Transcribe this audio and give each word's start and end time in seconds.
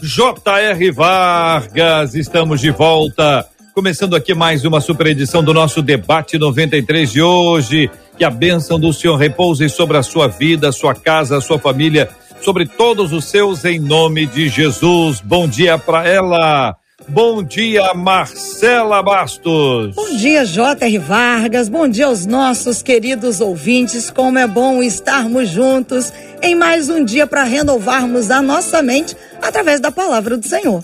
J.R. 0.00 0.90
Vargas. 0.92 2.14
Estamos 2.14 2.60
de 2.60 2.70
volta. 2.70 3.44
Começando 3.74 4.14
aqui 4.14 4.32
mais 4.32 4.64
uma 4.64 4.80
super 4.80 5.08
edição 5.08 5.42
do 5.42 5.52
nosso 5.52 5.82
debate 5.82 6.38
93 6.38 7.10
de 7.10 7.20
hoje. 7.20 7.90
Que 8.16 8.24
a 8.24 8.30
bênção 8.30 8.78
do 8.78 8.92
Senhor 8.92 9.16
repouse 9.16 9.68
sobre 9.68 9.96
a 9.96 10.02
sua 10.02 10.28
vida, 10.28 10.70
sua 10.70 10.94
casa, 10.94 11.40
sua 11.40 11.58
família, 11.58 12.08
sobre 12.40 12.66
todos 12.66 13.12
os 13.12 13.24
seus, 13.24 13.64
em 13.64 13.80
nome 13.80 14.26
de 14.26 14.48
Jesus. 14.48 15.20
Bom 15.20 15.48
dia 15.48 15.76
para 15.78 16.08
ela. 16.08 16.76
Bom 17.08 17.42
dia, 17.42 17.94
Marcela 17.94 19.02
Bastos. 19.02 19.94
Bom 19.94 20.16
dia, 20.16 20.44
J.R. 20.44 20.98
Vargas. 20.98 21.68
Bom 21.68 21.88
dia 21.88 22.06
aos 22.06 22.26
nossos 22.26 22.82
queridos 22.82 23.40
ouvintes. 23.40 24.10
Como 24.10 24.38
é 24.38 24.46
bom 24.46 24.82
estarmos 24.82 25.48
juntos 25.48 26.12
em 26.42 26.54
mais 26.54 26.88
um 26.88 27.04
dia 27.04 27.26
para 27.26 27.42
renovarmos 27.44 28.30
a 28.30 28.40
nossa 28.40 28.82
mente 28.82 29.16
através 29.42 29.80
da 29.80 29.90
palavra 29.90 30.36
do 30.36 30.46
Senhor. 30.46 30.82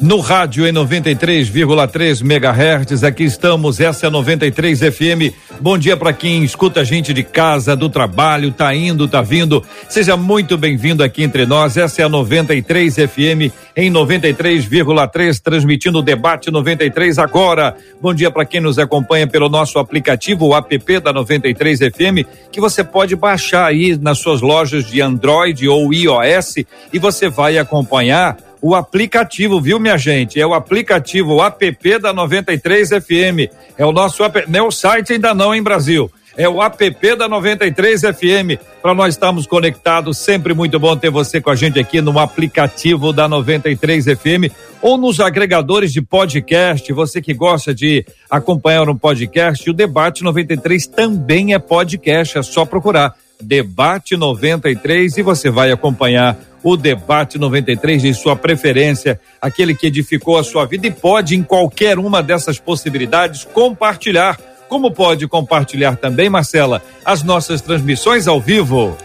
No 0.00 0.20
rádio 0.20 0.64
em 0.64 0.72
93,3 0.72 2.22
megahertz, 2.22 3.02
aqui 3.02 3.24
estamos, 3.24 3.80
essa 3.80 4.06
é 4.06 4.10
93 4.10 4.78
FM. 4.78 5.34
Bom 5.60 5.76
dia 5.76 5.96
para 5.96 6.12
quem 6.12 6.44
escuta 6.44 6.80
a 6.80 6.84
gente 6.84 7.12
de 7.12 7.24
casa, 7.24 7.74
do 7.74 7.88
trabalho, 7.88 8.52
tá 8.52 8.72
indo, 8.72 9.08
tá 9.08 9.20
vindo. 9.20 9.64
Seja 9.88 10.16
muito 10.16 10.56
bem-vindo 10.56 11.02
aqui 11.02 11.24
entre 11.24 11.44
nós. 11.46 11.76
Essa 11.76 12.02
é 12.02 12.04
a 12.04 12.08
93 12.08 12.94
FM 12.94 13.52
em 13.76 13.90
93,3, 13.90 15.40
transmitindo 15.40 15.98
o 15.98 16.02
debate 16.02 16.48
93 16.48 17.18
agora. 17.18 17.76
Bom 18.00 18.14
dia 18.14 18.30
para 18.30 18.44
quem 18.44 18.60
nos 18.60 18.78
acompanha 18.78 19.26
pelo 19.26 19.48
nosso 19.48 19.80
aplicativo, 19.80 20.46
o 20.46 20.56
app 20.56 21.00
da 21.00 21.12
93 21.12 21.80
FM, 21.80 22.24
que 22.52 22.60
você 22.60 22.84
pode 22.84 23.16
baixar 23.16 23.66
aí 23.66 23.96
nas 23.96 24.18
suas 24.18 24.40
lojas 24.40 24.87
de 24.90 25.00
Android 25.00 25.68
ou 25.68 25.92
iOS 25.92 26.56
e 26.92 26.98
você 26.98 27.28
vai 27.28 27.58
acompanhar 27.58 28.36
o 28.60 28.74
aplicativo, 28.74 29.60
viu, 29.60 29.78
minha 29.78 29.96
gente? 29.96 30.40
É 30.40 30.46
o 30.46 30.54
aplicativo 30.54 31.34
o 31.34 31.44
app 31.44 31.98
da 31.98 32.12
93 32.12 32.88
FM. 32.88 33.52
É 33.76 33.86
o 33.86 33.92
nosso 33.92 34.24
app, 34.24 34.44
não 34.48 34.58
é 34.58 34.62
o 34.62 34.70
site 34.70 35.12
ainda 35.12 35.32
não, 35.32 35.54
em 35.54 35.62
Brasil. 35.62 36.10
É 36.36 36.48
o 36.48 36.62
app 36.62 37.16
da 37.16 37.28
93 37.28 38.00
FM. 38.00 38.62
Para 38.80 38.94
nós 38.94 39.14
estarmos 39.14 39.46
conectados, 39.46 40.18
sempre 40.18 40.54
muito 40.54 40.78
bom 40.78 40.96
ter 40.96 41.10
você 41.10 41.40
com 41.40 41.50
a 41.50 41.56
gente 41.56 41.80
aqui 41.80 42.00
no 42.00 42.16
aplicativo 42.18 43.12
da 43.12 43.26
93 43.26 44.04
FM 44.04 44.52
ou 44.80 44.96
nos 44.96 45.18
agregadores 45.18 45.92
de 45.92 46.00
podcast. 46.00 46.92
Você 46.92 47.20
que 47.20 47.34
gosta 47.34 47.74
de 47.74 48.06
acompanhar 48.30 48.88
um 48.88 48.96
podcast, 48.96 49.68
o 49.68 49.72
Debate 49.72 50.22
93 50.22 50.86
também 50.86 51.54
é 51.54 51.58
podcast. 51.58 52.38
É 52.38 52.42
só 52.42 52.64
procurar 52.64 53.14
Debate 53.40 54.16
93 54.16 55.18
e 55.18 55.22
você 55.22 55.48
vai 55.50 55.70
acompanhar 55.70 56.36
o 56.62 56.76
debate 56.76 57.38
93 57.38 58.02
de 58.02 58.14
sua 58.14 58.34
preferência, 58.34 59.20
aquele 59.40 59.74
que 59.74 59.86
edificou 59.86 60.38
a 60.38 60.44
sua 60.44 60.66
vida 60.66 60.86
e 60.86 60.90
pode, 60.90 61.36
em 61.36 61.42
qualquer 61.42 61.98
uma 61.98 62.22
dessas 62.22 62.58
possibilidades, 62.58 63.44
compartilhar. 63.44 64.38
Como 64.68 64.90
pode 64.90 65.26
compartilhar 65.28 65.96
também, 65.96 66.28
Marcela, 66.28 66.82
as 67.04 67.22
nossas 67.22 67.60
transmissões 67.60 68.26
ao 68.26 68.40
vivo? 68.40 68.96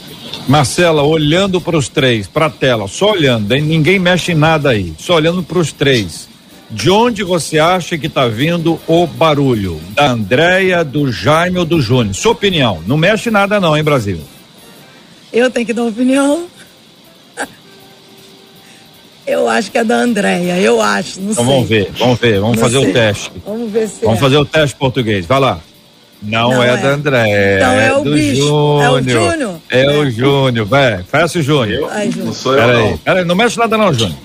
Marcela, 0.48 1.04
olhando 1.04 1.60
para 1.60 1.76
os 1.76 1.90
três, 1.90 2.26
para 2.26 2.46
a 2.46 2.50
tela, 2.50 2.88
só 2.88 3.12
olhando, 3.12 3.54
hein? 3.54 3.62
ninguém 3.62 4.00
mexe 4.00 4.32
em 4.32 4.36
nada 4.36 4.70
aí, 4.70 4.94
só 4.98 5.16
olhando 5.16 5.44
para 5.44 5.60
os 5.60 5.74
três 5.74 6.37
de 6.70 6.90
onde 6.90 7.24
você 7.24 7.60
acha 7.60 7.98
que 7.98 8.08
está 8.08 8.28
vindo 8.28 8.80
o 8.88 9.08
barulho? 9.08 9.80
Da 9.92 10.12
Andréia, 10.12 10.84
do 10.84 11.12
Jaime 11.12 11.58
ou 11.60 11.66
do 11.66 11.82
Júnior? 11.82 12.14
Sua 12.14 12.34
opinião. 12.34 12.82
Não 12.86 12.98
mexe 12.98 13.32
nada 13.32 13.60
não, 13.60 13.76
hein, 13.76 13.84
Brasil? 13.84 14.20
Eu 15.32 15.50
tenho 15.50 15.66
que 15.66 15.74
dar 15.74 15.84
uma 15.84 15.90
opinião. 15.90 16.48
Eu 19.26 19.50
acho 19.50 19.70
que 19.70 19.78
é 19.78 19.84
da 19.84 19.98
Andréia, 19.98 20.58
eu 20.58 20.82
acho, 20.82 21.20
não 21.20 21.32
então 21.34 21.44
sei. 21.44 21.54
vamos 21.54 21.70
ver, 21.70 21.92
vamos 22.00 22.20
ver, 22.20 22.40
vamos 22.40 22.56
não 22.56 22.64
fazer 22.64 22.80
sei. 22.80 22.90
o 22.90 22.94
teste. 22.94 23.32
Vamos 23.46 23.72
ver 23.72 23.90
se 23.90 24.02
Vamos 24.06 24.20
é. 24.20 24.22
fazer 24.22 24.38
o 24.38 24.46
teste 24.46 24.76
português, 24.78 25.26
vai 25.26 25.40
lá. 25.42 25.60
Não, 26.24 26.52
não 26.52 26.64
é, 26.64 26.74
é, 26.74 26.78
da 26.78 26.88
Andréia. 26.90 27.58
Então 27.58 27.72
é, 27.72 27.88
é 27.88 27.94
o 27.94 28.04
do 28.04 28.14
bicho. 28.14 28.36
Júnior. 28.42 28.82
É 28.82 28.90
o 28.90 29.10
Júnior. 29.10 29.56
É, 29.70 29.84
é. 29.84 29.98
o 29.98 30.10
Júnior, 30.10 30.66
vai. 30.66 31.04
Fecha 31.04 31.40
o 31.40 31.42
Júnior. 31.42 31.92
Não 32.16 32.34
sou 32.34 32.54
eu, 32.54 32.60
pera 32.60 32.74
não. 32.74 32.88
Aí, 32.88 32.98
pera 32.98 33.20
aí, 33.20 33.26
não 33.26 33.36
mexe 33.36 33.60
nada 33.60 33.78
não, 33.78 33.94
Júnior. 33.94 34.18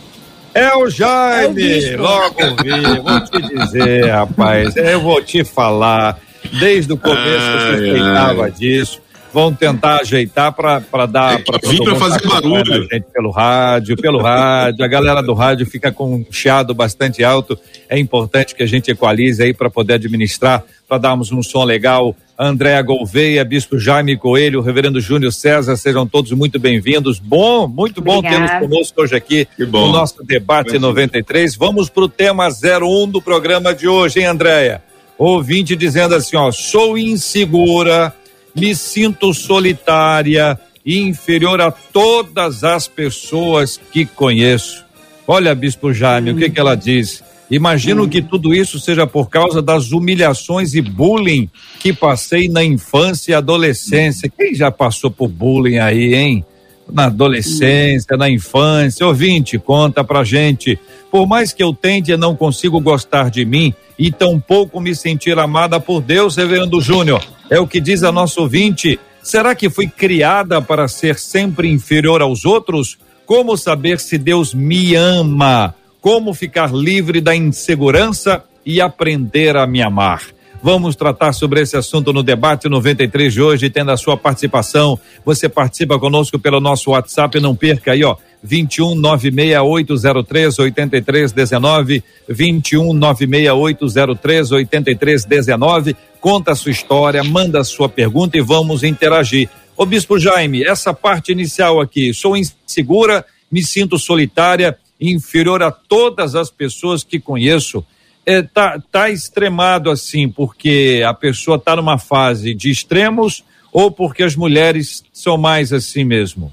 É 0.54 0.76
o 0.76 0.90
Jaime, 0.90 1.84
é 1.84 1.96
o 1.96 2.02
logo 2.02 2.40
vi, 2.62 3.00
vou 3.00 3.20
te 3.24 3.54
dizer, 3.54 4.10
rapaz, 4.10 4.76
eu 4.76 5.00
vou 5.00 5.22
te 5.22 5.44
falar, 5.44 6.18
desde 6.60 6.92
o 6.92 6.96
começo 6.96 7.22
ai, 7.24 7.56
eu 7.56 7.78
suspeitava 7.78 8.44
ai. 8.44 8.50
disso. 8.50 9.00
vão 9.32 9.54
tentar 9.54 10.00
ajeitar 10.00 10.52
para 10.52 11.06
dar. 11.06 11.40
É, 11.40 11.42
para 11.42 11.58
vim 11.68 11.82
para 11.82 11.94
fazer 11.96 12.28
barulho. 12.28 12.88
Gente 12.92 13.06
pelo 13.12 13.30
rádio, 13.30 13.96
pelo 13.96 14.20
rádio. 14.20 14.84
A 14.84 14.88
galera 14.88 15.22
do 15.22 15.32
rádio 15.32 15.64
fica 15.64 15.90
com 15.90 16.16
um 16.16 16.26
chiado 16.30 16.74
bastante 16.74 17.24
alto. 17.24 17.58
É 17.88 17.98
importante 17.98 18.54
que 18.54 18.62
a 18.62 18.66
gente 18.66 18.90
equalize 18.90 19.42
aí 19.42 19.54
para 19.54 19.70
poder 19.70 19.94
administrar, 19.94 20.62
para 20.86 20.98
darmos 20.98 21.32
um 21.32 21.42
som 21.42 21.64
legal. 21.64 22.14
Andréa 22.38 22.80
Gouveia, 22.82 23.44
Bispo 23.44 23.78
Jaime 23.78 24.16
Coelho, 24.16 24.60
Reverendo 24.60 25.00
Júnior 25.00 25.32
César, 25.32 25.76
sejam 25.76 26.06
todos 26.06 26.32
muito 26.32 26.58
bem-vindos. 26.58 27.18
Bom, 27.18 27.68
muito 27.68 28.00
bom 28.00 28.20
tê-los 28.22 28.50
conosco 28.58 29.02
hoje 29.02 29.14
aqui 29.14 29.46
no 29.58 29.92
nosso 29.92 30.24
debate 30.24 30.78
93. 30.78 31.54
Vamos 31.56 31.88
para 31.88 32.04
o 32.04 32.08
tema 32.08 32.48
01 32.48 33.08
do 33.08 33.22
programa 33.22 33.74
de 33.74 33.86
hoje, 33.86 34.20
hein, 34.20 34.26
Andréia? 34.26 34.82
Ouvinte 35.18 35.76
dizendo 35.76 36.14
assim, 36.14 36.36
ó, 36.36 36.50
sou 36.50 36.98
insegura 36.98 38.12
me 38.54 38.74
sinto 38.74 39.32
solitária 39.32 40.58
e 40.84 41.00
inferior 41.00 41.60
a 41.60 41.70
todas 41.70 42.64
as 42.64 42.86
pessoas 42.86 43.80
que 43.92 44.04
conheço. 44.04 44.84
Olha, 45.26 45.54
Bispo 45.54 45.92
Jaime, 45.92 46.32
hum. 46.32 46.34
o 46.34 46.38
que, 46.38 46.50
que 46.50 46.60
ela 46.60 46.74
diz? 46.74 47.22
Imagino 47.52 48.04
hum. 48.04 48.08
que 48.08 48.22
tudo 48.22 48.54
isso 48.54 48.80
seja 48.80 49.06
por 49.06 49.28
causa 49.28 49.60
das 49.60 49.92
humilhações 49.92 50.72
e 50.72 50.80
bullying 50.80 51.50
que 51.78 51.92
passei 51.92 52.48
na 52.48 52.64
infância 52.64 53.32
e 53.32 53.34
adolescência. 53.34 54.32
Quem 54.34 54.54
já 54.54 54.70
passou 54.70 55.10
por 55.10 55.28
bullying 55.28 55.76
aí, 55.76 56.14
hein? 56.14 56.46
Na 56.90 57.04
adolescência, 57.04 58.14
hum. 58.14 58.18
na 58.18 58.30
infância. 58.30 59.06
Ouvinte, 59.06 59.58
conta 59.58 60.02
pra 60.02 60.24
gente. 60.24 60.78
Por 61.10 61.26
mais 61.26 61.52
que 61.52 61.62
eu 61.62 61.74
tente, 61.74 62.16
não 62.16 62.34
consigo 62.34 62.80
gostar 62.80 63.30
de 63.30 63.44
mim 63.44 63.74
e 63.98 64.10
tampouco 64.10 64.80
me 64.80 64.94
sentir 64.94 65.38
amada 65.38 65.78
por 65.78 66.00
Deus, 66.00 66.36
Reverendo 66.36 66.80
Júnior. 66.80 67.22
É 67.50 67.60
o 67.60 67.66
que 67.66 67.82
diz 67.82 68.02
a 68.02 68.10
nosso 68.10 68.40
ouvinte. 68.40 68.98
Será 69.22 69.54
que 69.54 69.68
fui 69.68 69.86
criada 69.86 70.62
para 70.62 70.88
ser 70.88 71.18
sempre 71.18 71.70
inferior 71.70 72.22
aos 72.22 72.46
outros? 72.46 72.96
Como 73.26 73.58
saber 73.58 74.00
se 74.00 74.16
Deus 74.16 74.54
me 74.54 74.94
ama? 74.94 75.74
Como 76.02 76.34
ficar 76.34 76.74
livre 76.74 77.20
da 77.20 77.32
insegurança 77.32 78.42
e 78.66 78.80
aprender 78.80 79.56
a 79.56 79.68
me 79.68 79.80
amar? 79.80 80.24
Vamos 80.60 80.96
tratar 80.96 81.32
sobre 81.32 81.60
esse 81.60 81.76
assunto 81.76 82.12
no 82.12 82.24
debate 82.24 82.68
93 82.68 83.32
de 83.32 83.40
hoje, 83.40 83.70
tendo 83.70 83.92
a 83.92 83.96
sua 83.96 84.16
participação. 84.16 84.98
Você 85.24 85.48
participa 85.48 86.00
conosco 86.00 86.40
pelo 86.40 86.58
nosso 86.58 86.90
WhatsApp, 86.90 87.38
não 87.38 87.54
perca 87.54 87.92
aí, 87.92 88.02
ó. 88.02 88.16
21 88.42 88.96
96803 88.96 90.58
8319, 90.58 92.02
21 92.28 92.92
96803 92.94 94.50
8319. 94.50 95.96
Conta 96.20 96.50
a 96.50 96.56
sua 96.56 96.72
história, 96.72 97.22
manda 97.22 97.60
a 97.60 97.64
sua 97.64 97.88
pergunta 97.88 98.36
e 98.36 98.40
vamos 98.40 98.82
interagir. 98.82 99.48
Ô 99.76 99.86
Bispo 99.86 100.18
Jaime, 100.18 100.64
essa 100.64 100.92
parte 100.92 101.30
inicial 101.30 101.80
aqui, 101.80 102.12
sou 102.12 102.36
insegura, 102.36 103.24
me 103.52 103.62
sinto 103.62 103.98
solitária, 104.00 104.76
inferior 105.10 105.62
a 105.62 105.70
todas 105.70 106.34
as 106.34 106.50
pessoas 106.50 107.02
que 107.02 107.18
conheço 107.18 107.84
é, 108.24 108.42
tá, 108.42 108.80
tá 108.90 109.10
extremado 109.10 109.90
assim 109.90 110.28
porque 110.28 111.02
a 111.04 111.12
pessoa 111.12 111.56
está 111.56 111.74
numa 111.74 111.98
fase 111.98 112.54
de 112.54 112.70
extremos 112.70 113.44
ou 113.72 113.90
porque 113.90 114.22
as 114.22 114.36
mulheres 114.36 115.02
são 115.12 115.36
mais 115.36 115.72
assim 115.72 116.04
mesmo? 116.04 116.52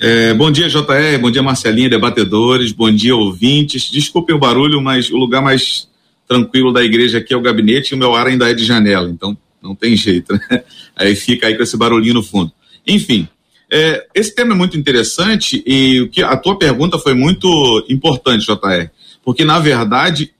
É, 0.00 0.34
bom 0.34 0.50
dia, 0.50 0.68
JR, 0.68 1.18
bom 1.20 1.30
dia, 1.30 1.44
Marcelinha, 1.44 1.88
debatedores, 1.88 2.72
bom 2.72 2.90
dia, 2.90 3.14
ouvintes. 3.14 3.88
Desculpe 3.88 4.32
o 4.32 4.38
barulho, 4.38 4.80
mas 4.80 5.10
o 5.10 5.16
lugar 5.16 5.40
mais 5.40 5.88
tranquilo 6.26 6.72
da 6.72 6.82
igreja 6.82 7.18
aqui 7.18 7.32
é 7.32 7.36
o 7.36 7.42
gabinete 7.42 7.90
e 7.90 7.94
o 7.94 7.98
meu 7.98 8.14
ar 8.14 8.26
ainda 8.26 8.50
é 8.50 8.54
de 8.54 8.64
janela, 8.64 9.08
então 9.08 9.36
não 9.62 9.76
tem 9.76 9.94
jeito, 9.94 10.32
né? 10.32 10.64
Aí 10.96 11.14
fica 11.14 11.46
aí 11.46 11.56
com 11.56 11.62
esse 11.62 11.76
barulhinho 11.76 12.14
no 12.14 12.22
fundo. 12.22 12.52
Enfim, 12.86 13.28
é, 13.72 14.06
esse 14.14 14.34
tema 14.34 14.52
é 14.52 14.56
muito 14.56 14.76
interessante 14.76 15.62
e 15.66 16.02
o 16.02 16.10
que 16.10 16.22
a 16.22 16.36
tua 16.36 16.58
pergunta 16.58 16.98
foi 16.98 17.14
muito 17.14 17.84
importante, 17.88 18.46
JR 18.46 18.90
porque 19.24 19.44
na 19.44 19.58
verdade, 19.58 20.32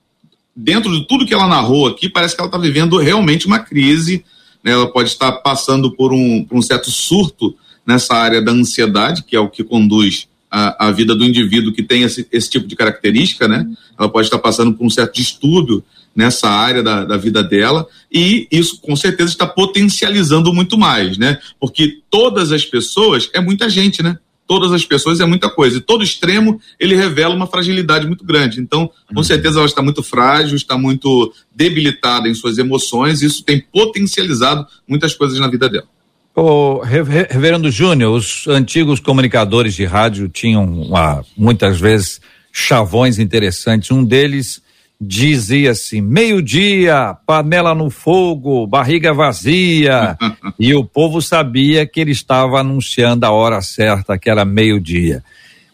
dentro 0.55 0.93
de 0.93 1.07
tudo 1.07 1.27
que 1.27 1.35
ela 1.35 1.47
narrou 1.47 1.87
aqui, 1.87 2.09
parece 2.09 2.35
que 2.35 2.41
ela 2.41 2.49
está 2.49 2.59
vivendo 2.59 2.99
realmente 2.99 3.47
uma 3.47 3.59
crise, 3.59 4.25
né? 4.63 4.73
ela 4.73 4.91
pode 4.91 5.09
estar 5.09 5.33
passando 5.33 5.93
por 5.93 6.13
um, 6.13 6.45
por 6.45 6.57
um 6.57 6.63
certo 6.63 6.91
surto 6.91 7.57
nessa 7.87 8.15
área 8.15 8.43
da 8.43 8.53
ansiedade, 8.53 9.25
que 9.25 9.35
é 9.35 9.41
o 9.41 9.49
que 9.49 9.65
conduz 9.65 10.29
a, 10.51 10.89
a 10.89 10.91
vida 10.91 11.15
do 11.15 11.25
indivíduo 11.25 11.73
que 11.73 11.83
tem 11.83 12.03
esse, 12.03 12.27
esse 12.31 12.51
tipo 12.51 12.67
de 12.67 12.77
característica, 12.77 13.49
né? 13.49 13.67
Ela 13.99 14.09
pode 14.09 14.27
estar 14.27 14.39
passando 14.39 14.75
por 14.75 14.85
um 14.85 14.91
certo 14.91 15.15
distúrbio 15.15 15.83
nessa 16.15 16.49
área 16.49 16.83
da, 16.83 17.05
da 17.05 17.17
vida 17.17 17.43
dela 17.43 17.87
e 18.13 18.47
isso 18.51 18.81
com 18.81 18.95
certeza 18.95 19.31
está 19.31 19.47
potencializando 19.47 20.53
muito 20.53 20.77
mais, 20.77 21.17
né? 21.17 21.39
Porque 21.59 22.01
todas 22.11 22.53
as 22.53 22.65
pessoas 22.65 23.31
é 23.33 23.41
muita 23.41 23.69
gente, 23.69 24.03
né? 24.03 24.19
todas 24.53 24.73
as 24.73 24.85
pessoas 24.85 25.19
é 25.19 25.25
muita 25.25 25.49
coisa. 25.49 25.79
E 25.79 25.81
todo 25.81 26.05
extremo, 26.05 26.61
ele 26.79 26.95
revela 26.95 27.35
uma 27.35 27.47
fragilidade 27.47 28.07
muito 28.07 28.23
grande. 28.23 28.61
Então, 28.61 28.91
com 29.09 29.17
uhum. 29.17 29.23
certeza, 29.23 29.59
ela 29.59 29.67
está 29.67 29.81
muito 29.81 30.03
frágil, 30.03 30.55
está 30.57 30.77
muito 30.77 31.33
debilitada 31.55 32.29
em 32.29 32.35
suas 32.35 32.59
emoções, 32.59 33.23
e 33.23 33.27
isso 33.27 33.43
tem 33.43 33.61
potencializado 33.73 34.67
muitas 34.87 35.15
coisas 35.15 35.39
na 35.39 35.49
vida 35.49 35.71
dela. 35.71 35.87
O 36.35 36.81
Reverendo 36.81 37.71
Júnior, 37.71 38.15
os 38.15 38.47
antigos 38.47 39.01
comunicadores 39.01 39.75
de 39.75 39.85
rádio 39.85 40.29
tinham 40.29 40.65
uma, 40.65 41.25
muitas 41.37 41.81
vezes 41.81 42.21
chavões 42.51 43.19
interessantes. 43.19 43.91
Um 43.91 44.05
deles 44.05 44.63
dizia 45.03 45.73
assim: 45.73 46.01
meio-dia, 46.01 47.17
panela 47.27 47.75
no 47.75 47.91
fogo, 47.91 48.67
barriga 48.67 49.13
vazia. 49.13 50.17
e 50.59 50.75
o 50.75 50.85
povo 50.85 51.21
sabia 51.21 51.87
que 51.87 52.01
ele 52.01 52.13
estava 52.13 52.61
anunciando 52.61 53.27
a 53.27 53.31
hora 53.31 53.61
certa, 53.61 54.17
que 54.17 54.31
era 54.31 54.45
meio-dia. 54.45 55.25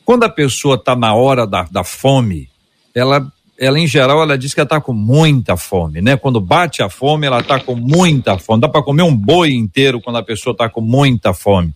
Quando 0.05 0.25
a 0.25 0.31
pessoa 0.31 0.77
está 0.77 0.97
na 0.97 1.15
hora 1.15 1.47
da, 1.47 1.65
da 1.71 1.85
fome, 1.85 2.49
ela, 2.95 3.31
ela, 3.59 3.79
em 3.79 3.87
geral, 3.87 4.23
ela 4.23 4.39
diz 4.39 4.55
que 4.55 4.61
ela 4.61 4.65
está 4.65 4.81
com 4.81 4.95
muita 4.95 5.57
fome, 5.57 6.01
né? 6.01 6.17
Quando 6.17 6.41
bate 6.41 6.83
a 6.83 6.89
fome, 6.89 7.27
ela 7.27 7.41
está 7.41 7.61
com 7.61 7.75
muita 7.75 8.39
fome. 8.39 8.63
Dá 8.63 8.69
para 8.69 8.83
comer 8.83 9.03
um 9.03 9.15
boi 9.15 9.53
inteiro 9.53 10.01
quando 10.01 10.17
a 10.17 10.23
pessoa 10.23 10.53
está 10.53 10.71
com 10.71 10.81
muita 10.81 11.35
fome. 11.35 11.75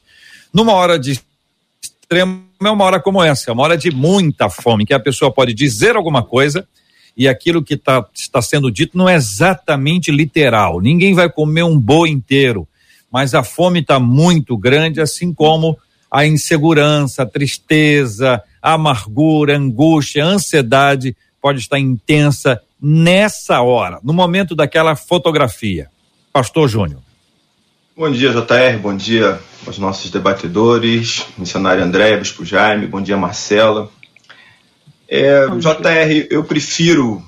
Numa 0.53 0.73
hora 0.73 0.99
de 0.99 1.21
extremo, 1.83 2.45
é 2.63 2.71
uma 2.71 2.85
hora 2.85 3.01
como 3.01 3.23
essa, 3.23 3.51
é 3.51 3.53
uma 3.53 3.63
hora 3.63 3.77
de 3.77 3.91
muita 3.91 4.49
fome, 4.49 4.87
que 4.87 4.95
a 4.95 5.01
pessoa 5.01 5.31
pode 5.31 5.53
dizer 5.53 5.97
alguma 5.97 6.23
coisa 6.23 6.67
e 7.17 7.29
aquilo 7.29 7.63
que 7.63 7.77
tá, 7.77 8.05
está 8.15 8.41
sendo 8.41 8.71
dito 8.71 8.97
não 8.97 9.09
é 9.09 9.15
exatamente 9.15 10.11
literal. 10.11 10.81
Ninguém 10.81 11.15
vai 11.15 11.31
comer 11.31 11.63
um 11.63 11.79
boi 11.79 12.11
inteiro, 12.11 12.67
mas 13.11 13.35
a 13.35 13.43
fome 13.43 13.81
está 13.81 14.01
muito 14.01 14.57
grande, 14.57 15.01
assim 15.01 15.33
como 15.33 15.79
a 16.11 16.27
insegurança, 16.27 17.23
a 17.23 17.27
tristeza, 17.27 18.43
a 18.61 18.75
amargura, 18.75 19.55
a 19.55 19.59
angústia, 19.59 20.25
a 20.25 20.29
ansiedade 20.29 21.17
pode 21.41 21.61
estar 21.61 21.79
intensa 21.79 22.61
nessa 22.81 23.61
hora, 23.63 23.99
no 24.03 24.13
momento 24.13 24.55
daquela 24.55 24.97
fotografia. 24.97 25.89
Pastor 26.33 26.69
Júnior. 26.69 27.01
Bom 27.97 28.11
dia, 28.11 28.31
JR, 28.31 28.79
bom 28.81 28.97
dia 28.97 29.39
aos 29.67 29.79
nossos 29.79 30.11
debatedores, 30.11 31.27
missionário 31.37 31.85
André, 31.85 32.17
Bispo 32.17 32.45
Jaime, 32.45 32.87
bom 32.87 33.03
dia, 33.03 33.17
Marcela, 33.17 33.91
é, 35.15 35.47
JR, 35.59 36.27
eu 36.31 36.43
prefiro 36.43 37.23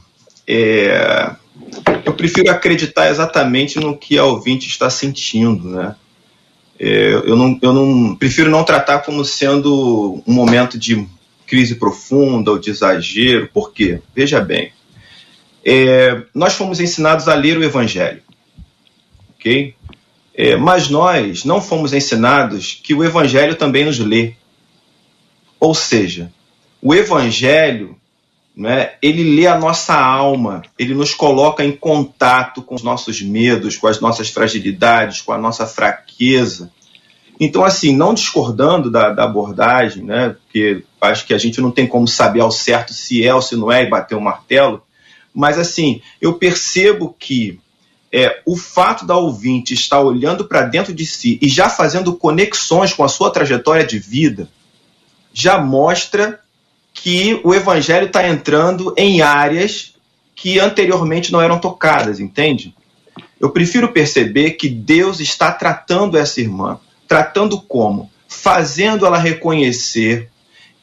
é, 0.47 1.31
eu 2.05 2.15
prefiro 2.15 2.51
acreditar 2.51 3.11
exatamente 3.11 3.79
no 3.79 3.95
que 3.97 4.17
a 4.17 4.25
ouvinte 4.25 4.67
está 4.69 4.89
sentindo, 4.89 5.69
né? 5.69 5.95
É, 6.81 7.13
eu, 7.13 7.37
não, 7.37 7.59
eu 7.61 7.73
não 7.75 8.17
prefiro 8.17 8.51
não 8.51 8.65
tratar 8.65 9.01
como 9.01 9.23
sendo 9.23 10.23
um 10.27 10.33
momento 10.33 10.79
de 10.79 11.07
crise 11.47 11.75
profunda 11.75 12.51
ou 12.51 12.59
de 12.59 12.71
exagero. 12.71 13.51
Por 13.53 13.73
quê? 13.73 14.01
Veja 14.15 14.41
bem, 14.41 14.73
é, 15.63 16.23
nós 16.35 16.55
fomos 16.55 16.81
ensinados 16.81 17.29
a 17.29 17.35
ler 17.35 17.59
o 17.59 17.65
Evangelho, 17.65 18.23
ok? 19.35 19.75
É, 20.35 20.57
mas 20.57 20.89
nós 20.89 21.45
não 21.45 21.61
fomos 21.61 21.93
ensinados 21.93 22.81
que 22.83 22.95
o 22.95 23.05
Evangelho 23.05 23.55
também 23.55 23.85
nos 23.85 23.99
lê. 23.99 24.35
Ou 25.61 25.75
seja, 25.75 26.33
o 26.85 26.95
Evangelho, 26.95 27.97
né, 28.55 28.93
ele 29.01 29.35
lê 29.35 29.47
a 29.47 29.59
nossa 29.59 29.95
alma, 29.95 30.61
ele 30.79 30.95
nos 30.95 31.15
coloca 31.15 31.65
em 31.65 31.73
contato 31.73 32.61
com 32.61 32.75
os 32.75 32.83
nossos 32.83 33.23
medos, 33.23 33.79
com 33.79 33.87
as 33.87 34.01
nossas 34.01 34.29
fragilidades, 34.29 35.23
com 35.23 35.33
a 35.33 35.39
nossa 35.39 35.67
fraqueza. 35.67 36.71
Então, 37.41 37.65
assim, 37.65 37.97
não 37.97 38.13
discordando 38.13 38.91
da, 38.91 39.09
da 39.09 39.25
abordagem, 39.25 40.05
né, 40.05 40.37
porque 40.45 40.85
acho 41.01 41.27
que 41.27 41.33
a 41.33 41.39
gente 41.39 41.59
não 41.59 41.71
tem 41.71 41.87
como 41.87 42.07
saber 42.07 42.41
ao 42.41 42.51
certo 42.51 42.93
se 42.93 43.27
é 43.27 43.35
ou 43.35 43.41
se 43.41 43.57
não 43.57 43.73
é 43.73 43.83
e 43.83 43.89
bater 43.89 44.15
o 44.15 44.19
um 44.19 44.23
martelo, 44.23 44.83
mas, 45.35 45.59
assim, 45.59 46.03
eu 46.21 46.35
percebo 46.35 47.17
que 47.19 47.59
é, 48.13 48.43
o 48.45 48.57
fato 48.57 49.07
da 49.07 49.17
ouvinte 49.17 49.73
estar 49.73 50.03
olhando 50.03 50.45
para 50.45 50.63
dentro 50.63 50.93
de 50.93 51.07
si 51.07 51.39
e 51.41 51.49
já 51.49 51.71
fazendo 51.71 52.15
conexões 52.15 52.93
com 52.93 53.03
a 53.03 53.09
sua 53.09 53.31
trajetória 53.31 53.87
de 53.87 53.99
vida, 53.99 54.51
já 55.33 55.59
mostra 55.59 56.44
que 56.95 57.41
o 57.43 57.53
evangelho 57.53 58.07
está 58.07 58.27
entrando 58.27 58.95
em 58.97 59.21
áreas 59.21 59.95
que 60.35 60.61
anteriormente 60.61 61.33
não 61.33 61.43
eram 61.43 61.59
tocadas, 61.59 62.21
entende? 62.21 62.75
Eu 63.41 63.51
prefiro 63.51 63.93
perceber 63.93 64.53
que 64.53 64.69
Deus 64.69 65.21
está 65.21 65.51
tratando 65.53 66.17
essa 66.17 66.41
irmã. 66.41 66.79
Tratando 67.07 67.61
como? 67.61 68.11
Fazendo 68.29 69.05
ela 69.05 69.19
reconhecer 69.19 70.31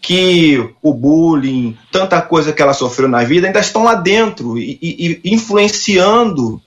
que 0.02 0.70
o 0.82 0.94
bullying, 0.94 1.78
tanta 1.92 2.22
coisa 2.22 2.52
que 2.52 2.62
ela 2.62 2.74
sofreu 2.74 3.08
na 3.08 3.24
vida, 3.24 3.48
ainda 3.48 3.60
estão 3.60 3.84
lá 3.84 3.96
dentro 3.96 4.58
e, 4.58 4.78
e, 4.82 5.22
e 5.24 5.34
influenciando 5.34 6.62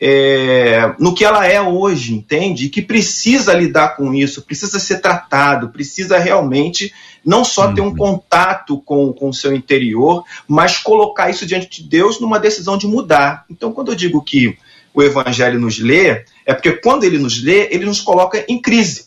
é, 0.00 0.94
no 0.98 1.14
que 1.14 1.24
ela 1.24 1.46
é 1.46 1.60
hoje, 1.60 2.14
entende? 2.14 2.66
E 2.66 2.68
que 2.68 2.82
precisa 2.82 3.54
lidar 3.54 3.96
com 3.96 4.12
isso, 4.12 4.42
precisa 4.42 4.78
ser 4.78 5.00
tratado, 5.00 5.70
precisa 5.70 6.18
realmente 6.18 6.92
não 7.24 7.44
só 7.44 7.72
ter 7.72 7.80
um 7.80 7.86
uhum. 7.86 7.96
contato 7.96 8.80
com, 8.82 9.12
com 9.12 9.30
o 9.30 9.34
seu 9.34 9.52
interior, 9.54 10.22
mas 10.46 10.78
colocar 10.78 11.28
isso 11.28 11.44
diante 11.44 11.82
de 11.82 11.88
Deus 11.88 12.20
numa 12.20 12.38
decisão 12.38 12.78
de 12.78 12.86
mudar. 12.86 13.44
Então, 13.50 13.72
quando 13.72 13.90
eu 13.90 13.96
digo 13.96 14.22
que 14.22 14.56
o 14.94 15.02
Evangelho 15.02 15.58
nos 15.58 15.78
lê, 15.78 16.24
é 16.44 16.54
porque 16.54 16.72
quando 16.72 17.04
ele 17.04 17.18
nos 17.18 17.42
lê, 17.42 17.68
ele 17.72 17.84
nos 17.84 18.00
coloca 18.00 18.44
em 18.48 18.60
crise. 18.60 19.06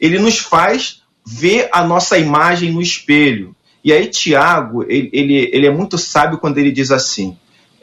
Ele 0.00 0.18
nos 0.18 0.38
faz 0.38 1.02
ver 1.26 1.68
a 1.72 1.84
nossa 1.84 2.16
imagem 2.16 2.70
no 2.70 2.80
espelho. 2.80 3.56
E 3.82 3.92
aí, 3.92 4.06
Tiago, 4.06 4.84
ele, 4.84 5.10
ele, 5.12 5.50
ele 5.52 5.66
é 5.66 5.70
muito 5.70 5.98
sábio 5.98 6.38
quando 6.38 6.58
ele 6.58 6.70
diz 6.70 6.92
assim: 6.92 7.36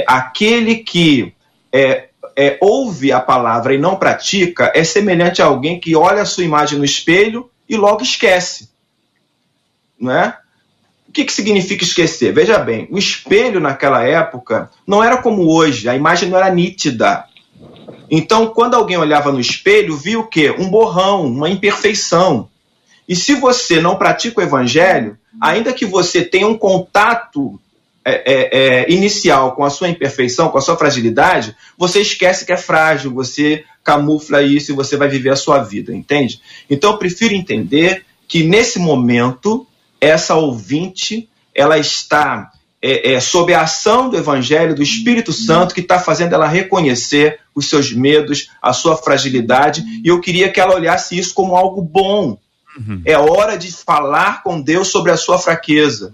aquele 0.08 0.78
que 0.78 1.33
é, 1.74 2.10
é, 2.36 2.58
ouve 2.62 3.12
a 3.12 3.20
palavra 3.20 3.74
e 3.74 3.80
não 3.80 3.96
pratica 3.96 4.72
é 4.76 4.84
semelhante 4.84 5.42
a 5.42 5.46
alguém 5.46 5.80
que 5.80 5.96
olha 5.96 6.22
a 6.22 6.26
sua 6.26 6.44
imagem 6.44 6.78
no 6.78 6.86
espelho 6.86 7.50
e 7.68 7.76
logo 7.76 8.04
esquece. 8.04 8.70
Não 10.00 10.12
é? 10.12 10.38
O 11.10 11.12
que, 11.12 11.26
que 11.26 11.34
significa 11.34 11.84
esquecer? 11.84 12.34
Veja 12.34 12.60
bem, 12.60 12.88
o 12.92 12.98
espelho 12.98 13.60
naquela 13.60 14.04
época 14.04 14.70
não 14.86 15.04
era 15.04 15.18
como 15.18 15.52
hoje, 15.52 15.90
a 15.90 15.96
imagem 15.96 16.30
não 16.30 16.38
era 16.38 16.54
nítida. 16.54 17.26
Então, 18.10 18.48
quando 18.48 18.76
alguém 18.76 18.98
olhava 18.98 19.32
no 19.32 19.40
espelho, 19.40 19.98
via 19.98 20.20
o 20.20 20.28
quê? 20.28 20.54
Um 20.58 20.70
borrão, 20.70 21.26
uma 21.26 21.50
imperfeição. 21.50 22.50
E 23.08 23.16
se 23.16 23.36
você 23.36 23.80
não 23.80 23.96
pratica 23.96 24.40
o 24.40 24.44
evangelho, 24.44 25.18
ainda 25.42 25.74
que 25.74 25.86
você 25.86 26.24
tenha 26.24 26.48
um 26.48 26.58
contato 26.58 27.60
é, 28.06 28.34
é, 28.34 28.50
é, 28.52 28.92
inicial 28.92 29.56
com 29.56 29.64
a 29.64 29.70
sua 29.70 29.90
imperfeição, 29.90 30.50
com 30.50 30.58
a 30.58 30.62
sua 30.62 30.78
fragilidade, 30.78 31.56
você 31.78 32.02
esquece 32.02 32.46
que 32.46 32.52
é 32.52 32.58
frágil, 32.58 33.14
você 33.14 33.64
camufla 33.84 34.42
isso 34.42 34.72
e 34.72 34.76
você 34.76 34.98
vai 34.98 35.08
viver 35.08 35.30
a 35.30 35.36
sua 35.36 35.64
vida, 35.64 35.94
entende? 35.94 36.42
Então 36.70 36.92
eu 36.92 36.98
prefiro 36.98 37.34
entender 37.34 38.06
que 38.28 38.44
nesse 38.44 38.80
momento, 38.80 39.66
essa 40.00 40.36
ouvinte, 40.36 41.30
ela 41.54 41.78
está 41.78 42.52
é, 42.82 43.14
é, 43.14 43.20
sob 43.22 43.54
a 43.54 43.62
ação 43.62 44.10
do 44.10 44.18
Evangelho, 44.18 44.76
do 44.76 44.84
Espírito 44.84 45.32
Santo, 45.32 45.74
que 45.74 45.80
está 45.80 45.98
fazendo 46.00 46.34
ela 46.34 46.48
reconhecer 46.48 47.40
os 47.56 47.70
seus 47.70 47.94
medos, 47.94 48.50
a 48.62 48.74
sua 48.74 48.98
fragilidade, 48.98 49.84
e 50.04 50.10
eu 50.10 50.20
queria 50.20 50.52
que 50.52 50.60
ela 50.60 50.76
olhasse 50.76 51.18
isso 51.18 51.34
como 51.34 51.56
algo 51.56 51.82
bom. 51.82 52.38
Uhum. 52.78 53.02
É 53.06 53.18
hora 53.18 53.58
de 53.58 53.72
falar 53.72 54.44
com 54.44 54.60
Deus 54.60 54.90
sobre 54.90 55.12
a 55.12 55.18
sua 55.18 55.40
fraqueza. 55.40 56.14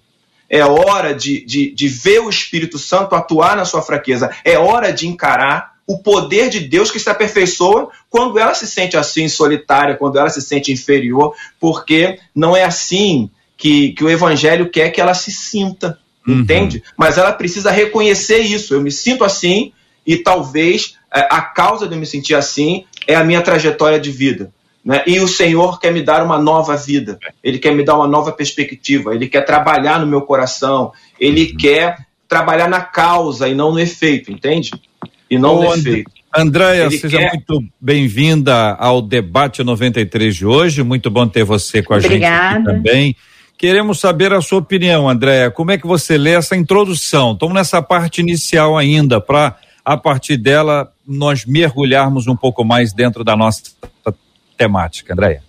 É 0.50 0.66
hora 0.66 1.14
de, 1.14 1.46
de, 1.46 1.72
de 1.72 1.88
ver 1.88 2.20
o 2.20 2.30
Espírito 2.30 2.80
Santo 2.80 3.16
atuar 3.16 3.56
na 3.56 3.66
sua 3.66 3.82
fraqueza. 3.82 4.30
É 4.44 4.58
hora 4.58 4.92
de 4.92 5.08
encarar 5.08 5.80
o 5.90 5.98
poder 5.98 6.50
de 6.50 6.60
Deus 6.60 6.92
que 6.92 7.00
se 7.00 7.10
aperfeiçoa 7.10 7.90
quando 8.10 8.38
ela 8.38 8.54
se 8.54 8.68
sente 8.68 8.96
assim 8.96 9.28
solitária, 9.28 9.96
quando 9.96 10.20
ela 10.20 10.30
se 10.30 10.42
sente 10.42 10.72
inferior, 10.72 11.34
porque 11.60 12.20
não 12.34 12.56
é 12.56 12.64
assim 12.64 13.30
que, 13.58 13.94
que 13.94 14.04
o 14.04 14.10
Evangelho 14.10 14.70
quer 14.70 14.90
que 14.92 15.02
ela 15.02 15.16
se 15.16 15.32
sinta, 15.32 15.98
uhum. 16.28 16.42
entende? 16.42 16.84
Mas 16.96 17.18
ela 17.18 17.34
precisa 17.34 17.72
reconhecer 17.72 18.40
isso. 18.40 18.74
Eu 18.74 18.82
me 18.82 18.92
sinto 18.92 19.24
assim 19.24 19.74
e 20.06 20.18
talvez 20.18 20.96
é, 21.14 21.22
a 21.22 21.42
causa 21.42 21.88
de 21.88 21.96
eu 21.96 22.00
me 22.00 22.06
sentir 22.06 22.36
assim 22.36 22.86
é 23.08 23.16
a 23.16 23.24
minha 23.24 23.42
trajetória 23.42 24.00
de 24.00 24.12
vida. 24.12 24.52
Né? 24.84 25.04
E 25.06 25.20
o 25.20 25.28
Senhor 25.28 25.80
quer 25.80 25.92
me 25.92 26.02
dar 26.02 26.24
uma 26.24 26.38
nova 26.38 26.76
vida, 26.78 27.20
Ele 27.44 27.60
quer 27.60 27.74
me 27.74 27.84
dar 27.84 27.96
uma 27.96 28.08
nova 28.08 28.32
perspectiva, 28.32 29.14
Ele 29.14 29.28
quer 29.28 29.42
trabalhar 29.42 30.00
no 30.00 30.08
meu 30.08 30.22
coração, 30.22 30.92
Ele 31.20 31.52
uhum. 31.52 31.58
quer 31.58 31.98
trabalhar 32.28 32.70
na 32.70 32.82
causa 32.82 33.48
e 33.48 33.56
não 33.56 33.72
no 33.72 33.80
efeito, 33.80 34.32
entende? 34.32 34.72
E 35.30 35.38
não 35.38 35.56
Ô, 35.56 35.64
no 35.64 35.76
efeito. 35.76 36.12
Andréia, 36.36 36.90
seja 36.92 37.18
quer... 37.18 37.30
muito 37.34 37.64
bem-vinda 37.82 38.76
ao 38.76 39.02
debate 39.02 39.64
93 39.64 40.36
de 40.36 40.46
hoje. 40.46 40.84
Muito 40.84 41.10
bom 41.10 41.28
ter 41.28 41.44
você 41.44 41.82
com 41.82 41.96
a 41.96 41.98
Obrigada. 41.98 42.58
gente 42.58 42.66
também. 42.66 43.16
Queremos 43.58 44.00
saber 44.00 44.32
a 44.32 44.40
sua 44.40 44.60
opinião, 44.60 45.10
Andréia. 45.10 45.52
Como 45.52 45.72
é 45.72 45.78
que 45.78 45.88
você 45.88 46.18
lê 46.18 46.32
essa 46.32 46.56
introdução? 46.56 47.34
Estamos 47.34 47.56
nessa 47.56 47.82
parte 47.82 48.22
inicial 48.22 48.78
ainda, 48.78 49.20
para 49.20 49.58
a 49.84 49.98
partir 49.98 50.38
dela 50.38 50.92
nós 51.06 51.46
mergulharmos 51.46 52.28
um 52.28 52.36
pouco 52.36 52.64
mais 52.64 52.94
dentro 52.94 53.24
da 53.24 53.36
nossa 53.36 53.64
temática. 54.60 55.14
Andréia. 55.14 55.42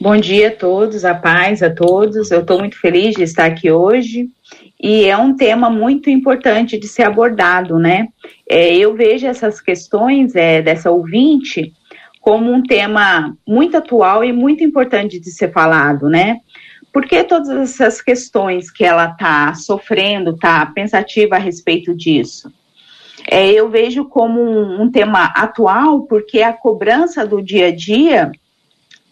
Bom 0.00 0.16
dia 0.16 0.48
a 0.48 0.56
todos, 0.56 1.04
a 1.04 1.14
paz 1.14 1.62
a 1.62 1.68
todos. 1.68 2.30
Eu 2.30 2.40
estou 2.40 2.58
muito 2.58 2.80
feliz 2.80 3.14
de 3.14 3.22
estar 3.22 3.44
aqui 3.44 3.70
hoje 3.70 4.30
e 4.80 5.04
é 5.04 5.16
um 5.18 5.36
tema 5.36 5.68
muito 5.68 6.08
importante 6.08 6.78
de 6.78 6.88
ser 6.88 7.02
abordado, 7.02 7.78
né? 7.78 8.08
É, 8.48 8.74
eu 8.74 8.94
vejo 8.94 9.26
essas 9.26 9.60
questões 9.60 10.34
é, 10.34 10.62
dessa 10.62 10.90
ouvinte 10.90 11.74
como 12.22 12.50
um 12.50 12.62
tema 12.62 13.36
muito 13.46 13.76
atual 13.76 14.24
e 14.24 14.32
muito 14.32 14.64
importante 14.64 15.20
de 15.20 15.30
ser 15.30 15.52
falado, 15.52 16.08
né? 16.08 16.38
Porque 16.92 17.22
todas 17.22 17.50
essas 17.50 18.00
questões 18.00 18.70
que 18.70 18.84
ela 18.84 19.10
está 19.10 19.54
sofrendo, 19.54 20.30
está 20.30 20.64
pensativa 20.66 21.36
a 21.36 21.38
respeito 21.38 21.94
disso? 21.94 22.50
É, 23.26 23.50
eu 23.50 23.68
vejo 23.68 24.04
como 24.06 24.40
um, 24.40 24.82
um 24.82 24.90
tema 24.90 25.26
atual, 25.26 26.02
porque 26.02 26.42
a 26.42 26.52
cobrança 26.52 27.26
do 27.26 27.42
dia 27.42 27.68
a 27.68 27.74
dia, 27.74 28.32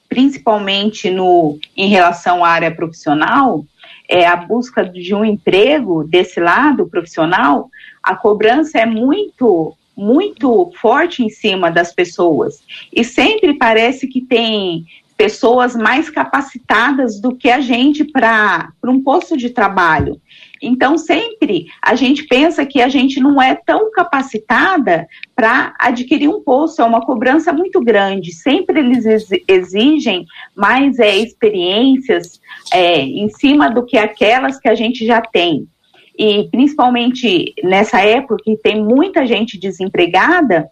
principalmente 0.08 1.10
no, 1.10 1.58
em 1.76 1.88
relação 1.88 2.44
à 2.44 2.48
área 2.48 2.74
profissional, 2.74 3.64
é, 4.08 4.26
a 4.26 4.36
busca 4.36 4.84
de 4.84 5.14
um 5.14 5.24
emprego 5.24 6.02
desse 6.02 6.40
lado 6.40 6.86
profissional, 6.86 7.70
a 8.02 8.16
cobrança 8.16 8.78
é 8.78 8.86
muito, 8.86 9.76
muito 9.94 10.72
forte 10.80 11.22
em 11.22 11.28
cima 11.28 11.70
das 11.70 11.92
pessoas. 11.92 12.62
E 12.92 13.04
sempre 13.04 13.54
parece 13.54 14.08
que 14.08 14.22
tem 14.22 14.86
pessoas 15.18 15.74
mais 15.74 16.08
capacitadas 16.08 17.20
do 17.20 17.34
que 17.34 17.50
a 17.50 17.60
gente 17.60 18.04
para 18.04 18.72
um 18.84 19.02
posto 19.02 19.36
de 19.36 19.50
trabalho. 19.50 20.20
Então, 20.62 20.98
sempre 20.98 21.66
a 21.80 21.94
gente 21.94 22.24
pensa 22.24 22.66
que 22.66 22.80
a 22.80 22.88
gente 22.88 23.20
não 23.20 23.40
é 23.40 23.54
tão 23.54 23.90
capacitada 23.90 25.06
para 25.34 25.74
adquirir 25.78 26.28
um 26.28 26.40
posto, 26.40 26.82
é 26.82 26.84
uma 26.84 27.04
cobrança 27.04 27.52
muito 27.52 27.80
grande. 27.80 28.32
Sempre 28.32 28.80
eles 28.80 29.28
exigem 29.46 30.26
mais 30.56 30.98
é, 30.98 31.16
experiências 31.16 32.40
é, 32.72 33.00
em 33.00 33.28
cima 33.28 33.70
do 33.70 33.84
que 33.84 33.96
aquelas 33.96 34.58
que 34.58 34.68
a 34.68 34.74
gente 34.74 35.06
já 35.06 35.20
tem. 35.20 35.68
E 36.18 36.48
principalmente 36.50 37.54
nessa 37.62 38.00
época 38.00 38.42
que 38.42 38.56
tem 38.56 38.82
muita 38.82 39.24
gente 39.24 39.56
desempregada, 39.56 40.68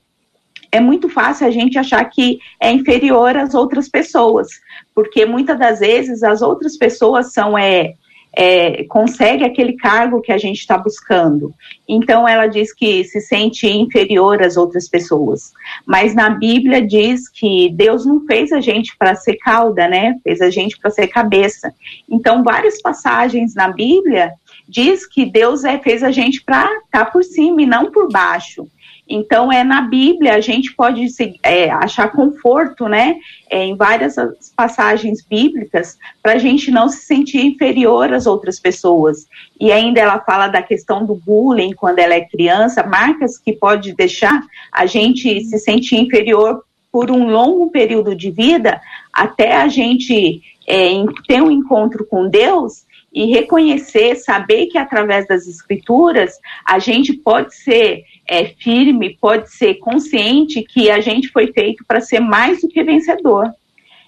é 0.73 0.81
muito 0.81 1.09
fácil 1.09 1.47
a 1.47 1.51
gente 1.51 1.79
achar 1.79 2.05
que 2.05 2.41
é 2.61 2.73
inferior 2.73 3.37
às 3.37 3.55
outras 3.55 3.89
pessoas, 3.89 4.49
porque 4.95 5.25
muitas 5.25 5.59
das 5.59 5.79
vezes 5.79 6.23
as 6.23 6.43
outras 6.43 6.77
pessoas 6.77 7.33
são 7.33 7.57
é, 7.57 7.95
é, 8.39 8.85
consegue 8.85 9.45
aquele 9.45 9.73
cargo 9.73 10.21
que 10.21 10.31
a 10.31 10.37
gente 10.37 10.59
está 10.59 10.77
buscando. 10.77 11.55
Então, 11.89 12.29
ela 12.29 12.47
diz 12.47 12.71
que 12.75 13.03
se 13.03 13.19
sente 13.23 13.67
inferior 13.67 14.43
às 14.43 14.59
outras 14.59 14.87
pessoas. 14.87 15.55
Mas 15.87 16.15
na 16.15 16.29
Bíblia 16.29 16.87
diz 16.87 17.31
que 17.31 17.71
Deus 17.71 18.05
não 18.05 18.27
fez 18.27 18.53
a 18.53 18.61
gente 18.61 18.95
para 18.99 19.15
ser 19.15 19.37
cauda, 19.37 19.89
né? 19.89 20.19
Fez 20.23 20.43
a 20.43 20.51
gente 20.51 20.79
para 20.79 20.91
ser 20.91 21.09
cabeça. 21.09 21.73
Então, 22.07 22.45
várias 22.45 22.83
passagens 22.83 23.55
na 23.55 23.69
Bíblia 23.69 24.33
diz 24.69 25.07
que 25.07 25.25
Deus 25.25 25.65
é, 25.65 25.79
fez 25.79 26.03
a 26.03 26.11
gente 26.11 26.43
para 26.45 26.65
estar 26.85 27.05
tá 27.05 27.05
por 27.07 27.25
cima 27.25 27.63
e 27.63 27.67
não 27.67 27.91
por 27.91 28.13
baixo. 28.13 28.69
Então, 29.09 29.53
é 29.53 29.63
na 29.63 29.83
Bíblia, 29.83 30.35
a 30.35 30.41
gente 30.41 30.75
pode 30.75 31.07
é, 31.43 31.71
achar 31.71 32.11
conforto, 32.11 32.89
né, 32.89 33.17
é, 33.49 33.65
em 33.65 33.77
várias 33.77 34.17
passagens 34.57 35.25
bíblicas, 35.25 35.97
para 36.23 36.33
a 36.33 36.39
gente 36.39 36.71
não 36.71 36.89
se 36.89 37.07
sentir 37.07 37.45
inferior 37.45 38.13
às 38.13 38.27
outras 38.27 38.59
pessoas. 38.59 39.27
E 39.61 39.71
ainda 39.71 40.01
ela 40.01 40.19
fala 40.19 40.49
da 40.49 40.61
questão 40.61 41.07
do 41.07 41.15
bullying 41.15 41.73
quando 41.73 42.01
ela 42.01 42.15
é 42.15 42.21
criança, 42.23 42.83
marcas 42.83 43.39
que 43.39 43.53
pode 43.53 43.95
deixar 43.95 44.43
a 44.73 44.87
gente 44.87 45.45
se 45.45 45.59
sentir 45.59 45.97
inferior 45.97 46.63
por 46.91 47.11
um 47.11 47.31
longo 47.31 47.71
período 47.71 48.15
de 48.15 48.31
vida, 48.31 48.81
até 49.13 49.57
a 49.57 49.69
gente 49.69 50.43
é, 50.67 50.91
ter 51.29 51.43
um 51.43 51.51
encontro 51.51 52.05
com 52.07 52.29
Deus 52.29 52.86
e 53.17 53.25
reconhecer, 53.25 54.15
saber 54.17 54.67
que 54.67 54.77
através 54.77 55.27
das 55.27 55.47
escrituras 55.47 56.39
a 56.63 56.79
gente 56.79 57.15
pode 57.15 57.55
ser 57.57 58.05
é, 58.29 58.45
firme, 58.45 59.17
pode 59.19 59.51
ser 59.51 59.77
consciente 59.77 60.63
que 60.63 60.91
a 60.91 61.01
gente 61.01 61.29
foi 61.29 61.47
feito 61.51 61.83
para 61.89 62.03
ser 62.03 62.21
mais 62.21 62.61
do 62.61 62.69
que 62.69 62.85
vencedor. 62.85 63.51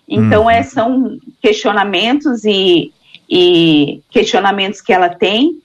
Então, 0.06 0.42
uhum. 0.42 0.50
é, 0.50 0.62
são 0.62 1.18
questionamentos 1.40 2.44
e, 2.44 2.92
e 3.30 4.02
questionamentos 4.10 4.82
que 4.82 4.92
ela 4.92 5.08
tem 5.08 5.58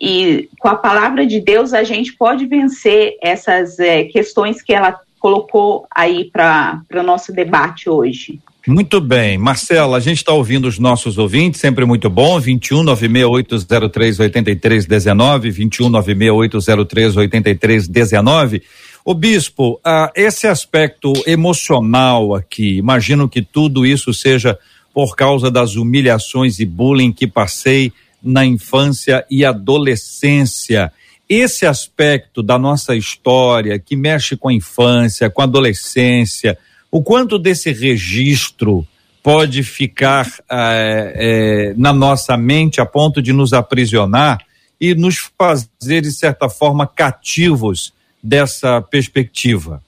E 0.00 0.48
com 0.60 0.68
a 0.68 0.76
palavra 0.76 1.26
de 1.26 1.40
Deus 1.40 1.72
a 1.72 1.82
gente 1.82 2.12
pode 2.12 2.46
vencer 2.46 3.16
essas 3.20 3.80
é, 3.80 4.04
questões 4.04 4.62
que 4.62 4.72
ela 4.72 5.00
colocou 5.18 5.84
aí 5.90 6.30
para 6.30 6.80
o 6.94 7.02
nosso 7.02 7.32
debate 7.32 7.90
hoje. 7.90 8.38
Muito 8.66 8.98
bem. 8.98 9.36
Marcela, 9.36 9.98
a 9.98 10.00
gente 10.00 10.18
está 10.18 10.32
ouvindo 10.32 10.66
os 10.66 10.78
nossos 10.78 11.18
ouvintes, 11.18 11.60
sempre 11.60 11.84
muito 11.84 12.08
bom. 12.08 12.40
21 12.40 12.82
96803 12.82 14.20
8319, 14.20 15.50
21 15.50 15.90
96803 15.90 17.16
8319. 17.16 18.62
O 19.04 19.12
bispo, 19.12 19.78
ah, 19.84 20.10
esse 20.16 20.46
aspecto 20.46 21.12
emocional 21.26 22.34
aqui, 22.34 22.78
imagino 22.78 23.28
que 23.28 23.42
tudo 23.42 23.84
isso 23.84 24.14
seja 24.14 24.58
por 24.94 25.14
causa 25.14 25.50
das 25.50 25.76
humilhações 25.76 26.58
e 26.58 26.64
bullying 26.64 27.12
que 27.12 27.26
passei 27.26 27.92
na 28.22 28.46
infância 28.46 29.26
e 29.30 29.44
adolescência. 29.44 30.90
Esse 31.28 31.66
aspecto 31.66 32.42
da 32.42 32.58
nossa 32.58 32.96
história 32.96 33.78
que 33.78 33.94
mexe 33.94 34.38
com 34.38 34.48
a 34.48 34.54
infância, 34.54 35.28
com 35.28 35.42
a 35.42 35.44
adolescência, 35.44 36.56
o 36.94 37.02
quanto 37.02 37.40
desse 37.40 37.72
registro 37.72 38.86
pode 39.20 39.64
ficar 39.64 40.32
é, 40.48 41.72
é, 41.72 41.74
na 41.76 41.92
nossa 41.92 42.36
mente 42.36 42.80
a 42.80 42.86
ponto 42.86 43.20
de 43.20 43.32
nos 43.32 43.52
aprisionar 43.52 44.38
e 44.80 44.94
nos 44.94 45.28
fazer, 45.36 46.02
de 46.02 46.12
certa 46.12 46.48
forma, 46.48 46.86
cativos 46.86 47.92
dessa 48.22 48.80
perspectiva? 48.80 49.82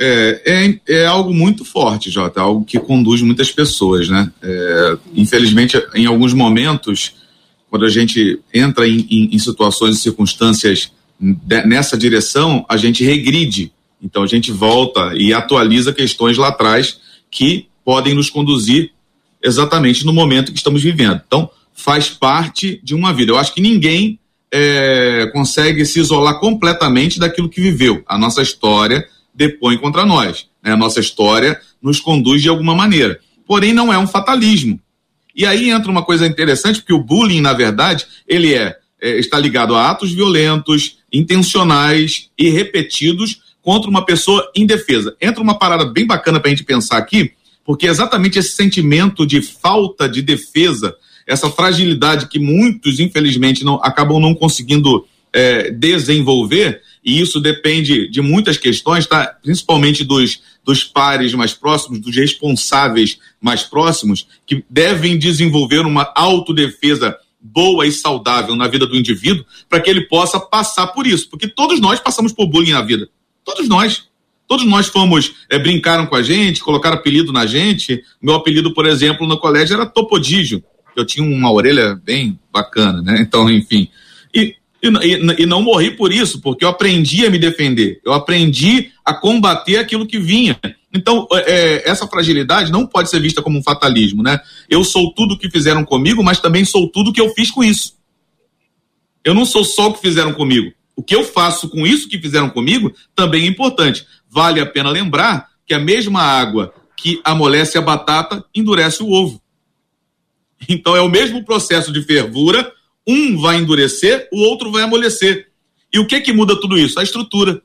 É, 0.00 0.40
é, 0.46 0.80
é, 0.88 1.04
algo 1.04 1.34
muito 1.34 1.62
forte, 1.62 2.10
Jota, 2.10 2.40
algo 2.40 2.64
que 2.64 2.80
conduz 2.80 3.20
muitas 3.20 3.52
pessoas, 3.52 4.08
né? 4.08 4.32
É, 4.42 4.96
infelizmente, 5.14 5.76
em 5.94 6.06
alguns 6.06 6.32
momentos, 6.32 7.16
quando 7.68 7.84
a 7.84 7.90
gente 7.90 8.40
entra 8.52 8.88
em, 8.88 9.06
em, 9.10 9.34
em 9.34 9.38
situações 9.38 9.98
e 9.98 10.00
circunstâncias 10.00 10.90
de, 11.20 11.66
nessa 11.66 11.98
direção, 11.98 12.64
a 12.66 12.78
gente 12.78 13.04
regride. 13.04 13.70
Então, 14.02 14.22
a 14.22 14.26
gente 14.26 14.52
volta 14.52 15.12
e 15.14 15.32
atualiza 15.32 15.92
questões 15.92 16.36
lá 16.36 16.48
atrás 16.48 17.00
que 17.30 17.68
podem 17.84 18.14
nos 18.14 18.30
conduzir 18.30 18.92
exatamente 19.42 20.06
no 20.06 20.12
momento 20.12 20.52
que 20.52 20.58
estamos 20.58 20.82
vivendo. 20.82 21.20
Então, 21.26 21.50
faz 21.74 22.08
parte 22.08 22.80
de 22.82 22.94
uma 22.94 23.12
vida. 23.12 23.32
Eu 23.32 23.38
acho 23.38 23.52
que 23.52 23.60
ninguém 23.60 24.18
é, 24.52 25.28
consegue 25.32 25.84
se 25.84 25.98
isolar 25.98 26.38
completamente 26.38 27.18
daquilo 27.18 27.48
que 27.48 27.60
viveu. 27.60 28.02
A 28.06 28.16
nossa 28.16 28.40
história 28.40 29.06
depõe 29.34 29.76
contra 29.76 30.06
nós. 30.06 30.46
Né? 30.62 30.72
A 30.72 30.76
nossa 30.76 31.00
história 31.00 31.60
nos 31.82 32.00
conduz 32.00 32.40
de 32.40 32.48
alguma 32.48 32.74
maneira. 32.74 33.18
Porém, 33.46 33.74
não 33.74 33.92
é 33.92 33.98
um 33.98 34.06
fatalismo. 34.06 34.80
E 35.34 35.44
aí 35.44 35.70
entra 35.70 35.90
uma 35.90 36.04
coisa 36.04 36.26
interessante, 36.26 36.78
porque 36.78 36.94
o 36.94 37.02
bullying, 37.02 37.40
na 37.40 37.52
verdade, 37.52 38.06
ele 38.26 38.54
é, 38.54 38.76
é 39.02 39.18
está 39.18 39.38
ligado 39.38 39.74
a 39.74 39.90
atos 39.90 40.12
violentos, 40.12 40.98
intencionais 41.12 42.30
e 42.38 42.48
repetidos 42.48 43.40
contra 43.64 43.90
uma 43.90 44.04
pessoa 44.04 44.48
indefesa. 44.54 45.16
Entra 45.20 45.42
uma 45.42 45.58
parada 45.58 45.86
bem 45.86 46.06
bacana 46.06 46.38
para 46.38 46.48
a 46.48 46.54
gente 46.54 46.64
pensar 46.64 46.98
aqui, 46.98 47.32
porque 47.64 47.86
é 47.86 47.90
exatamente 47.90 48.38
esse 48.38 48.50
sentimento 48.50 49.26
de 49.26 49.42
falta 49.42 50.08
de 50.08 50.22
defesa 50.22 50.94
essa 51.26 51.50
fragilidade 51.50 52.28
que 52.28 52.38
muitos, 52.38 53.00
infelizmente, 53.00 53.64
não 53.64 53.76
acabam 53.82 54.20
não 54.20 54.34
conseguindo 54.34 55.06
é, 55.32 55.70
desenvolver, 55.70 56.80
e 57.04 57.20
isso 57.20 57.40
depende 57.40 58.08
de 58.08 58.20
muitas 58.20 58.56
questões, 58.56 59.06
tá? 59.06 59.36
principalmente 59.42 60.04
dos, 60.04 60.40
dos 60.64 60.84
pares 60.84 61.34
mais 61.34 61.52
próximos, 61.52 62.00
dos 62.00 62.14
responsáveis 62.14 63.18
mais 63.40 63.62
próximos, 63.62 64.26
que 64.46 64.64
devem 64.70 65.18
desenvolver 65.18 65.80
uma 65.80 66.10
autodefesa 66.14 67.16
boa 67.40 67.86
e 67.86 67.92
saudável 67.92 68.56
na 68.56 68.66
vida 68.68 68.86
do 68.86 68.96
indivíduo 68.96 69.44
para 69.68 69.80
que 69.80 69.90
ele 69.90 70.06
possa 70.06 70.40
passar 70.40 70.86
por 70.88 71.06
isso. 71.06 71.28
Porque 71.28 71.46
todos 71.46 71.78
nós 71.78 72.00
passamos 72.00 72.32
por 72.32 72.46
bullying 72.46 72.72
na 72.72 72.80
vida. 72.80 73.08
Todos 73.44 73.68
nós. 73.68 74.08
Todos 74.46 74.66
nós 74.66 74.88
fomos, 74.88 75.34
é, 75.48 75.58
brincaram 75.58 76.06
com 76.06 76.14
a 76.14 76.22
gente, 76.22 76.60
colocaram 76.60 76.96
apelido 76.96 77.32
na 77.32 77.46
gente. 77.46 78.02
Meu 78.20 78.34
apelido, 78.34 78.74
por 78.74 78.86
exemplo, 78.86 79.26
no 79.26 79.38
colégio 79.38 79.74
era 79.74 79.86
Topodígio 79.86 80.62
eu 80.96 81.04
tinha 81.04 81.26
uma 81.26 81.52
orelha 81.52 81.94
bem 81.94 82.38
bacana, 82.52 83.02
né? 83.02 83.20
Então, 83.24 83.50
enfim. 83.50 83.88
E, 84.34 84.56
e, 84.82 85.42
e, 85.42 85.46
não 85.46 85.62
morri 85.62 85.90
por 85.92 86.12
isso, 86.12 86.40
porque 86.40 86.64
eu 86.64 86.68
aprendi 86.68 87.24
a 87.24 87.30
me 87.30 87.38
defender, 87.38 88.00
eu 88.04 88.12
aprendi 88.12 88.90
a 89.04 89.14
combater 89.14 89.78
aquilo 89.78 90.06
que 90.06 90.18
vinha. 90.18 90.58
Então, 90.92 91.26
é, 91.32 91.88
essa 91.88 92.06
fragilidade 92.06 92.70
não 92.70 92.86
pode 92.86 93.08
ser 93.08 93.20
vista 93.20 93.42
como 93.42 93.58
um 93.58 93.62
fatalismo, 93.62 94.22
né? 94.22 94.38
Eu 94.68 94.84
sou 94.84 95.12
tudo 95.12 95.34
o 95.34 95.38
que 95.38 95.50
fizeram 95.50 95.84
comigo, 95.84 96.22
mas 96.22 96.40
também 96.40 96.64
sou 96.64 96.88
tudo 96.88 97.10
o 97.10 97.12
que 97.12 97.20
eu 97.20 97.30
fiz 97.30 97.50
com 97.50 97.64
isso. 97.64 97.94
Eu 99.24 99.34
não 99.34 99.44
sou 99.44 99.64
só 99.64 99.88
o 99.88 99.94
que 99.94 100.00
fizeram 100.00 100.34
comigo. 100.34 100.72
O 100.96 101.02
que 101.02 101.14
eu 101.14 101.24
faço 101.24 101.68
com 101.68 101.86
isso 101.86 102.08
que 102.08 102.20
fizeram 102.20 102.48
comigo 102.48 102.92
também 103.14 103.44
é 103.44 103.46
importante. 103.46 104.06
Vale 104.28 104.60
a 104.60 104.66
pena 104.66 104.90
lembrar 104.90 105.48
que 105.66 105.74
a 105.74 105.78
mesma 105.78 106.20
água 106.20 106.74
que 106.96 107.20
amolece 107.24 107.76
a 107.76 107.82
batata 107.82 108.44
endurece 108.54 109.02
o 109.02 109.10
ovo. 109.10 109.42
Então 110.68 110.96
é 110.96 111.00
o 111.00 111.08
mesmo 111.08 111.44
processo 111.44 111.92
de 111.92 112.02
fervura, 112.02 112.72
um 113.06 113.38
vai 113.38 113.56
endurecer, 113.56 114.28
o 114.32 114.40
outro 114.40 114.70
vai 114.70 114.82
amolecer. 114.82 115.48
E 115.92 115.98
o 115.98 116.06
que 116.06 116.20
que 116.20 116.32
muda 116.32 116.58
tudo 116.58 116.78
isso? 116.78 116.98
A 116.98 117.02
estrutura. 117.02 117.62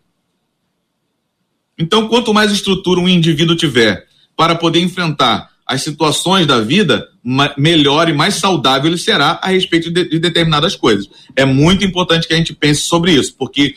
Então, 1.77 2.09
quanto 2.09 2.33
mais 2.33 2.51
estrutura 2.51 2.99
um 2.99 3.07
indivíduo 3.07 3.55
tiver 3.55 4.05
para 4.35 4.53
poder 4.53 4.81
enfrentar 4.81 5.49
as 5.69 5.83
situações 5.83 6.47
da 6.47 6.59
vida, 6.59 7.07
melhor 7.55 8.09
e 8.09 8.13
mais 8.13 8.35
saudável 8.35 8.89
ele 8.89 8.97
será 8.97 9.39
a 9.39 9.49
respeito 9.49 9.91
de, 9.91 10.09
de 10.09 10.17
determinadas 10.17 10.75
coisas. 10.75 11.07
É 11.35 11.45
muito 11.45 11.85
importante 11.85 12.27
que 12.27 12.33
a 12.33 12.37
gente 12.37 12.55
pense 12.55 12.81
sobre 12.81 13.11
isso, 13.11 13.35
porque 13.37 13.75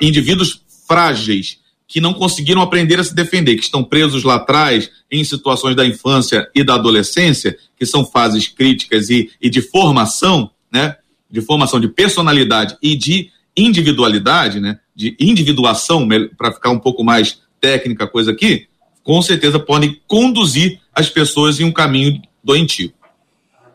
indivíduos 0.00 0.60
frágeis 0.88 1.58
que 1.86 2.00
não 2.00 2.12
conseguiram 2.12 2.60
aprender 2.60 2.98
a 2.98 3.04
se 3.04 3.14
defender, 3.14 3.54
que 3.54 3.62
estão 3.62 3.84
presos 3.84 4.24
lá 4.24 4.34
atrás 4.34 4.90
em 5.08 5.22
situações 5.22 5.76
da 5.76 5.86
infância 5.86 6.50
e 6.52 6.64
da 6.64 6.74
adolescência, 6.74 7.56
que 7.78 7.86
são 7.86 8.04
fases 8.04 8.48
críticas 8.48 9.08
e, 9.08 9.30
e 9.40 9.48
de 9.48 9.62
formação, 9.62 10.50
né? 10.72 10.96
De 11.30 11.40
formação 11.40 11.78
de 11.78 11.86
personalidade 11.86 12.76
e 12.82 12.96
de 12.96 13.30
individualidade, 13.56 14.58
né? 14.58 14.80
De 14.94 15.16
individuação, 15.20 16.06
para 16.36 16.50
ficar 16.50 16.70
um 16.70 16.80
pouco 16.80 17.04
mais 17.04 17.38
técnica 17.60 18.04
a 18.04 18.08
coisa 18.08 18.32
aqui, 18.32 18.66
com 19.08 19.22
certeza 19.22 19.58
podem 19.58 19.98
conduzir 20.06 20.80
as 20.94 21.08
pessoas 21.08 21.58
em 21.58 21.64
um 21.64 21.72
caminho 21.72 22.20
doentio. 22.44 22.92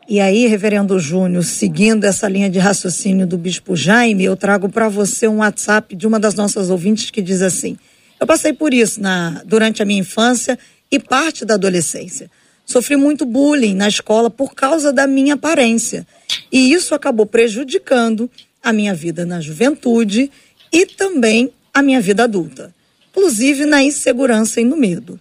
E 0.07 0.19
aí, 0.19 0.45
reverendo 0.45 0.99
Júnior, 0.99 1.43
seguindo 1.43 2.03
essa 2.03 2.29
linha 2.29 2.51
de 2.51 2.59
raciocínio 2.59 3.25
do 3.25 3.35
bispo 3.35 3.75
Jaime, 3.75 4.25
eu 4.25 4.37
trago 4.37 4.69
para 4.69 4.87
você 4.89 5.27
um 5.27 5.37
WhatsApp 5.37 5.95
de 5.95 6.05
uma 6.05 6.19
das 6.19 6.35
nossas 6.35 6.69
ouvintes 6.69 7.09
que 7.09 7.19
diz 7.19 7.41
assim: 7.41 7.79
eu 8.19 8.27
passei 8.27 8.53
por 8.53 8.75
isso 8.75 9.01
na, 9.01 9.41
durante 9.43 9.81
a 9.81 9.85
minha 9.85 10.01
infância 10.01 10.55
e 10.91 10.99
parte 10.99 11.43
da 11.43 11.55
adolescência. 11.55 12.29
Sofri 12.63 12.95
muito 12.95 13.25
bullying 13.25 13.73
na 13.73 13.87
escola 13.87 14.29
por 14.29 14.53
causa 14.53 14.93
da 14.93 15.07
minha 15.07 15.33
aparência. 15.33 16.05
E 16.51 16.71
isso 16.71 16.93
acabou 16.93 17.25
prejudicando 17.25 18.29
a 18.61 18.71
minha 18.71 18.93
vida 18.93 19.25
na 19.25 19.41
juventude 19.41 20.29
e 20.71 20.85
também 20.85 21.51
a 21.73 21.81
minha 21.81 21.99
vida 21.99 22.25
adulta, 22.25 22.71
inclusive 23.13 23.65
na 23.65 23.83
insegurança 23.83 24.59
e 24.59 24.65
no 24.65 24.75
medo. 24.75 25.19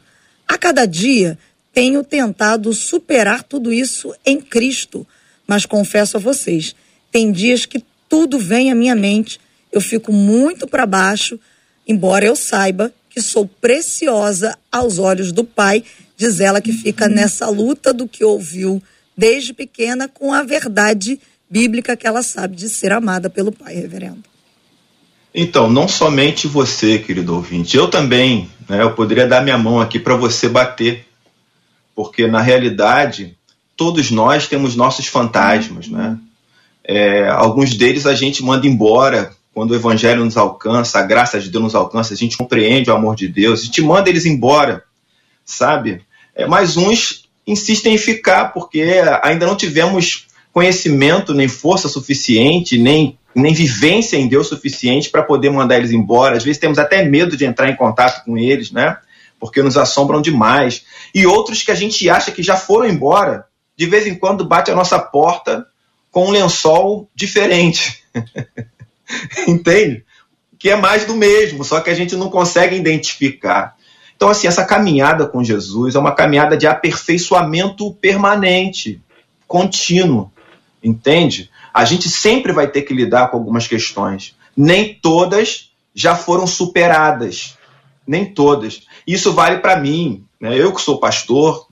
A 0.49 0.57
cada 0.57 0.87
dia 0.87 1.39
tenho 1.73 2.03
tentado 2.03 2.73
superar 2.73 3.43
tudo 3.43 3.73
isso 3.73 4.15
em 4.25 4.41
Cristo, 4.41 5.07
mas 5.47 5.67
confesso 5.67 6.17
a 6.17 6.21
vocês, 6.21 6.75
tem 7.11 7.31
dias 7.31 7.67
que 7.67 7.85
tudo 8.09 8.39
vem 8.39 8.71
à 8.71 8.75
minha 8.75 8.95
mente, 8.95 9.39
eu 9.71 9.81
fico 9.81 10.13
muito 10.13 10.67
para 10.67 10.87
baixo 10.87 11.39
embora 11.87 12.25
eu 12.25 12.37
saiba 12.37 12.93
que 13.11 13.21
sou 13.21 13.47
preciosa 13.47 14.57
aos 14.71 14.99
olhos 14.99 15.33
do 15.33 15.45
Pai, 15.45 15.85
diz 16.17 16.41
ela 16.41 16.61
que 16.61 16.73
fica 16.73 17.09
nessa 17.09 17.49
luta 17.49 17.93
do 17.93 18.09
que 18.09 18.25
ouviu 18.25 18.83
desde 19.17 19.53
pequena 19.53 20.09
com 20.09 20.33
a 20.33 20.43
verdade 20.43 21.21
bíblica 21.51 21.97
que 21.97 22.07
ela 22.07 22.23
sabe 22.23 22.57
de 22.57 22.69
ser 22.69 22.93
amada 22.93 23.29
pelo 23.29 23.53
Pai, 23.53 23.75
reverendo. 23.75 24.32
Então, 25.35 25.71
não 25.71 25.89
somente 25.89 26.47
você, 26.47 26.99
querido 26.99 27.35
ouvinte, 27.35 27.77
eu 27.77 27.89
também, 27.89 28.51
né, 28.69 28.83
eu 28.83 28.93
poderia 28.93 29.27
dar 29.27 29.43
minha 29.43 29.57
mão 29.57 29.81
aqui 29.81 29.99
para 29.99 30.15
você 30.15 30.49
bater, 30.49 31.07
porque 31.95 32.27
na 32.27 32.41
realidade 32.41 33.37
todos 33.77 34.11
nós 34.11 34.47
temos 34.47 34.77
nossos 34.77 35.07
fantasmas, 35.07 35.89
né? 35.89 36.19
É, 36.85 37.29
alguns 37.29 37.75
deles 37.75 38.07
a 38.07 38.15
gente 38.15 38.43
manda 38.43 38.67
embora 38.67 39.33
quando 39.55 39.71
o 39.71 39.75
evangelho 39.75 40.25
nos 40.25 40.37
alcança, 40.37 40.99
a 40.99 41.03
graça 41.03 41.39
de 41.39 41.51
Deus 41.51 41.65
nos 41.65 41.75
alcança, 41.75 42.15
a 42.15 42.17
gente 42.17 42.37
compreende 42.37 42.91
o 42.91 42.95
amor 42.95 43.15
de 43.15 43.29
Deus, 43.29 43.61
a 43.61 43.65
gente 43.65 43.83
manda 43.83 44.09
eles 44.09 44.27
embora, 44.27 44.83
sabe? 45.45 46.03
É, 46.35 46.47
mas 46.47 46.77
uns 46.77 47.29
insistem 47.47 47.95
em 47.95 47.99
ficar 47.99 48.53
porque 48.53 48.83
ainda 49.23 49.47
não 49.47 49.57
tivemos 49.57 50.27
conhecimento, 50.53 51.35
nem 51.35 51.49
força 51.49 51.89
suficiente, 51.89 52.79
nem, 52.79 53.19
nem 53.35 53.55
vivência 53.55 54.17
em 54.17 54.29
Deus 54.29 54.49
suficiente 54.49 55.11
para 55.11 55.23
poder 55.23 55.51
mandar 55.51 55.79
eles 55.79 55.93
embora. 55.93 56.37
Às 56.37 56.45
vezes 56.45 56.61
temos 56.61 56.79
até 56.79 57.05
medo 57.05 57.37
de 57.37 57.45
entrar 57.45 57.69
em 57.69 57.77
contato 57.77 58.25
com 58.25 58.37
eles, 58.37 58.71
né? 58.71 58.97
Porque 59.41 59.63
nos 59.63 59.77
assombram 59.77 60.21
demais. 60.21 60.85
E 61.15 61.27
outros 61.27 61.63
que 61.63 61.71
a 61.71 61.75
gente 61.75 62.09
acha 62.09 62.31
que 62.31 62.43
já 62.43 62.57
foram 62.57 62.89
embora, 62.89 63.47
de 63.77 63.87
vez 63.87 64.07
em 64.07 64.15
quando 64.15 64.45
bate 64.45 64.71
a 64.71 64.75
nossa 64.75 64.99
porta 64.99 65.67
com 66.11 66.27
um 66.27 66.31
lençol 66.31 67.09
diferente 67.15 68.03
Entende? 69.49 70.05
Que 70.59 70.71
é 70.71 70.77
mais 70.77 71.05
do 71.05 71.15
mesmo, 71.15 71.65
só 71.65 71.81
que 71.81 71.91
a 71.91 71.95
gente 71.95 72.15
não 72.17 72.31
consegue 72.31 72.77
identificar. 72.77 73.77
Então, 74.15 74.29
assim, 74.29 74.47
essa 74.47 74.65
caminhada 74.65 75.27
com 75.27 75.43
Jesus 75.43 75.95
é 75.95 75.99
uma 75.99 76.15
caminhada 76.15 76.57
de 76.57 76.67
aperfeiçoamento 76.67 77.93
permanente, 77.95 79.01
contínuo. 79.47 80.31
Entende? 80.83 81.51
A 81.73 81.85
gente 81.85 82.09
sempre 82.09 82.53
vai 82.53 82.69
ter 82.69 82.83
que 82.83 82.95
lidar 82.95 83.29
com 83.31 83.37
algumas 83.37 83.67
questões. 83.67 84.37
Nem 84.57 84.95
todas 84.95 85.71
já 85.95 86.15
foram 86.15 86.47
superadas. 86.47 87.57
Nem 88.07 88.27
todas. 88.27 88.83
Isso 89.07 89.33
vale 89.33 89.59
para 89.59 89.77
mim. 89.77 90.25
Né? 90.41 90.57
Eu 90.57 90.73
que 90.73 90.81
sou 90.81 90.99
pastor, 90.99 91.67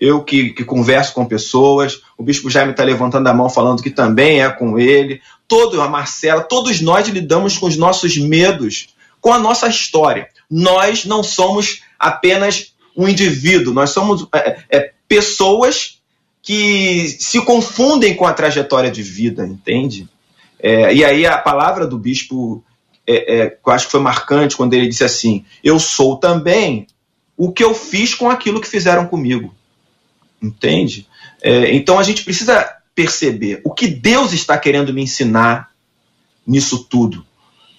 eu 0.00 0.22
que, 0.22 0.50
que, 0.50 0.64
converso 0.64 1.12
com 1.12 1.26
pessoas, 1.26 2.00
o 2.16 2.22
Bispo 2.22 2.50
Jaime 2.50 2.70
está 2.70 2.84
levantando 2.84 3.26
a 3.26 3.34
mão 3.34 3.48
falando 3.48 3.82
que 3.82 3.90
também 3.90 4.42
é 4.42 4.48
com 4.48 4.78
ele, 4.78 5.20
todo 5.46 5.80
a 5.80 5.88
Marcela, 5.88 6.42
todos 6.42 6.80
nós 6.80 7.08
lidamos 7.08 7.58
com 7.58 7.66
os 7.66 7.76
nossos 7.76 8.16
medos, 8.16 8.88
com 9.20 9.32
a 9.32 9.38
nossa 9.38 9.66
história. 9.66 10.28
Nós 10.50 11.04
não 11.04 11.22
somos 11.22 11.82
apenas 11.98 12.72
um 12.96 13.08
indivíduo, 13.08 13.74
nós 13.74 13.90
somos 13.90 14.26
é, 14.32 14.58
é, 14.70 14.92
pessoas 15.08 15.97
que 16.48 17.14
se 17.20 17.42
confundem 17.42 18.16
com 18.16 18.24
a 18.24 18.32
trajetória 18.32 18.90
de 18.90 19.02
vida, 19.02 19.46
entende? 19.46 20.08
É, 20.58 20.94
e 20.94 21.04
aí 21.04 21.26
a 21.26 21.36
palavra 21.36 21.86
do 21.86 21.98
bispo, 21.98 22.64
é, 23.06 23.36
é, 23.36 23.58
eu 23.66 23.70
acho 23.70 23.84
que 23.84 23.92
foi 23.92 24.00
marcante 24.00 24.56
quando 24.56 24.72
ele 24.72 24.88
disse 24.88 25.04
assim: 25.04 25.44
Eu 25.62 25.78
sou 25.78 26.16
também 26.16 26.86
o 27.36 27.52
que 27.52 27.62
eu 27.62 27.74
fiz 27.74 28.14
com 28.14 28.30
aquilo 28.30 28.62
que 28.62 28.66
fizeram 28.66 29.06
comigo. 29.06 29.54
Entende? 30.40 31.06
É, 31.42 31.74
então 31.74 31.98
a 31.98 32.02
gente 32.02 32.24
precisa 32.24 32.66
perceber 32.94 33.60
o 33.62 33.74
que 33.74 33.86
Deus 33.86 34.32
está 34.32 34.56
querendo 34.56 34.94
me 34.94 35.02
ensinar 35.02 35.68
nisso 36.46 36.82
tudo. 36.88 37.26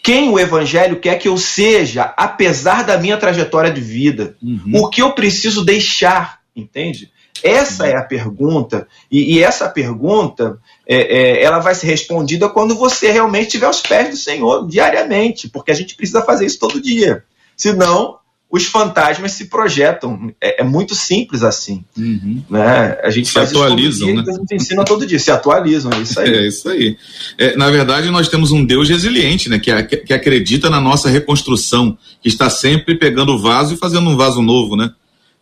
Quem 0.04 0.30
o 0.30 0.38
Evangelho 0.38 1.00
quer 1.00 1.18
que 1.18 1.28
eu 1.28 1.40
seja, 1.40 2.14
apesar 2.16 2.84
da 2.84 3.00
minha 3.00 3.18
trajetória 3.18 3.72
de 3.72 3.82
vida. 3.82 4.38
Uhum. 4.40 4.74
O 4.76 4.90
que 4.92 5.02
eu 5.02 5.14
preciso 5.14 5.66
deixar, 5.66 6.42
entende? 6.56 7.12
Essa 7.44 7.88
é 7.88 7.96
a 7.96 8.04
pergunta, 8.04 8.88
e, 9.12 9.36
e 9.36 9.44
essa 9.44 9.70
pergunta 9.70 10.58
é, 10.88 10.98
é, 10.98 11.44
ela 11.44 11.60
vai 11.60 11.76
ser 11.76 11.88
respondida 11.88 12.50
quando 12.50 12.76
você 12.76 13.12
realmente 13.12 13.48
estiver 13.48 13.68
aos 13.68 13.82
pés 13.82 14.10
do 14.10 14.18
Senhor 14.18 14.68
diariamente, 14.68 15.48
porque 15.50 15.72
a 15.72 15.76
gente 15.76 15.96
precisa 15.96 16.22
fazer 16.22 16.46
isso 16.46 16.60
todo 16.60 16.82
dia. 16.82 17.24
Senão, 17.56 18.20
os 18.52 18.66
fantasmas 18.66 19.34
se 19.34 19.46
projetam. 19.46 20.34
É, 20.42 20.62
é 20.62 20.64
muito 20.64 20.96
simples 20.96 21.44
assim. 21.44 21.84
Uhum. 21.96 22.42
Né? 22.50 22.98
A 23.04 23.12
gente 23.12 23.28
se 23.28 23.34
faz 23.34 23.52
atualizam, 23.52 23.90
isso 23.90 24.00
todo 24.00 24.08
dia, 24.08 24.24
né? 24.24 24.24
a 24.28 24.40
gente 24.40 24.56
ensina 24.56 24.86
todo 24.86 25.06
dia, 25.06 25.20
se 25.20 25.32
atualizam, 25.32 25.92
é 25.94 26.00
isso 26.00 26.20
aí. 26.20 26.30
É 26.40 26.48
isso 26.48 26.70
aí. 26.70 26.98
É, 27.38 27.56
na 27.56 27.70
verdade, 27.70 28.10
nós 28.10 28.28
temos 28.28 28.52
um 28.52 28.66
Deus 28.66 28.90
resiliente, 28.90 29.50
né? 29.50 29.60
Que, 29.60 29.98
que 29.98 30.14
acredita 30.14 30.70
na 30.70 30.82
nossa 30.82 31.10
reconstrução, 31.10 31.98
que 32.22 32.28
está 32.28 32.50
sempre 32.50 32.96
pegando 32.96 33.34
o 33.34 33.40
vaso 33.40 33.76
e 33.76 33.78
fazendo 33.78 34.10
um 34.10 34.18
vaso 34.18 34.42
novo, 34.42 34.76
né? 34.76 34.92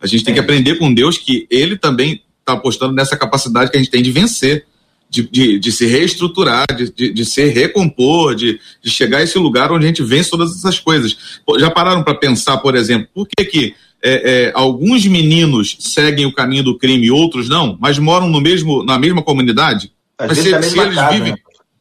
A 0.00 0.06
gente 0.06 0.24
tem 0.24 0.32
é. 0.32 0.34
que 0.34 0.40
aprender 0.40 0.76
com 0.76 0.92
Deus 0.92 1.18
que 1.18 1.46
Ele 1.50 1.76
também 1.76 2.22
está 2.40 2.52
apostando 2.54 2.94
nessa 2.94 3.16
capacidade 3.16 3.70
que 3.70 3.76
a 3.76 3.80
gente 3.80 3.90
tem 3.90 4.02
de 4.02 4.10
vencer 4.10 4.66
de, 5.10 5.28
de, 5.28 5.58
de 5.58 5.72
se 5.72 5.86
reestruturar, 5.86 6.66
de, 6.76 6.92
de, 6.92 7.12
de 7.12 7.24
se 7.24 7.44
recompor, 7.46 8.34
de, 8.34 8.60
de 8.82 8.90
chegar 8.90 9.18
a 9.18 9.22
esse 9.22 9.38
lugar 9.38 9.72
onde 9.72 9.84
a 9.84 9.88
gente 9.88 10.02
vence 10.02 10.30
todas 10.30 10.56
essas 10.56 10.78
coisas. 10.78 11.16
Já 11.58 11.70
pararam 11.70 12.02
para 12.02 12.14
pensar, 12.14 12.58
por 12.58 12.76
exemplo, 12.76 13.08
por 13.14 13.26
que, 13.26 13.44
que 13.44 13.74
é, 14.02 14.46
é, 14.46 14.52
alguns 14.54 15.06
meninos 15.06 15.76
seguem 15.80 16.26
o 16.26 16.34
caminho 16.34 16.62
do 16.62 16.78
crime 16.78 17.06
e 17.06 17.10
outros 17.10 17.48
não, 17.48 17.76
mas 17.80 17.98
moram 17.98 18.28
no 18.28 18.40
mesmo, 18.40 18.84
na 18.84 18.98
mesma 18.98 19.22
comunidade? 19.22 19.92
Às 20.18 20.28
mas 20.28 20.38
se, 20.38 20.44
se 20.44 20.78
eles 20.78 20.94
casa, 20.94 21.10
vivem 21.10 21.32
né? 21.32 21.38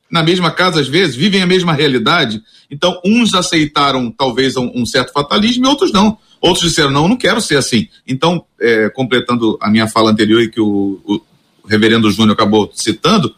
na 0.09 0.23
mesma 0.23 0.49
casa, 0.49 0.79
às 0.79 0.87
vezes, 0.87 1.15
vivem 1.15 1.41
a 1.41 1.47
mesma 1.47 1.73
realidade, 1.73 2.41
então 2.71 2.99
uns 3.03 3.33
aceitaram 3.33 4.09
talvez 4.09 4.55
um, 4.55 4.71
um 4.73 4.85
certo 4.85 5.11
fatalismo 5.11 5.65
e 5.65 5.67
outros 5.67 5.91
não. 5.91 6.17
Outros 6.41 6.69
disseram, 6.69 6.91
não, 6.91 7.07
não 7.07 7.17
quero 7.17 7.41
ser 7.41 7.57
assim. 7.57 7.87
Então, 8.07 8.45
é, 8.59 8.89
completando 8.89 9.57
a 9.61 9.69
minha 9.69 9.87
fala 9.87 10.11
anterior 10.11 10.41
e 10.41 10.49
que 10.49 10.61
o, 10.61 10.99
o 11.05 11.21
reverendo 11.67 12.09
Júnior 12.11 12.33
acabou 12.33 12.71
citando, 12.73 13.33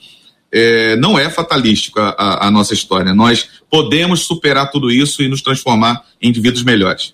é, 0.52 0.96
não 0.96 1.18
é 1.18 1.30
fatalístico 1.30 2.00
a, 2.00 2.10
a, 2.10 2.48
a, 2.48 2.52
nossa 2.52 2.74
história. 2.74 3.14
Nós 3.14 3.48
podemos 3.70 4.22
superar 4.22 4.72
tudo 4.72 4.92
isso 4.92 5.22
e 5.22 5.28
nos 5.28 5.42
transformar 5.42 6.04
em 6.22 6.30
indivíduos 6.30 6.64
melhores. 6.64 7.14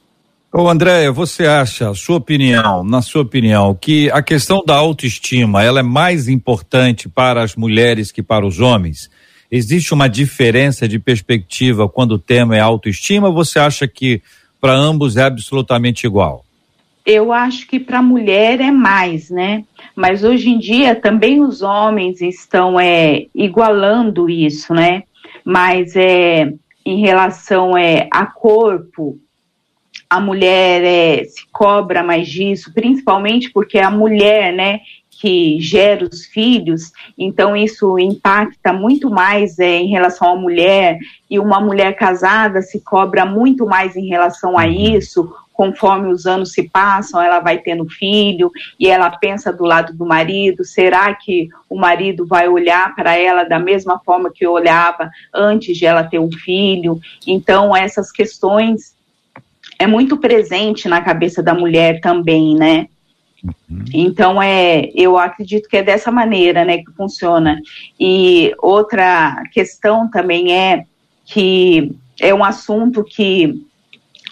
Ô 0.54 0.70
André, 0.70 1.12
você 1.12 1.46
acha, 1.46 1.94
sua 1.94 2.16
opinião, 2.16 2.82
na 2.82 3.02
sua 3.02 3.24
opinião, 3.24 3.76
que 3.76 4.10
a 4.12 4.22
questão 4.22 4.64
da 4.66 4.74
autoestima 4.74 5.62
ela 5.62 5.82
é 5.82 5.84
mais 5.84 6.30
importante 6.30 7.10
para 7.10 7.44
as 7.44 7.58
mulheres 7.58 8.10
que 8.10 8.24
para 8.24 8.48
os 8.48 8.62
homens? 8.62 9.10
Existe 9.52 9.94
uma 9.94 10.08
diferença 10.08 10.88
de 10.88 10.98
perspectiva 10.98 11.90
quando 11.90 12.14
o 12.14 12.20
tema 12.20 12.56
é 12.56 12.62
autoestima 12.62 13.30
você 13.30 13.60
acha 13.60 13.86
que 13.86 14.22
para 14.66 14.74
ambos 14.74 15.16
é 15.16 15.22
absolutamente 15.22 16.08
igual? 16.08 16.44
Eu 17.06 17.32
acho 17.32 17.68
que 17.68 17.80
para 17.80 18.00
a 18.00 18.02
mulher 18.02 18.60
é 18.60 18.72
mais, 18.72 19.30
né? 19.30 19.64
Mas 19.96 20.24
hoje 20.24 20.50
em 20.50 20.58
dia 20.58 20.96
também 20.96 21.40
os 21.40 21.62
homens 21.62 22.20
estão 22.20 22.80
é, 22.80 23.28
igualando 23.36 24.28
isso, 24.28 24.74
né? 24.74 25.04
Mas 25.44 25.96
é, 25.96 26.52
em 26.84 27.00
relação 27.00 27.78
é, 27.78 28.08
a 28.12 28.26
corpo, 28.26 29.20
a 30.10 30.20
mulher 30.20 30.84
é, 30.84 31.24
se 31.26 31.46
cobra 31.52 32.02
mais 32.02 32.28
disso, 32.28 32.74
principalmente 32.74 33.52
porque 33.52 33.78
a 33.78 33.92
mulher, 33.92 34.52
né, 34.52 34.80
que 35.20 35.60
gera 35.60 36.06
os 36.06 36.26
filhos, 36.26 36.92
então 37.18 37.56
isso 37.56 37.98
impacta 37.98 38.74
muito 38.74 39.10
mais 39.10 39.58
é, 39.60 39.78
em 39.78 39.88
relação 39.88 40.34
à 40.34 40.36
mulher, 40.36 41.00
e 41.30 41.40
uma 41.40 41.60
mulher 41.60 41.96
casada 41.96 42.62
se 42.62 42.80
cobra 42.82 43.26
muito 43.26 43.66
mais 43.66 43.96
em 43.96 44.08
relação 44.08 44.58
a 44.58 44.66
uhum. 44.66 44.72
isso, 44.72 45.34
conforme 45.56 46.12
os 46.12 46.26
anos 46.26 46.52
se 46.52 46.64
passam, 46.70 47.22
ela 47.22 47.40
vai 47.40 47.58
tendo 47.58 47.88
filho 47.88 48.52
e 48.78 48.88
ela 48.88 49.10
pensa 49.10 49.52
do 49.52 49.64
lado 49.64 49.94
do 49.94 50.06
marido: 50.06 50.64
será 50.66 51.14
que 51.16 51.48
o 51.70 51.78
marido 51.78 52.28
vai 52.28 52.48
olhar 52.48 52.94
para 52.94 53.18
ela 53.18 53.44
da 53.46 53.58
mesma 53.58 53.98
forma 54.00 54.32
que 54.32 54.46
olhava 54.46 55.10
antes 55.34 55.78
de 55.78 55.86
ela 55.86 56.04
ter 56.04 56.20
um 56.20 56.32
filho? 56.32 57.00
Então, 57.26 57.76
essas 57.76 58.12
questões 58.12 58.94
é 59.80 59.88
muito 59.88 60.18
presente 60.18 60.88
na 60.88 61.02
cabeça 61.02 61.42
da 61.42 61.54
mulher 61.54 62.00
também, 62.02 62.56
né? 62.56 62.88
Uhum. 63.70 63.86
Então 63.94 64.42
é, 64.42 64.90
eu 64.94 65.18
acredito 65.18 65.70
que 65.70 65.78
é 65.78 65.84
dessa 65.84 66.12
maneira, 66.12 66.66
né, 66.66 66.80
que 66.80 66.92
funciona. 66.94 67.62
E 68.00 68.54
outra 68.60 69.44
questão 69.52 70.10
também 70.10 70.54
é 70.54 70.86
que 71.26 71.96
é 72.20 72.34
um 72.34 72.44
assunto 72.44 73.04
que 73.04 73.66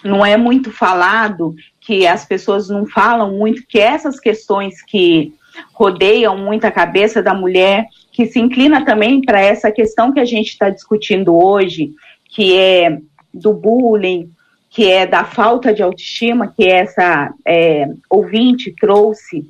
não 0.04 0.24
é 0.24 0.36
muito 0.36 0.70
falado, 0.70 1.54
que 1.80 2.06
as 2.06 2.24
pessoas 2.24 2.68
não 2.68 2.86
falam 2.86 3.36
muito, 3.36 3.66
que 3.66 3.78
essas 3.78 4.20
questões 4.20 4.82
que 4.82 5.32
rodeiam 5.72 6.36
muito 6.36 6.64
a 6.64 6.70
cabeça 6.70 7.22
da 7.22 7.34
mulher, 7.34 7.86
que 8.12 8.26
se 8.26 8.38
inclina 8.38 8.84
também 8.84 9.22
para 9.22 9.40
essa 9.40 9.70
questão 9.70 10.12
que 10.12 10.20
a 10.20 10.24
gente 10.24 10.48
está 10.48 10.70
discutindo 10.70 11.34
hoje, 11.34 11.92
que 12.28 12.56
é 12.56 12.98
do 13.32 13.52
bullying, 13.52 14.30
que 14.74 14.90
é 14.90 15.06
da 15.06 15.24
falta 15.24 15.72
de 15.72 15.84
autoestima, 15.84 16.52
que 16.54 16.64
essa 16.64 17.32
é, 17.46 17.86
ouvinte 18.10 18.74
trouxe, 18.78 19.46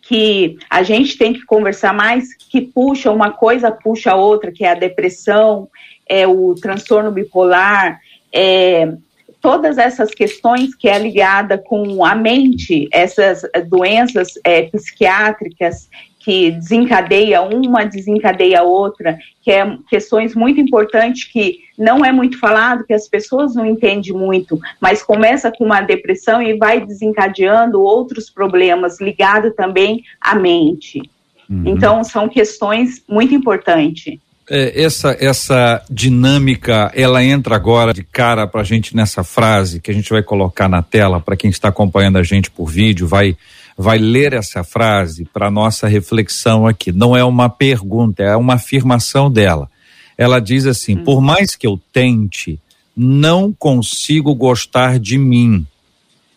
que 0.00 0.56
a 0.70 0.84
gente 0.84 1.18
tem 1.18 1.32
que 1.32 1.44
conversar 1.44 1.92
mais, 1.92 2.32
que 2.34 2.60
puxa 2.60 3.10
uma 3.10 3.32
coisa, 3.32 3.72
puxa 3.72 4.12
a 4.12 4.16
outra, 4.16 4.52
que 4.52 4.64
é 4.64 4.70
a 4.70 4.76
depressão, 4.76 5.68
é 6.08 6.24
o 6.24 6.54
transtorno 6.54 7.10
bipolar, 7.10 8.00
é, 8.32 8.92
todas 9.40 9.76
essas 9.76 10.14
questões 10.14 10.72
que 10.72 10.88
é 10.88 10.96
ligada 11.00 11.58
com 11.58 12.04
a 12.04 12.14
mente, 12.14 12.88
essas 12.92 13.42
doenças 13.66 14.34
é, 14.44 14.62
psiquiátricas 14.62 15.88
que 16.24 16.52
desencadeia 16.52 17.42
uma, 17.42 17.84
desencadeia 17.84 18.60
a 18.60 18.62
outra, 18.62 19.18
que 19.42 19.50
é 19.50 19.76
questões 19.88 20.34
muito 20.34 20.60
importantes 20.60 21.24
que 21.24 21.60
não 21.76 22.04
é 22.04 22.12
muito 22.12 22.38
falado, 22.38 22.84
que 22.84 22.92
as 22.92 23.08
pessoas 23.08 23.54
não 23.54 23.66
entendem 23.66 24.12
muito, 24.12 24.58
mas 24.80 25.02
começa 25.02 25.50
com 25.50 25.64
uma 25.64 25.80
depressão 25.80 26.40
e 26.40 26.56
vai 26.56 26.84
desencadeando 26.84 27.80
outros 27.80 28.30
problemas 28.30 29.00
ligados 29.00 29.52
também 29.56 30.04
à 30.20 30.34
mente. 30.34 31.02
Uhum. 31.50 31.64
Então, 31.66 32.04
são 32.04 32.28
questões 32.28 33.02
muito 33.08 33.34
importantes. 33.34 34.18
É, 34.48 34.82
essa 34.82 35.16
essa 35.20 35.84
dinâmica 35.88 36.90
ela 36.94 37.22
entra 37.22 37.54
agora 37.54 37.94
de 37.94 38.02
cara 38.02 38.46
para 38.46 38.60
a 38.60 38.64
gente 38.64 38.94
nessa 38.94 39.22
frase 39.22 39.80
que 39.80 39.90
a 39.90 39.94
gente 39.94 40.10
vai 40.10 40.22
colocar 40.22 40.68
na 40.68 40.82
tela 40.82 41.20
para 41.20 41.36
quem 41.36 41.48
está 41.48 41.68
acompanhando 41.68 42.18
a 42.18 42.24
gente 42.24 42.50
por 42.50 42.66
vídeo 42.66 43.06
vai 43.06 43.36
vai 43.76 43.98
ler 43.98 44.32
essa 44.32 44.62
frase 44.62 45.24
para 45.24 45.50
nossa 45.50 45.86
reflexão 45.86 46.66
aqui 46.66 46.92
não 46.92 47.16
é 47.16 47.24
uma 47.24 47.48
pergunta 47.48 48.22
é 48.22 48.36
uma 48.36 48.54
afirmação 48.54 49.30
dela 49.30 49.70
ela 50.16 50.40
diz 50.40 50.66
assim 50.66 50.96
hum. 50.96 51.04
por 51.04 51.20
mais 51.20 51.54
que 51.54 51.66
eu 51.66 51.80
tente 51.92 52.58
não 52.96 53.52
consigo 53.52 54.34
gostar 54.34 54.98
de 54.98 55.16
mim 55.16 55.66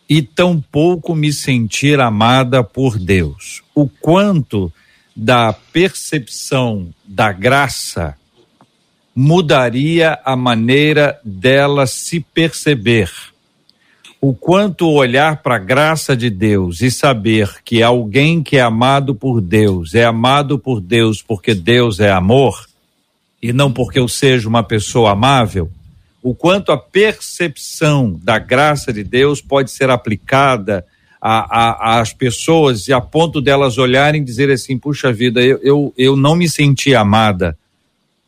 e 0.08 0.22
tampouco 0.22 1.16
me 1.16 1.34
sentir 1.34 2.00
amada 2.00 2.64
por 2.64 2.98
Deus 2.98 3.62
o 3.74 3.88
quanto 3.88 4.72
da 5.16 5.54
percepção 5.54 6.90
da 7.06 7.32
graça 7.32 8.16
mudaria 9.16 10.20
a 10.26 10.36
maneira 10.36 11.18
dela 11.24 11.88
se 11.88 12.20
perceber. 12.20 13.10
O 14.22 14.34
quanto 14.34 14.90
olhar 14.90 15.44
para 15.44 15.56
a 15.56 15.60
graça 15.60 16.16
de 16.16 16.30
Deus 16.30 16.82
e 16.82 16.90
saber 16.90 17.62
que 17.64 17.84
alguém 17.84 18.42
que 18.42 18.58
é 18.58 18.62
amado 18.62 19.14
por 19.14 19.40
Deus 19.40 19.94
é 19.94 20.04
amado 20.04 20.58
por 20.58 20.82
Deus 20.82 21.22
porque 21.22 21.54
Deus 21.54 22.00
é 22.00 22.12
amor 22.12 22.66
e 23.42 23.54
não 23.54 23.72
porque 23.72 24.00
eu 24.00 24.08
seja 24.08 24.50
uma 24.50 24.64
pessoa 24.64 25.12
amável, 25.12 25.70
o 26.24 26.34
quanto 26.34 26.72
a 26.72 26.78
percepção 26.78 28.20
da 28.24 28.40
graça 28.40 28.92
de 28.92 29.04
Deus 29.04 29.40
pode 29.42 29.70
ser 29.70 29.92
aplicada 29.92 30.84
às 31.22 32.14
pessoas 32.14 32.88
e 32.88 32.94
a 32.94 33.00
ponto 33.00 33.40
delas 33.40 33.78
olharem 33.78 34.22
e 34.22 34.26
dizer 34.26 34.50
assim: 34.50 34.78
puxa 34.78 35.14
vida, 35.14 35.40
eu, 35.44 35.60
eu, 35.62 35.94
eu 35.96 36.16
não 36.16 36.36
me 36.36 36.50
senti 36.50 36.96
amada 36.96 37.56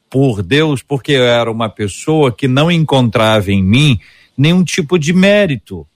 por 0.09 0.43
Deus 0.43 0.83
porque 0.83 1.13
eu 1.13 1.23
era 1.23 1.51
uma 1.51 1.69
pessoa 1.69 2.31
que 2.31 2.47
não 2.47 2.71
encontrava 2.71 3.51
em 3.51 3.63
mim 3.63 3.99
nenhum 4.37 4.63
tipo 4.63 4.99
de 4.99 5.11
mérito. 5.11 5.87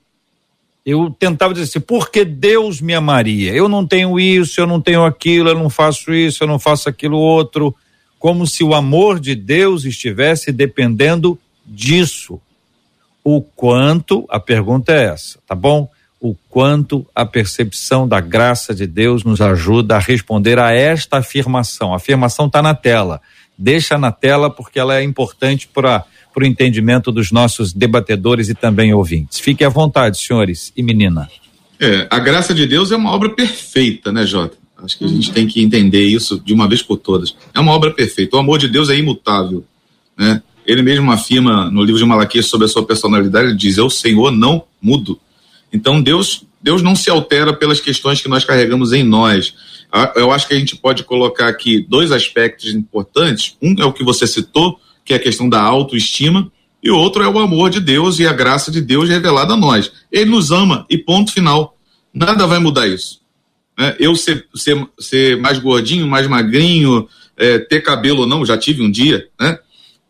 Eu 0.83 1.11
tentava 1.11 1.53
dizer 1.53 1.65
assim, 1.65 1.79
porque 1.79 2.25
Deus 2.25 2.81
me 2.81 2.95
amaria? 2.95 3.53
Eu 3.53 3.69
não 3.69 3.85
tenho 3.85 4.19
isso, 4.19 4.59
eu 4.59 4.65
não 4.65 4.81
tenho 4.81 5.05
aquilo, 5.05 5.49
eu 5.49 5.55
não 5.55 5.69
faço 5.69 6.11
isso, 6.11 6.43
eu 6.43 6.47
não 6.47 6.57
faço 6.57 6.89
aquilo 6.89 7.17
outro. 7.17 7.75
Como 8.17 8.47
se 8.47 8.63
o 8.63 8.73
amor 8.73 9.19
de 9.19 9.35
Deus 9.35 9.85
estivesse 9.85 10.51
dependendo 10.51 11.37
disso. 11.65 12.41
O 13.23 13.41
quanto, 13.41 14.25
a 14.27 14.39
pergunta 14.39 14.91
é 14.91 15.05
essa, 15.05 15.37
tá 15.45 15.53
bom? 15.53 15.87
O 16.19 16.35
quanto 16.49 17.05
a 17.13 17.25
percepção 17.25 18.07
da 18.07 18.19
graça 18.19 18.73
de 18.73 18.87
Deus 18.87 19.23
nos 19.23 19.41
ajuda 19.41 19.95
a 19.95 19.99
responder 19.99 20.57
a 20.57 20.71
esta 20.71 21.17
afirmação. 21.17 21.93
A 21.93 21.97
afirmação 21.97 22.47
está 22.47 22.61
na 22.61 22.73
tela. 22.73 23.21
Deixa 23.55 23.97
na 23.97 24.11
tela 24.11 24.49
porque 24.49 24.79
ela 24.79 24.97
é 24.97 25.03
importante 25.03 25.67
para 25.67 26.03
para 26.33 26.43
o 26.43 26.47
entendimento 26.47 27.11
dos 27.11 27.31
nossos 27.31 27.73
debatedores 27.73 28.49
e 28.49 28.53
também 28.53 28.93
ouvintes. 28.93 29.39
Fique 29.39 29.63
à 29.63 29.69
vontade, 29.69 30.17
senhores 30.17 30.71
e 30.75 30.83
menina. 30.83 31.29
É, 31.79 32.07
a 32.09 32.19
graça 32.19 32.53
de 32.53 32.65
Deus 32.65 32.91
é 32.91 32.95
uma 32.95 33.11
obra 33.11 33.29
perfeita, 33.29 34.11
né, 34.11 34.25
Jota? 34.25 34.57
Acho 34.83 34.97
que 34.97 35.05
a 35.05 35.07
gente 35.07 35.31
tem 35.31 35.47
que 35.47 35.61
entender 35.61 36.03
isso 36.03 36.39
de 36.39 36.53
uma 36.53 36.67
vez 36.67 36.81
por 36.81 36.97
todas. 36.97 37.35
É 37.53 37.59
uma 37.59 37.71
obra 37.71 37.91
perfeita. 37.91 38.35
O 38.35 38.39
amor 38.39 38.57
de 38.57 38.67
Deus 38.67 38.89
é 38.89 38.97
imutável, 38.97 39.63
né? 40.17 40.41
Ele 40.65 40.81
mesmo 40.81 41.11
afirma 41.11 41.69
no 41.69 41.83
livro 41.83 41.99
de 41.99 42.05
Malaquias 42.05 42.45
sobre 42.45 42.65
a 42.65 42.67
sua 42.67 42.85
personalidade, 42.85 43.49
ele 43.49 43.57
diz: 43.57 43.77
"Eu, 43.77 43.89
Senhor, 43.89 44.31
não 44.31 44.63
mudo". 44.81 45.19
Então 45.73 46.01
Deus, 46.01 46.43
Deus 46.61 46.81
não 46.81 46.95
se 46.95 47.09
altera 47.09 47.53
pelas 47.53 47.79
questões 47.79 48.21
que 48.21 48.29
nós 48.29 48.45
carregamos 48.45 48.93
em 48.93 49.03
nós. 49.03 49.53
Eu 50.15 50.31
acho 50.31 50.47
que 50.47 50.53
a 50.53 50.59
gente 50.59 50.75
pode 50.75 51.03
colocar 51.03 51.47
aqui 51.47 51.85
dois 51.87 52.11
aspectos 52.11 52.73
importantes. 52.73 53.57
Um 53.61 53.75
é 53.79 53.85
o 53.85 53.91
que 53.91 54.03
você 54.03 54.25
citou, 54.25 54.79
que 55.03 55.13
é 55.13 55.17
a 55.17 55.19
questão 55.19 55.49
da 55.49 55.61
autoestima, 55.61 56.51
e 56.83 56.89
outro 56.89 57.21
é 57.21 57.27
o 57.27 57.39
amor 57.39 57.69
de 57.69 57.79
Deus 57.79 58.19
e 58.19 58.25
a 58.25 58.33
graça 58.33 58.71
de 58.71 58.81
Deus 58.81 59.07
revelada 59.07 59.53
a 59.53 59.57
nós. 59.57 59.91
Ele 60.11 60.31
nos 60.31 60.51
ama 60.51 60.85
e 60.89 60.97
ponto 60.97 61.31
final. 61.31 61.77
Nada 62.13 62.47
vai 62.47 62.59
mudar 62.59 62.87
isso. 62.87 63.21
Né? 63.77 63.95
Eu 63.99 64.15
ser, 64.15 64.47
ser, 64.55 64.87
ser 64.99 65.39
mais 65.39 65.59
gordinho, 65.59 66.07
mais 66.07 66.27
magrinho, 66.27 67.07
é, 67.37 67.59
ter 67.59 67.81
cabelo 67.81 68.21
ou 68.21 68.27
não, 68.27 68.45
já 68.45 68.57
tive 68.57 68.81
um 68.81 68.89
dia, 68.89 69.27
né? 69.39 69.59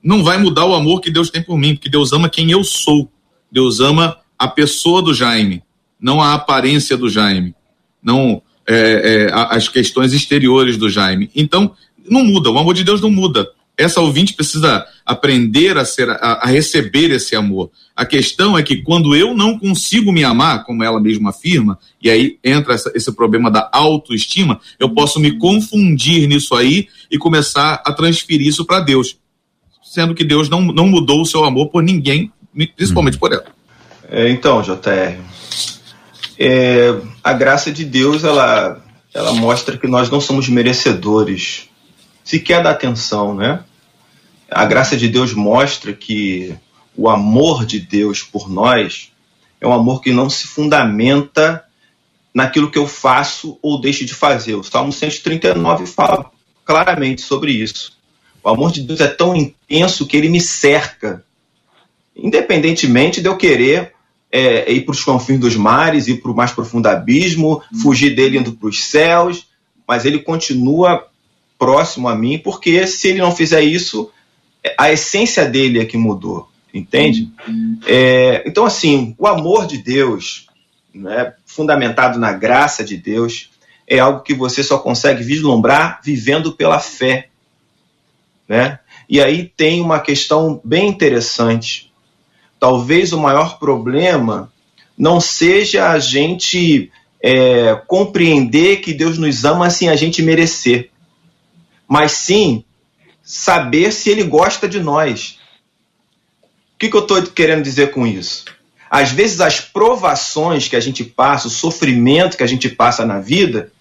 não 0.02 0.24
vai 0.24 0.38
mudar 0.38 0.66
o 0.66 0.74
amor 0.74 1.02
que 1.02 1.12
Deus 1.12 1.30
tem 1.30 1.44
por 1.44 1.58
mim, 1.58 1.76
porque 1.76 1.90
Deus 1.90 2.14
ama 2.14 2.30
quem 2.30 2.50
eu 2.50 2.64
sou. 2.64 3.12
Deus 3.52 3.80
ama 3.80 4.18
a 4.40 4.48
pessoa 4.48 5.02
do 5.02 5.14
Jaime, 5.14 5.62
não 6.00 6.22
a 6.22 6.34
aparência 6.34 6.98
do 6.98 7.10
Jaime, 7.10 7.54
não 8.02 8.42
é, 8.66 9.28
é, 9.28 9.32
as 9.34 9.68
questões 9.68 10.14
exteriores 10.14 10.78
do 10.78 10.90
Jaime. 10.90 11.30
Então, 11.36 11.76
não 12.10 12.24
muda, 12.24 12.50
o 12.50 12.58
amor 12.58 12.74
de 12.74 12.84
Deus 12.84 13.02
não 13.02 13.12
muda 13.12 13.48
essa 13.82 14.00
ouvinte 14.00 14.34
precisa 14.34 14.86
aprender 15.06 15.78
a, 15.78 15.84
ser, 15.84 16.10
a, 16.10 16.40
a, 16.44 16.46
receber 16.46 17.12
esse 17.12 17.36
amor. 17.36 17.72
A 17.96 18.06
questão 18.06 18.58
é 18.58 18.64
que 18.64 18.78
quando 18.78 19.16
eu 19.16 19.34
não 19.36 19.58
consigo 19.58 20.12
me 20.12 20.24
amar, 20.24 20.64
como 20.64 20.84
ela 20.84 21.02
mesma 21.02 21.32
afirma, 21.32 21.80
e 22.02 22.10
aí 22.10 22.38
entra 22.44 22.76
essa, 22.76 22.92
esse 22.96 23.12
problema 23.12 23.50
da 23.50 23.70
autoestima, 23.74 24.60
eu 24.80 24.90
posso 24.90 25.20
me 25.20 25.38
confundir 25.38 26.28
nisso 26.28 26.56
aí 26.56 26.88
e 27.10 27.18
começar 27.18 27.82
a 27.86 27.92
transferir 27.92 28.48
isso 28.48 28.66
para 28.66 28.80
Deus. 28.80 29.18
Sendo 29.84 30.14
que 30.14 30.24
Deus 30.24 30.48
não, 30.48 30.62
não 30.62 30.88
mudou 30.88 31.22
o 31.22 31.26
seu 31.26 31.44
amor 31.44 31.70
por 31.70 31.82
ninguém, 31.82 32.32
principalmente 32.76 33.18
por 33.18 33.34
ela. 33.34 33.46
É, 34.10 34.30
então, 34.30 34.62
JR, 34.62 35.18
é, 36.38 36.96
a 37.24 37.34
graça 37.34 37.72
de 37.72 37.84
Deus, 37.84 38.24
ela, 38.24 38.82
ela 39.14 39.34
mostra 39.34 39.78
que 39.78 39.88
nós 39.88 40.10
não 40.10 40.22
somos 40.22 40.48
merecedores 40.48 41.70
sequer 42.24 42.64
da 42.64 42.72
atenção, 42.72 43.36
né? 43.36 43.64
A 44.52 44.66
graça 44.66 44.98
de 44.98 45.08
Deus 45.08 45.34
mostra 45.34 45.94
que 45.94 46.54
o 46.96 47.10
amor 47.10 47.66
de 47.66 47.80
Deus 47.80 48.22
por 48.22 48.50
nós 48.50 49.12
é 49.62 49.68
um 49.68 49.72
amor 49.72 50.02
que 50.02 50.12
não 50.12 50.30
se 50.30 50.46
fundamenta 50.46 51.64
naquilo 52.34 52.70
que 52.70 52.78
eu 52.78 52.86
faço 52.86 53.58
ou 53.62 53.80
deixo 53.80 54.06
de 54.06 54.14
fazer. 54.14 54.56
O 54.56 54.64
Salmo 54.64 54.92
139 54.92 55.86
fala 55.86 56.30
claramente 56.66 57.22
sobre 57.22 57.54
isso. 57.54 57.98
O 58.44 58.50
amor 58.50 58.72
de 58.72 58.82
Deus 58.82 59.00
é 59.00 59.08
tão 59.08 59.36
intenso 59.36 60.06
que 60.06 60.18
ele 60.18 60.28
me 60.28 60.42
cerca, 60.42 61.24
independentemente 62.16 63.22
de 63.22 63.30
eu 63.30 63.38
querer 63.38 63.94
é, 64.32 64.72
ir 64.72 64.82
para 64.82 64.92
os 64.92 65.04
confins 65.04 65.40
dos 65.40 65.56
mares, 65.56 66.08
ir 66.08 66.22
para 66.22 66.32
o 66.32 66.36
mais 66.36 66.52
profundo 66.52 66.88
abismo, 66.88 67.62
fugir 67.82 68.16
dele 68.16 68.38
indo 68.38 68.54
para 68.54 68.68
os 68.68 68.84
céus, 68.84 69.48
mas 69.88 70.06
ele 70.06 70.20
continua 70.20 71.08
próximo 71.60 72.10
a 72.10 72.16
mim, 72.16 72.40
porque 72.40 72.88
se 72.88 73.10
ele 73.10 73.20
não 73.20 73.36
fizer 73.36 73.62
isso, 73.62 74.12
a 74.78 74.92
essência 74.92 75.46
dele 75.48 75.80
é 75.80 75.86
que 75.86 75.98
mudou, 75.98 76.50
entende? 76.74 77.30
É, 77.86 78.44
então, 78.46 78.66
assim, 78.66 79.16
o 79.18 79.28
amor 79.28 79.66
de 79.66 79.78
Deus, 79.78 80.48
né, 80.94 81.34
fundamentado 81.46 82.20
na 82.20 82.32
graça 82.34 82.84
de 82.84 82.98
Deus, 82.98 83.50
é 83.88 84.00
algo 84.00 84.22
que 84.22 84.34
você 84.34 84.64
só 84.64 84.78
consegue 84.78 85.24
vislumbrar 85.24 86.00
vivendo 86.04 86.54
pela 86.54 86.80
fé. 86.80 87.30
Né? 88.48 88.80
E 89.10 89.22
aí 89.22 89.52
tem 89.56 89.82
uma 89.82 90.00
questão 90.00 90.62
bem 90.64 90.88
interessante. 90.88 91.92
Talvez 92.60 93.12
o 93.12 93.20
maior 93.20 93.60
problema 93.60 94.52
não 94.98 95.20
seja 95.20 95.90
a 95.90 96.00
gente 96.00 96.92
é, 97.22 97.76
compreender 97.88 98.78
que 98.78 98.94
Deus 98.94 99.18
nos 99.18 99.44
ama 99.44 99.70
sem 99.70 99.90
a 99.90 99.96
gente 99.96 100.22
merecer 100.22 100.92
mas 101.92 102.14
sim 102.14 102.64
saber 103.24 103.92
se 103.92 104.10
ele 104.10 104.24
gosta 104.24 104.68
de 104.68 104.80
nós. 104.80 105.40
O 106.44 106.80
que, 106.80 106.90
que 106.90 106.96
eu 106.96 107.02
estou 107.02 107.22
querendo 107.24 107.64
dizer 107.64 107.92
com 107.92 108.06
isso? 108.06 108.46
Às 108.90 109.12
vezes, 109.12 109.40
as 109.40 109.62
provações 109.62 110.68
que 110.68 110.76
a 110.76 110.80
gente 110.80 111.04
passa, 111.04 111.48
o 111.48 111.52
sofrimento 111.52 112.36
que 112.36 112.44
a 112.44 112.48
gente 112.48 112.70
passa 112.70 113.06
na 113.06 113.20
vida, 113.20 113.72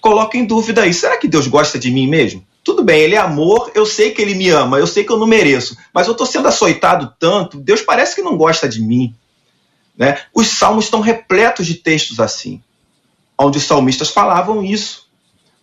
coloca 0.00 0.38
em 0.38 0.44
dúvida 0.44 0.82
aí: 0.82 0.94
será 0.94 1.18
que 1.18 1.28
Deus 1.28 1.46
gosta 1.46 1.78
de 1.78 1.90
mim 1.90 2.06
mesmo? 2.06 2.46
Tudo 2.64 2.84
bem, 2.84 3.00
ele 3.00 3.14
é 3.14 3.18
amor, 3.18 3.72
eu 3.74 3.86
sei 3.86 4.10
que 4.10 4.20
ele 4.20 4.34
me 4.34 4.50
ama, 4.50 4.78
eu 4.78 4.86
sei 4.86 5.02
que 5.02 5.10
eu 5.10 5.18
não 5.18 5.26
mereço, 5.26 5.76
mas 5.92 6.06
eu 6.06 6.12
estou 6.12 6.26
sendo 6.26 6.48
açoitado 6.48 7.14
tanto, 7.18 7.58
Deus 7.58 7.80
parece 7.80 8.14
que 8.14 8.22
não 8.22 8.36
gosta 8.36 8.68
de 8.68 8.82
mim. 8.82 9.14
Né? 9.96 10.20
Os 10.34 10.48
salmos 10.48 10.84
estão 10.84 11.00
repletos 11.00 11.66
de 11.66 11.74
textos 11.74 12.20
assim, 12.20 12.62
onde 13.38 13.58
os 13.58 13.64
salmistas 13.64 14.10
falavam 14.10 14.62
isso. 14.62 15.08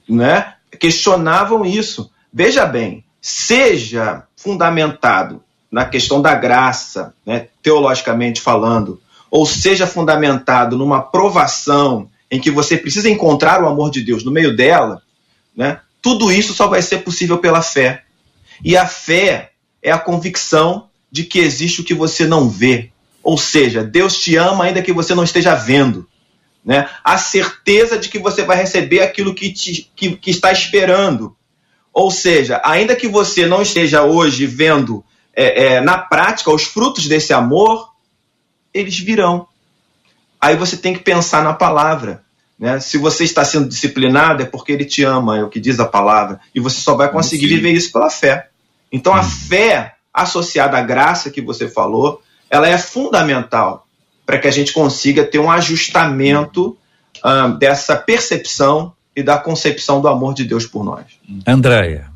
Né? 0.10 0.56
questionavam 0.75 1.65
isso. 1.65 2.12
Veja 2.32 2.65
bem, 2.65 3.04
seja 3.27 4.23
fundamentado 4.38 5.43
na 5.71 5.83
questão 5.83 6.21
da 6.21 6.35
graça, 6.35 7.15
né, 7.25 7.47
teologicamente 7.59 8.39
falando, 8.39 9.01
ou 9.31 9.47
seja 9.47 9.88
fundamentado 9.88 10.77
numa 10.77 11.01
provação 11.01 12.07
em 12.29 12.39
que 12.39 12.51
você 12.51 12.77
precisa 12.77 13.09
encontrar 13.09 13.63
o 13.63 13.67
amor 13.67 13.89
de 13.89 14.03
Deus 14.03 14.23
no 14.23 14.29
meio 14.29 14.55
dela, 14.55 15.01
né, 15.57 15.79
tudo 16.03 16.31
isso 16.31 16.53
só 16.53 16.67
vai 16.67 16.83
ser 16.83 16.99
possível 16.99 17.39
pela 17.39 17.63
fé. 17.63 18.03
E 18.63 18.77
a 18.77 18.85
fé 18.85 19.53
é 19.81 19.91
a 19.91 19.97
convicção 19.97 20.88
de 21.11 21.23
que 21.23 21.39
existe 21.39 21.81
o 21.81 21.83
que 21.83 21.95
você 21.95 22.27
não 22.27 22.47
vê. 22.47 22.91
Ou 23.23 23.39
seja, 23.39 23.83
Deus 23.83 24.19
te 24.19 24.35
ama 24.35 24.65
ainda 24.65 24.83
que 24.83 24.93
você 24.93 25.15
não 25.15 25.23
esteja 25.23 25.55
vendo 25.55 26.07
né? 26.63 26.88
a 27.03 27.17
certeza 27.17 27.97
de 27.97 28.07
que 28.07 28.19
você 28.19 28.43
vai 28.43 28.57
receber 28.57 29.01
aquilo 29.01 29.33
que, 29.33 29.51
te, 29.51 29.89
que, 29.95 30.15
que 30.15 30.29
está 30.29 30.51
esperando. 30.51 31.35
Ou 31.95 32.12
seja, 32.12 32.62
ainda 32.65 32.93
que 32.93 33.08
você 33.08 33.47
não 33.47 33.62
esteja 33.62 34.03
hoje 34.03 34.45
vendo 34.45 35.01
é, 35.34 35.75
é, 35.75 35.81
na 35.81 35.97
prática 35.97 36.51
os 36.51 36.65
frutos 36.65 37.08
desse 37.08 37.31
amor, 37.31 37.89
eles 38.73 38.99
virão. 38.99 39.47
Aí 40.39 40.58
você 40.58 40.75
tem 40.75 40.93
que 40.93 40.99
pensar 40.99 41.41
na 41.41 41.53
palavra. 41.53 42.21
Né? 42.60 42.81
Se 42.81 42.97
você 42.97 43.23
está 43.23 43.45
sendo 43.45 43.69
disciplinado, 43.69 44.43
é 44.43 44.45
porque 44.45 44.73
ele 44.73 44.84
te 44.84 45.05
ama, 45.05 45.38
é 45.38 45.43
o 45.43 45.47
que 45.47 45.58
diz 45.58 45.79
a 45.79 45.86
palavra. 45.86 46.41
E 46.53 46.60
você 46.60 46.81
só 46.81 46.95
vai 46.95 47.10
conseguir 47.10 47.47
Sim. 47.47 47.55
viver 47.55 47.71
isso 47.71 47.93
pela 47.93 48.10
fé. 48.10 48.49
Então 48.91 49.13
a 49.13 49.21
hum. 49.21 49.23
fé 49.23 49.95
associada 50.13 50.77
à 50.77 50.81
graça 50.81 51.31
que 51.31 51.41
você 51.41 51.69
falou, 51.69 52.21
ela 52.49 52.67
é 52.67 52.77
fundamental 52.77 53.88
para 54.25 54.38
que 54.38 54.49
a 54.49 54.51
gente 54.51 54.73
consiga 54.73 55.23
ter 55.23 55.39
um 55.39 55.49
ajustamento 55.49 56.77
uh, 57.23 57.58
dessa 57.58 57.95
percepção 57.95 58.94
e 59.15 59.23
da 59.23 59.38
concepção 59.38 60.01
do 60.01 60.08
amor 60.08 60.34
de 60.34 60.43
Deus 60.43 60.65
por 60.65 60.84
nós. 60.84 61.06
Andréia. 61.47 62.15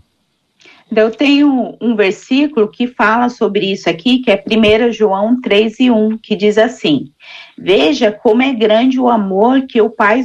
Eu 0.96 1.12
tenho 1.12 1.78
um 1.80 1.96
versículo 1.96 2.68
que 2.68 2.88
fala 2.88 3.30
sobre 3.30 3.72
isso 3.72 3.88
aqui, 3.88 4.20
que 4.20 4.32
é 4.32 4.44
1 4.44 4.92
João 4.92 5.40
3 5.40 5.80
e 5.82 5.92
1, 5.92 6.18
que 6.18 6.36
diz 6.36 6.58
assim: 6.58 7.12
Veja 7.56 8.12
como 8.12 8.42
é 8.42 8.52
grande 8.52 9.00
o 9.00 9.08
amor 9.08 9.68
que 9.68 9.80
o 9.80 9.90
Pai 9.90 10.24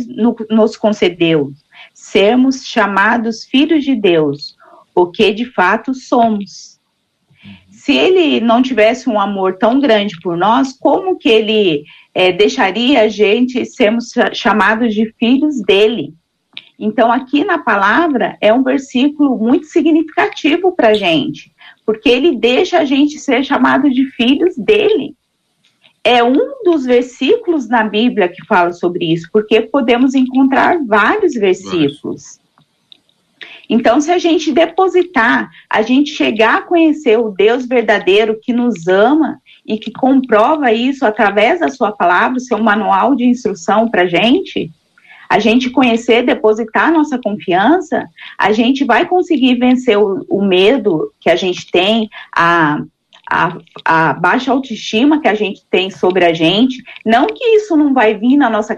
nos 0.49 0.75
concedeu, 0.77 1.53
sermos 1.93 2.65
chamados 2.65 3.45
filhos 3.45 3.85
de 3.85 3.95
Deus, 3.95 4.57
o 4.95 5.07
que 5.11 5.35
de 5.35 5.45
fato 5.45 5.93
somos. 5.93 6.81
Se 7.71 7.93
ele 7.93 8.41
não 8.41 8.63
tivesse 8.63 9.11
um 9.11 9.21
amor 9.21 9.59
tão 9.59 9.79
grande 9.79 10.19
por 10.23 10.35
nós, 10.35 10.73
como 10.73 11.19
que 11.19 11.29
ele 11.29 11.85
é, 12.15 12.33
deixaria 12.33 13.03
a 13.03 13.09
gente 13.09 13.67
sermos 13.67 14.15
chamados 14.33 14.95
de 14.95 15.13
filhos 15.19 15.61
dele? 15.61 16.15
Então, 16.79 17.13
aqui 17.13 17.45
na 17.45 17.59
palavra 17.59 18.37
é 18.41 18.53
um 18.53 18.63
versículo 18.63 19.39
muito 19.39 19.67
significativo 19.67 20.73
para 20.73 20.89
a 20.89 20.95
gente, 20.95 21.53
porque 21.87 22.09
ele 22.09 22.37
deixa 22.37 22.79
a 22.79 22.85
gente 22.85 23.19
ser 23.19 23.45
chamado 23.45 23.89
de 23.91 24.05
filhos 24.11 24.57
dele. 24.57 25.15
É 26.03 26.23
um 26.23 26.63
dos 26.65 26.85
versículos 26.85 27.69
na 27.69 27.85
Bíblia 27.85 28.29
que 28.29 28.45
fala 28.45 28.73
sobre 28.73 29.13
isso, 29.13 29.29
porque 29.33 29.63
podemos 29.63 30.15
encontrar 30.15 30.79
vários 30.85 31.35
versículos. 31.35 32.39
Então, 33.69 34.01
se 34.01 34.11
a 34.11 34.19
gente 34.19 34.53
depositar, 34.53 35.51
a 35.71 35.81
gente 35.81 36.11
chegar 36.11 36.59
a 36.59 36.63
conhecer 36.63 37.19
o 37.19 37.31
Deus 37.31 37.67
verdadeiro 37.67 38.39
que 38.41 38.53
nos 38.53 38.87
ama 38.87 39.41
e 39.67 39.79
que 39.79 39.91
comprova 39.91 40.73
isso 40.73 41.07
através 41.07 41.61
da 41.61 41.69
sua 41.71 41.93
palavra, 41.93 42.39
seu 42.39 42.59
manual 42.59 43.15
de 43.15 43.25
instrução 43.25 43.89
para 43.89 44.03
a 44.03 44.07
gente, 44.07 44.71
a 45.29 45.39
gente 45.39 45.71
conhecer, 45.71 46.23
depositar 46.23 46.93
nossa 46.93 47.19
confiança, 47.19 48.07
a 48.39 48.53
gente 48.53 48.85
vai 48.85 49.07
conseguir 49.07 49.57
vencer 49.57 49.99
o, 49.99 50.25
o 50.29 50.45
medo 50.45 51.13
que 51.21 51.31
a 51.31 51.37
gente 51.37 51.71
tem, 51.71 52.09
a, 52.35 52.83
a, 53.29 53.57
a, 53.85 54.13
baixa 54.13 54.53
autoestima 54.53 55.21
que 55.21 55.29
a 55.29 55.35
gente 55.35 55.63
tem 55.71 55.91
sobre 55.91 56.25
a 56.25 56.33
gente. 56.33 56.83
Não 57.05 57.27
que 57.27 57.45
isso 57.57 57.77
não 57.77 57.95
vai 57.95 58.15
vir 58.15 58.37
na 58.37 58.51
nossa, 58.51 58.75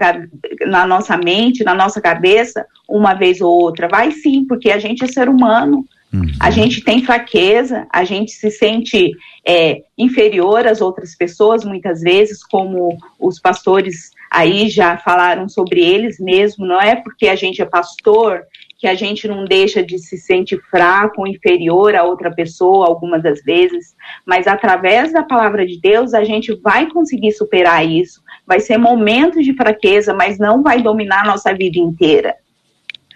na 0.65 0.87
nossa 0.87 1.17
mente, 1.17 1.63
na 1.63 1.73
nossa 1.73 2.01
cabeça, 2.01 2.65
uma 2.87 3.13
vez 3.13 3.41
ou 3.41 3.51
outra. 3.51 3.87
Vai 3.87 4.11
sim, 4.11 4.45
porque 4.45 4.71
a 4.71 4.79
gente 4.79 5.03
é 5.03 5.07
ser 5.07 5.29
humano. 5.29 5.85
Uhum. 6.13 6.25
A 6.39 6.49
gente 6.49 6.81
tem 6.81 7.03
fraqueza, 7.03 7.85
a 7.91 8.05
gente 8.05 8.31
se 8.31 8.49
sente 8.49 9.11
é, 9.45 9.81
inferior 9.97 10.65
às 10.65 10.79
outras 10.79 11.15
pessoas, 11.15 11.65
muitas 11.65 12.01
vezes, 12.01 12.43
como 12.43 12.97
os 13.19 13.39
pastores 13.39 14.11
aí 14.37 14.69
já 14.69 14.95
falaram 14.97 15.49
sobre 15.49 15.83
eles 15.83 16.19
mesmo, 16.19 16.63
não 16.63 16.79
é 16.79 16.95
porque 16.95 17.27
a 17.27 17.35
gente 17.35 17.59
é 17.59 17.65
pastor 17.65 18.43
que 18.77 18.85
a 18.85 18.93
gente 18.93 19.27
não 19.27 19.45
deixa 19.45 19.81
de 19.81 19.97
se 19.97 20.15
sentir 20.15 20.61
fraco 20.69 21.25
inferior 21.25 21.95
a 21.95 22.03
outra 22.03 22.29
pessoa 22.29 22.85
algumas 22.85 23.23
das 23.23 23.41
vezes, 23.41 23.95
mas 24.23 24.45
através 24.45 25.11
da 25.11 25.23
palavra 25.23 25.65
de 25.65 25.81
Deus 25.81 26.13
a 26.13 26.23
gente 26.23 26.53
vai 26.53 26.85
conseguir 26.85 27.31
superar 27.31 27.83
isso. 27.83 28.21
Vai 28.45 28.59
ser 28.59 28.77
momentos 28.77 29.43
de 29.43 29.55
fraqueza, 29.55 30.13
mas 30.13 30.37
não 30.37 30.61
vai 30.61 30.83
dominar 30.83 31.23
a 31.23 31.27
nossa 31.27 31.51
vida 31.55 31.79
inteira. 31.79 32.35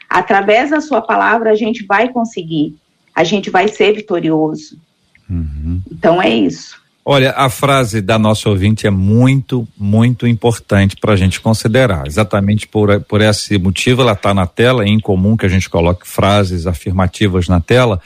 Através 0.09 0.71
da 0.71 0.81
sua 0.81 1.03
palavra 1.03 1.51
a 1.51 1.55
gente 1.55 1.85
vai 1.85 2.09
conseguir, 2.09 2.75
a 3.15 3.23
gente 3.23 3.51
vai 3.51 3.67
ser 3.67 3.93
vitorioso. 3.93 4.75
Uhum. 5.29 5.83
Então 5.91 6.19
é 6.19 6.29
isso. 6.29 6.80
Olha, 7.03 7.31
a 7.31 7.49
frase 7.49 7.99
da 7.99 8.19
nossa 8.19 8.47
ouvinte 8.47 8.85
é 8.85 8.91
muito, 8.91 9.67
muito 9.75 10.27
importante 10.27 10.95
para 10.95 11.13
a 11.13 11.15
gente 11.15 11.41
considerar. 11.41 12.05
Exatamente 12.05 12.67
por, 12.67 13.01
por 13.01 13.21
esse 13.21 13.57
motivo, 13.57 14.03
ela 14.03 14.11
está 14.11 14.33
na 14.33 14.45
tela, 14.45 14.83
é 14.83 14.87
incomum 14.87 15.35
que 15.35 15.45
a 15.45 15.49
gente 15.49 15.67
coloque 15.67 16.07
frases 16.07 16.67
afirmativas 16.67 17.47
na 17.47 17.59
tela, 17.59 17.99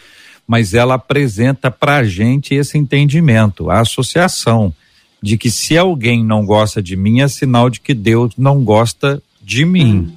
mas 0.48 0.74
ela 0.74 0.94
apresenta 0.94 1.70
para 1.70 1.98
a 1.98 2.04
gente 2.06 2.54
esse 2.54 2.78
entendimento, 2.78 3.70
a 3.70 3.82
associação 3.82 4.74
de 5.22 5.38
que 5.38 5.50
se 5.50 5.78
alguém 5.78 6.24
não 6.24 6.46
gosta 6.46 6.82
de 6.82 6.96
mim, 6.96 7.20
é 7.20 7.28
sinal 7.28 7.70
de 7.70 7.82
que 7.82 7.94
Deus 7.94 8.34
não 8.38 8.64
gosta 8.64 9.22
de 9.42 9.66
mim. 9.66 9.98
Hum. 9.98 10.12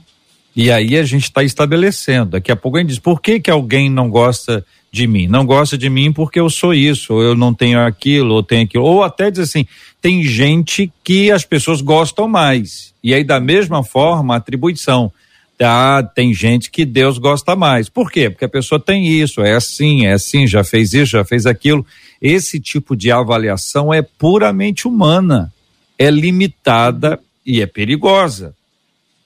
E 0.54 0.70
aí 0.70 0.96
a 0.96 1.02
gente 1.02 1.24
está 1.24 1.42
estabelecendo. 1.42 2.32
Daqui 2.32 2.52
a 2.52 2.56
pouco 2.56 2.76
a 2.76 2.80
gente 2.80 2.90
diz, 2.90 2.98
por 2.98 3.20
que, 3.20 3.40
que 3.40 3.50
alguém 3.50 3.88
não 3.88 4.10
gosta 4.10 4.58
de 4.58 4.64
de 4.90 5.06
mim. 5.06 5.26
Não 5.26 5.44
gosta 5.44 5.76
de 5.76 5.88
mim 5.88 6.12
porque 6.12 6.40
eu 6.40 6.48
sou 6.48 6.72
isso, 6.72 7.14
ou 7.14 7.22
eu 7.22 7.34
não 7.34 7.52
tenho 7.52 7.80
aquilo, 7.80 8.34
ou 8.34 8.42
tenho 8.42 8.64
aquilo. 8.64 8.84
Ou 8.84 9.02
até 9.02 9.30
diz 9.30 9.40
assim: 9.40 9.66
tem 10.00 10.22
gente 10.24 10.92
que 11.04 11.30
as 11.30 11.44
pessoas 11.44 11.80
gostam 11.80 12.28
mais. 12.28 12.94
E 13.02 13.14
aí, 13.14 13.24
da 13.24 13.40
mesma 13.40 13.82
forma, 13.82 14.36
atribuição. 14.36 15.12
Ah, 15.60 16.08
tem 16.14 16.32
gente 16.32 16.70
que 16.70 16.84
Deus 16.84 17.18
gosta 17.18 17.56
mais. 17.56 17.88
Por 17.88 18.12
quê? 18.12 18.30
Porque 18.30 18.44
a 18.44 18.48
pessoa 18.48 18.78
tem 18.78 19.08
isso, 19.08 19.40
é 19.40 19.54
assim, 19.54 20.06
é 20.06 20.12
assim, 20.12 20.46
já 20.46 20.62
fez 20.62 20.92
isso, 20.92 21.12
já 21.12 21.24
fez 21.24 21.46
aquilo. 21.46 21.84
Esse 22.22 22.60
tipo 22.60 22.96
de 22.96 23.10
avaliação 23.10 23.92
é 23.92 24.00
puramente 24.00 24.86
humana, 24.86 25.52
é 25.98 26.10
limitada 26.10 27.18
e 27.44 27.60
é 27.60 27.66
perigosa. 27.66 28.54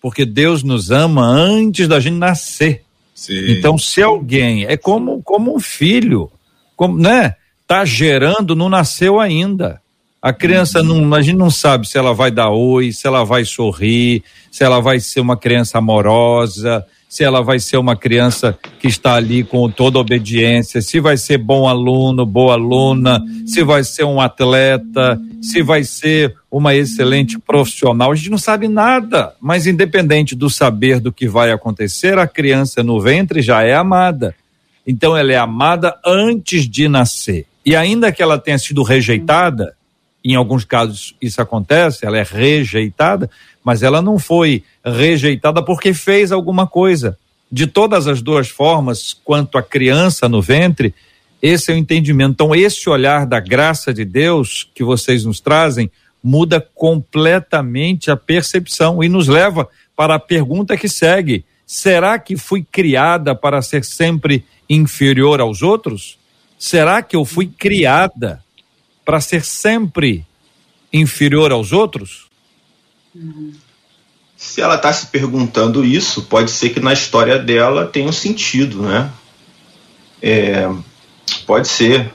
Porque 0.00 0.24
Deus 0.24 0.62
nos 0.62 0.90
ama 0.90 1.22
antes 1.22 1.86
da 1.86 2.00
gente 2.00 2.16
nascer. 2.16 2.82
Sim. 3.14 3.52
Então, 3.52 3.76
se 3.78 4.02
alguém 4.02 4.64
é 4.64 4.76
como, 4.76 5.22
como 5.22 5.54
um 5.54 5.60
filho, 5.60 6.30
como, 6.76 6.98
né? 6.98 7.36
Tá 7.66 7.84
gerando, 7.84 8.56
não 8.56 8.68
nasceu 8.68 9.20
ainda. 9.20 9.80
A 10.20 10.32
criança 10.32 10.80
uhum. 10.80 11.06
não, 11.06 11.14
a 11.16 11.22
gente 11.22 11.36
não 11.36 11.50
sabe 11.50 11.88
se 11.88 11.98
ela 11.98 12.14
vai 12.14 12.30
dar 12.30 12.50
oi, 12.50 12.92
se 12.92 13.06
ela 13.06 13.24
vai 13.24 13.44
sorrir, 13.44 14.22
se 14.50 14.62
ela 14.62 14.80
vai 14.80 15.00
ser 15.00 15.20
uma 15.20 15.36
criança 15.36 15.78
amorosa, 15.78 16.86
se 17.12 17.22
ela 17.22 17.42
vai 17.42 17.60
ser 17.60 17.76
uma 17.76 17.94
criança 17.94 18.58
que 18.80 18.88
está 18.88 19.16
ali 19.16 19.44
com 19.44 19.70
toda 19.70 19.98
obediência, 19.98 20.80
se 20.80 20.98
vai 20.98 21.18
ser 21.18 21.36
bom 21.36 21.68
aluno, 21.68 22.24
boa 22.24 22.54
aluna, 22.54 23.22
se 23.44 23.62
vai 23.62 23.84
ser 23.84 24.04
um 24.04 24.18
atleta, 24.18 25.20
se 25.42 25.62
vai 25.62 25.84
ser 25.84 26.34
uma 26.50 26.74
excelente 26.74 27.38
profissional. 27.38 28.12
A 28.12 28.14
gente 28.14 28.30
não 28.30 28.38
sabe 28.38 28.66
nada, 28.66 29.34
mas 29.42 29.66
independente 29.66 30.34
do 30.34 30.48
saber 30.48 31.00
do 31.00 31.12
que 31.12 31.28
vai 31.28 31.52
acontecer, 31.52 32.16
a 32.16 32.26
criança 32.26 32.82
no 32.82 32.98
ventre 32.98 33.42
já 33.42 33.62
é 33.62 33.74
amada. 33.74 34.34
Então 34.86 35.14
ela 35.14 35.32
é 35.32 35.36
amada 35.36 35.94
antes 36.06 36.66
de 36.66 36.88
nascer. 36.88 37.44
E 37.62 37.76
ainda 37.76 38.10
que 38.10 38.22
ela 38.22 38.38
tenha 38.38 38.56
sido 38.56 38.82
rejeitada, 38.82 39.76
em 40.24 40.34
alguns 40.34 40.64
casos 40.64 41.14
isso 41.20 41.42
acontece, 41.42 42.06
ela 42.06 42.16
é 42.16 42.22
rejeitada, 42.22 43.28
mas 43.64 43.82
ela 43.82 44.02
não 44.02 44.18
foi 44.18 44.62
rejeitada 44.84 45.62
porque 45.62 45.94
fez 45.94 46.32
alguma 46.32 46.66
coisa. 46.66 47.18
De 47.50 47.66
todas 47.66 48.06
as 48.06 48.22
duas 48.22 48.48
formas, 48.48 49.12
quanto 49.24 49.58
a 49.58 49.62
criança 49.62 50.28
no 50.28 50.40
ventre, 50.40 50.94
esse 51.42 51.70
é 51.70 51.74
o 51.74 51.78
entendimento. 51.78 52.32
Então, 52.32 52.54
esse 52.54 52.88
olhar 52.88 53.26
da 53.26 53.40
graça 53.40 53.92
de 53.92 54.04
Deus 54.04 54.68
que 54.74 54.82
vocês 54.82 55.24
nos 55.24 55.40
trazem 55.40 55.90
muda 56.22 56.60
completamente 56.74 58.10
a 58.10 58.16
percepção 58.16 59.02
e 59.02 59.08
nos 59.08 59.26
leva 59.28 59.68
para 59.96 60.14
a 60.14 60.20
pergunta 60.20 60.76
que 60.76 60.88
segue: 60.88 61.44
será 61.66 62.18
que 62.18 62.36
fui 62.36 62.64
criada 62.64 63.34
para 63.34 63.60
ser 63.60 63.84
sempre 63.84 64.44
inferior 64.70 65.40
aos 65.40 65.62
outros? 65.62 66.16
Será 66.58 67.02
que 67.02 67.16
eu 67.16 67.24
fui 67.24 67.46
criada 67.46 68.42
para 69.04 69.20
ser 69.20 69.44
sempre 69.44 70.24
inferior 70.92 71.50
aos 71.50 71.72
outros? 71.72 72.31
Se 74.36 74.60
ela 74.60 74.74
está 74.74 74.92
se 74.92 75.06
perguntando 75.06 75.84
isso, 75.84 76.22
pode 76.22 76.50
ser 76.50 76.70
que 76.70 76.80
na 76.80 76.92
história 76.92 77.38
dela 77.38 77.86
tenha 77.86 78.08
um 78.08 78.12
sentido, 78.12 78.82
né? 78.82 79.10
É, 80.20 80.68
pode 81.46 81.68
ser. 81.68 82.12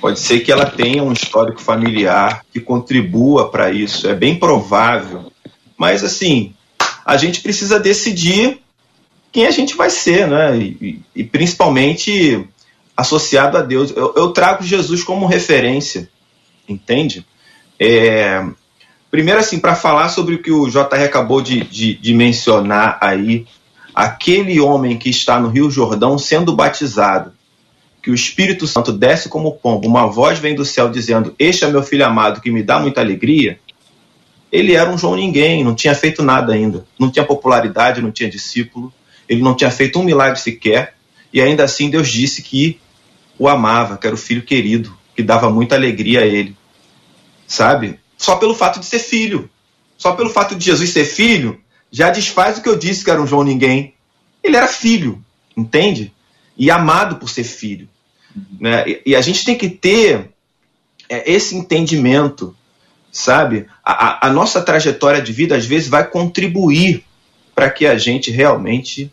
Pode 0.00 0.18
ser 0.18 0.40
que 0.40 0.50
ela 0.50 0.66
tenha 0.66 1.02
um 1.02 1.12
histórico 1.12 1.60
familiar 1.60 2.44
que 2.52 2.60
contribua 2.60 3.50
para 3.50 3.70
isso. 3.70 4.08
É 4.08 4.14
bem 4.14 4.38
provável. 4.38 5.30
Mas, 5.76 6.02
assim, 6.02 6.54
a 7.04 7.16
gente 7.16 7.40
precisa 7.40 7.78
decidir 7.78 8.60
quem 9.32 9.46
a 9.46 9.50
gente 9.50 9.76
vai 9.76 9.90
ser, 9.90 10.26
né? 10.26 10.56
E, 10.58 11.00
e 11.14 11.24
principalmente 11.24 12.46
associado 12.96 13.56
a 13.56 13.62
Deus. 13.62 13.90
Eu, 13.90 14.12
eu, 14.16 14.32
trago 14.32 14.64
Jesus 14.64 15.02
como 15.02 15.26
referência, 15.26 16.10
entende? 16.68 17.24
É, 17.78 18.44
primeiro, 19.10 19.40
assim, 19.40 19.58
para 19.58 19.74
falar 19.74 20.08
sobre 20.08 20.34
o 20.34 20.42
que 20.42 20.50
o 20.50 20.68
JR 20.68 21.04
acabou 21.04 21.40
de, 21.40 21.64
de, 21.64 21.94
de 21.94 22.14
mencionar 22.14 22.98
aí, 23.00 23.46
aquele 23.94 24.60
homem 24.60 24.96
que 24.98 25.10
está 25.10 25.40
no 25.40 25.48
Rio 25.48 25.70
Jordão 25.70 26.18
sendo 26.18 26.54
batizado, 26.54 27.32
que 28.02 28.10
o 28.10 28.14
Espírito 28.14 28.66
Santo 28.66 28.92
desce 28.92 29.28
como 29.28 29.52
pombo, 29.52 29.86
uma 29.86 30.06
voz 30.06 30.38
vem 30.38 30.54
do 30.54 30.64
céu 30.64 30.88
dizendo: 30.88 31.34
Este 31.38 31.64
é 31.64 31.68
meu 31.68 31.82
filho 31.82 32.06
amado 32.06 32.40
que 32.40 32.50
me 32.50 32.62
dá 32.62 32.78
muita 32.78 33.00
alegria. 33.00 33.58
Ele 34.50 34.74
era 34.74 34.90
um 34.90 34.98
João 34.98 35.16
Ninguém, 35.16 35.62
não 35.62 35.74
tinha 35.74 35.94
feito 35.94 36.22
nada 36.22 36.52
ainda, 36.52 36.84
não 36.98 37.10
tinha 37.10 37.24
popularidade, 37.24 38.02
não 38.02 38.10
tinha 38.10 38.28
discípulo, 38.28 38.92
ele 39.28 39.42
não 39.42 39.54
tinha 39.54 39.70
feito 39.70 39.98
um 40.00 40.02
milagre 40.02 40.40
sequer, 40.40 40.94
e 41.32 41.40
ainda 41.40 41.62
assim 41.62 41.88
Deus 41.88 42.08
disse 42.08 42.42
que 42.42 42.80
o 43.38 43.46
amava, 43.46 43.96
que 43.96 44.06
era 44.06 44.14
o 44.14 44.18
filho 44.18 44.42
querido, 44.42 44.92
que 45.14 45.22
dava 45.22 45.50
muita 45.50 45.76
alegria 45.76 46.20
a 46.20 46.26
ele 46.26 46.56
sabe? 47.50 47.98
Só 48.20 48.36
pelo 48.36 48.54
fato 48.54 48.78
de 48.78 48.84
ser 48.84 48.98
filho. 48.98 49.48
Só 49.96 50.12
pelo 50.12 50.28
fato 50.28 50.54
de 50.54 50.62
Jesus 50.62 50.90
ser 50.90 51.06
filho, 51.06 51.58
já 51.90 52.10
desfaz 52.10 52.58
o 52.58 52.62
que 52.62 52.68
eu 52.68 52.76
disse 52.76 53.02
que 53.02 53.10
era 53.10 53.20
um 53.20 53.26
João 53.26 53.42
Ninguém. 53.42 53.94
Ele 54.44 54.56
era 54.56 54.66
filho, 54.66 55.24
entende? 55.56 56.12
E 56.54 56.70
amado 56.70 57.16
por 57.16 57.30
ser 57.30 57.44
filho. 57.44 57.88
Né? 58.60 58.84
E, 59.06 59.16
a 59.16 59.22
gente 59.22 59.42
tem 59.42 59.56
que 59.56 59.70
ter 59.70 60.32
é, 61.08 61.32
esse 61.32 61.56
entendimento, 61.56 62.54
sabe? 63.10 63.66
A, 63.82 64.26
a, 64.26 64.30
nossa 64.30 64.60
trajetória 64.60 65.22
de 65.22 65.32
vida, 65.32 65.56
às 65.56 65.64
vezes, 65.64 65.88
vai 65.88 66.06
contribuir 66.06 67.02
para 67.54 67.70
que 67.70 67.86
a 67.86 67.96
gente 67.96 68.30
realmente 68.30 69.10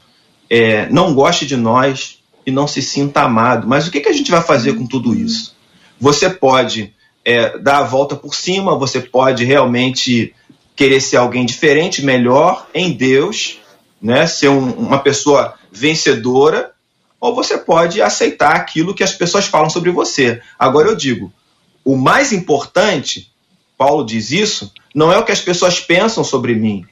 é, 0.50 0.90
não 0.90 1.14
goste 1.14 1.46
de 1.46 1.56
nós 1.56 2.20
e 2.46 2.52
não 2.52 2.68
se 2.68 2.82
sinta 2.82 3.22
amado. 3.22 3.66
Mas 3.68 3.88
o 3.88 3.92
que, 3.92 4.02
que 4.02 4.10
a 4.10 4.14
gente 4.14 4.32
vai 4.32 4.42
fazer 4.42 4.74
com 4.74 4.86
tudo 4.86 5.16
isso? 5.16 5.56
Você 5.98 6.30
pode 6.30 6.94
é, 7.28 7.58
dar 7.58 7.80
a 7.80 7.84
volta 7.84 8.16
por 8.16 8.34
cima, 8.34 8.80
você 8.80 9.02
pode 9.02 9.44
realmente 9.44 10.34
querer 10.74 11.02
ser 11.02 11.18
alguém 11.18 11.46
diferente, 11.46 12.02
melhor 12.02 12.66
em 12.74 12.94
Deus, 12.94 13.60
né? 14.02 14.26
ser 14.26 14.48
um, 14.48 14.72
uma 14.72 15.00
pessoa 15.00 15.56
vencedora, 15.70 16.72
ou 17.20 17.36
você 17.36 17.58
pode 17.58 18.02
aceitar 18.02 18.56
aquilo 18.56 18.96
que 18.96 19.04
as 19.04 19.12
pessoas 19.12 19.46
falam 19.46 19.70
sobre 19.70 19.92
você. 19.92 20.42
Agora 20.58 20.88
eu 20.88 20.96
digo, 20.96 21.34
o 21.84 21.98
mais 21.98 22.32
importante, 22.32 23.30
Paulo 23.78 24.06
diz 24.06 24.32
isso, 24.32 24.72
não 24.96 25.12
é 25.12 25.18
o 25.18 25.26
que 25.26 25.32
as 25.34 25.42
pessoas 25.42 25.82
pensam 25.82 26.24
sobre 26.24 26.56
mim, 26.56 26.86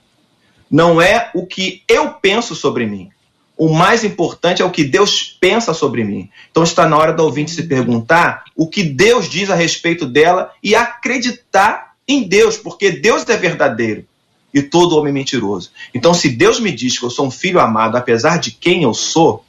não 0.70 1.02
é 1.02 1.32
o 1.34 1.48
que 1.48 1.82
eu 1.88 2.10
penso 2.12 2.54
sobre 2.54 2.86
mim. 2.86 3.10
O 3.58 3.74
mais 3.74 4.04
importante 4.04 4.62
é 4.62 4.66
o 4.66 4.72
que 4.72 4.84
Deus 4.84 5.38
pensa 5.40 5.74
sobre 5.74 6.04
mim. 6.04 6.30
Então 6.52 6.64
está 6.64 6.88
na 6.88 6.98
hora 6.98 7.14
do 7.14 7.24
ouvinte 7.24 7.52
se 7.52 7.64
perguntar 7.64 8.44
o 8.56 8.68
que 8.68 8.84
Deus 8.84 9.30
diz 9.30 9.50
a 9.50 9.56
respeito 9.56 10.06
dela 10.06 10.52
e 10.62 10.76
acreditar 10.76 11.94
em 12.08 12.28
Deus, 12.28 12.58
porque 12.58 12.92
Deus 12.92 13.28
é 13.28 13.38
verdadeiro 13.38 14.06
e 14.54 14.62
todo 14.62 14.96
homem 14.96 15.14
mentiroso. 15.14 15.72
Então, 15.94 16.14
se 16.14 16.30
Deus 16.30 16.62
me 16.62 16.72
diz 16.72 16.98
que 16.98 17.06
eu 17.06 17.10
sou 17.10 17.28
um 17.28 17.32
filho 17.32 17.60
amado, 17.60 17.98
apesar 17.98 18.38
de 18.38 18.52
quem 18.52 18.84
eu 18.84 18.94
sou, 18.94 19.44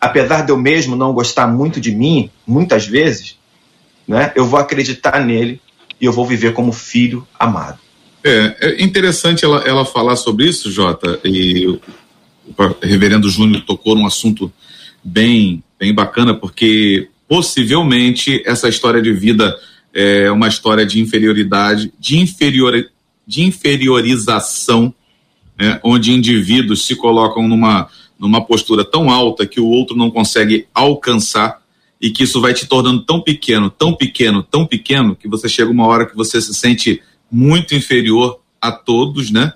apesar 0.00 0.42
de 0.42 0.52
eu 0.52 0.56
mesmo 0.56 0.94
não 0.94 1.12
gostar 1.12 1.48
muito 1.48 1.80
de 1.80 1.90
mim, 1.90 2.30
muitas 2.46 2.86
vezes, 2.86 3.36
né, 4.06 4.32
eu 4.36 4.44
vou 4.44 4.60
acreditar 4.60 5.24
nele 5.24 5.60
e 6.00 6.04
eu 6.04 6.12
vou 6.12 6.24
viver 6.24 6.52
como 6.52 6.72
filho 6.72 7.26
amado. 7.38 7.78
É, 8.24 8.56
é 8.60 8.82
interessante 8.82 9.44
ela, 9.44 9.58
ela 9.66 9.84
falar 9.84 10.14
sobre 10.14 10.48
isso, 10.48 10.70
Jota, 10.70 11.18
e 11.24 11.80
o 12.46 12.54
reverendo 12.82 13.28
Júnior 13.28 13.62
tocou 13.62 13.94
num 13.94 14.06
assunto 14.06 14.52
bem, 15.02 15.62
bem 15.78 15.94
bacana, 15.94 16.34
porque 16.34 17.08
possivelmente 17.28 18.42
essa 18.44 18.68
história 18.68 19.00
de 19.00 19.12
vida 19.12 19.56
é 19.92 20.30
uma 20.30 20.48
história 20.48 20.86
de 20.86 21.00
inferioridade, 21.00 21.92
de, 21.98 22.18
inferior, 22.18 22.88
de 23.26 23.42
inferiorização, 23.42 24.94
né, 25.58 25.80
onde 25.82 26.12
indivíduos 26.12 26.86
se 26.86 26.96
colocam 26.96 27.46
numa, 27.46 27.88
numa 28.18 28.44
postura 28.44 28.84
tão 28.84 29.10
alta 29.10 29.46
que 29.46 29.60
o 29.60 29.66
outro 29.66 29.96
não 29.96 30.10
consegue 30.10 30.66
alcançar 30.74 31.60
e 32.00 32.10
que 32.10 32.24
isso 32.24 32.40
vai 32.40 32.52
te 32.52 32.66
tornando 32.66 33.04
tão 33.04 33.20
pequeno, 33.20 33.70
tão 33.70 33.94
pequeno, 33.94 34.42
tão 34.42 34.66
pequeno, 34.66 35.14
que 35.14 35.28
você 35.28 35.48
chega 35.48 35.70
uma 35.70 35.86
hora 35.86 36.06
que 36.06 36.16
você 36.16 36.40
se 36.40 36.52
sente 36.52 37.00
muito 37.30 37.74
inferior 37.74 38.40
a 38.60 38.72
todos, 38.72 39.30
né? 39.30 39.52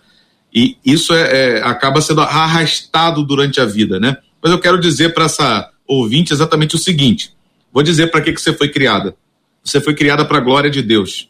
E 0.57 0.79
isso 0.83 1.13
é, 1.13 1.59
é 1.59 1.63
acaba 1.63 2.01
sendo 2.01 2.23
arrastado 2.23 3.23
durante 3.23 3.61
a 3.61 3.67
vida, 3.67 4.01
né? 4.01 4.17
Mas 4.43 4.51
eu 4.51 4.59
quero 4.59 4.81
dizer 4.81 5.13
para 5.13 5.27
essa 5.27 5.71
ouvinte 5.87 6.33
exatamente 6.33 6.75
o 6.75 6.79
seguinte: 6.79 7.31
vou 7.71 7.83
dizer 7.83 8.11
para 8.11 8.23
que, 8.23 8.33
que 8.33 8.41
você 8.41 8.55
foi 8.55 8.71
criada. 8.71 9.15
Você 9.63 9.83
foi 9.83 9.95
criada 9.95 10.25
para 10.25 10.39
a 10.39 10.41
glória 10.41 10.71
de 10.71 10.81
Deus. 10.81 11.29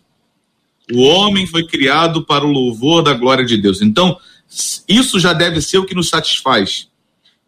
O 0.92 1.02
homem 1.02 1.44
foi 1.44 1.66
criado 1.66 2.24
para 2.24 2.46
o 2.46 2.52
louvor 2.52 3.02
da 3.02 3.14
glória 3.14 3.44
de 3.44 3.56
Deus. 3.56 3.82
Então, 3.82 4.16
isso 4.88 5.18
já 5.18 5.32
deve 5.32 5.60
ser 5.60 5.78
o 5.78 5.84
que 5.84 5.94
nos 5.94 6.08
satisfaz. 6.08 6.86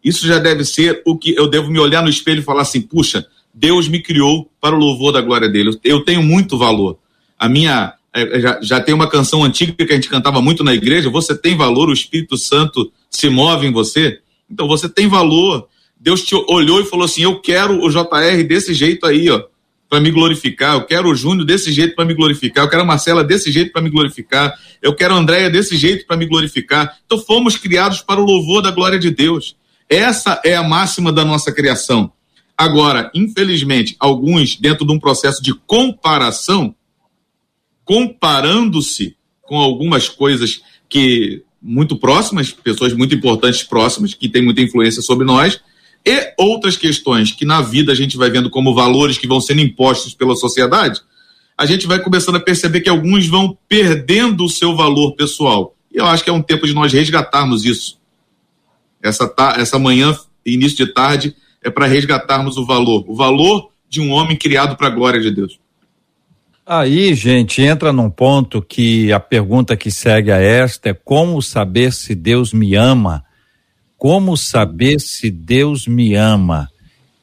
Isso 0.03 0.27
já 0.27 0.37
deve 0.37 0.65
ser 0.65 1.01
o 1.05 1.17
que 1.17 1.33
eu 1.33 1.47
devo 1.47 1.71
me 1.71 1.79
olhar 1.79 2.03
no 2.03 2.09
espelho 2.09 2.39
e 2.39 2.43
falar 2.43 2.63
assim: 2.63 2.81
puxa, 2.81 3.25
Deus 3.53 3.87
me 3.87 4.03
criou 4.03 4.51
para 4.59 4.75
o 4.75 4.79
louvor 4.79 5.13
da 5.13 5.21
glória 5.21 5.47
dele. 5.47 5.79
Eu 5.81 6.03
tenho 6.03 6.21
muito 6.21 6.57
valor. 6.57 6.99
A 7.37 7.47
minha 7.47 7.93
é, 8.13 8.39
já, 8.39 8.59
já 8.61 8.81
tem 8.81 8.93
uma 8.93 9.09
canção 9.09 9.43
antiga 9.43 9.73
que 9.73 9.91
a 9.91 9.95
gente 9.95 10.09
cantava 10.09 10.41
muito 10.41 10.63
na 10.63 10.73
igreja. 10.73 11.09
Você 11.09 11.35
tem 11.35 11.55
valor, 11.55 11.89
o 11.89 11.93
Espírito 11.93 12.37
Santo 12.37 12.91
se 13.09 13.29
move 13.29 13.67
em 13.67 13.71
você. 13.71 14.19
Então 14.49 14.67
você 14.67 14.89
tem 14.89 15.07
valor. 15.07 15.67
Deus 15.99 16.23
te 16.23 16.35
olhou 16.47 16.81
e 16.81 16.85
falou 16.85 17.05
assim: 17.05 17.23
Eu 17.23 17.39
quero 17.39 17.83
o 17.83 17.89
JR 17.89 18.43
desse 18.47 18.73
jeito 18.73 19.05
aí, 19.05 19.29
ó 19.29 19.43
para 19.89 19.99
me 19.99 20.11
glorificar, 20.11 20.75
eu 20.75 20.85
quero 20.85 21.09
o 21.09 21.15
Júnior 21.15 21.45
desse 21.45 21.71
jeito 21.71 21.95
para 21.95 22.05
me 22.05 22.13
glorificar, 22.13 22.63
eu 22.63 22.69
quero 22.69 22.83
a 22.83 22.85
Marcela 22.85 23.23
desse 23.23 23.51
jeito 23.51 23.71
para 23.71 23.81
me 23.81 23.89
glorificar, 23.89 24.53
eu 24.81 24.93
quero 24.93 25.15
a 25.15 25.17
Andréia 25.17 25.49
desse 25.49 25.75
jeito 25.75 26.05
para 26.05 26.15
me 26.15 26.27
glorificar. 26.27 26.95
Então 27.05 27.17
fomos 27.17 27.57
criados 27.57 27.99
para 28.01 28.21
o 28.21 28.23
louvor 28.23 28.61
da 28.61 28.69
glória 28.69 28.99
de 28.99 29.09
Deus. 29.09 29.55
Essa 29.89 30.39
é 30.45 30.55
a 30.55 30.61
máxima 30.61 31.11
da 31.11 31.25
nossa 31.25 31.51
criação. 31.51 32.11
Agora, 32.55 33.09
infelizmente, 33.15 33.95
alguns, 33.99 34.55
dentro 34.55 34.85
de 34.85 34.93
um 34.93 34.99
processo 34.99 35.41
de 35.41 35.55
comparação, 35.65 36.75
comparando-se 37.89 39.15
com 39.41 39.57
algumas 39.57 40.07
coisas 40.07 40.61
que 40.87 41.41
muito 41.59 41.97
próximas, 41.97 42.51
pessoas 42.51 42.93
muito 42.93 43.15
importantes 43.15 43.63
próximas, 43.63 44.13
que 44.13 44.29
têm 44.29 44.43
muita 44.43 44.61
influência 44.61 45.01
sobre 45.01 45.25
nós, 45.25 45.59
e 46.05 46.33
outras 46.37 46.77
questões 46.77 47.31
que 47.31 47.45
na 47.45 47.63
vida 47.63 47.91
a 47.91 47.95
gente 47.95 48.15
vai 48.15 48.29
vendo 48.29 48.47
como 48.47 48.75
valores 48.75 49.17
que 49.17 49.25
vão 49.25 49.41
sendo 49.41 49.61
impostos 49.61 50.13
pela 50.13 50.35
sociedade, 50.35 51.01
a 51.57 51.65
gente 51.65 51.87
vai 51.87 51.99
começando 51.99 52.35
a 52.35 52.39
perceber 52.39 52.81
que 52.81 52.89
alguns 52.89 53.25
vão 53.25 53.57
perdendo 53.67 54.43
o 54.43 54.49
seu 54.49 54.75
valor 54.75 55.15
pessoal. 55.15 55.75
E 55.91 55.97
eu 55.97 56.05
acho 56.05 56.23
que 56.23 56.29
é 56.29 56.33
um 56.33 56.43
tempo 56.43 56.67
de 56.67 56.75
nós 56.75 56.93
resgatarmos 56.93 57.65
isso. 57.65 57.97
Essa, 59.01 59.33
essa 59.57 59.79
manhã, 59.79 60.15
início 60.45 60.85
de 60.85 60.93
tarde, 60.93 61.35
é 61.59 61.71
para 61.71 61.87
resgatarmos 61.87 62.55
o 62.55 62.67
valor. 62.67 63.03
O 63.07 63.15
valor 63.15 63.71
de 63.89 63.99
um 63.99 64.11
homem 64.11 64.37
criado 64.37 64.77
para 64.77 64.85
a 64.85 64.91
glória 64.91 65.19
de 65.19 65.31
Deus. 65.31 65.59
Aí, 66.71 67.15
gente, 67.15 67.63
entra 67.63 67.91
num 67.91 68.09
ponto 68.09 68.61
que 68.61 69.11
a 69.11 69.19
pergunta 69.19 69.75
que 69.75 69.89
segue 69.89 70.31
a 70.31 70.37
esta 70.37 70.89
é 70.89 70.93
como 70.93 71.41
saber 71.41 71.91
se 71.91 72.13
Deus 72.13 72.53
me 72.53 72.75
ama 72.75 73.25
como 73.99 74.37
saber 74.37 75.01
se 75.01 75.29
Deus 75.29 75.85
me 75.85 76.15
ama? 76.15 76.69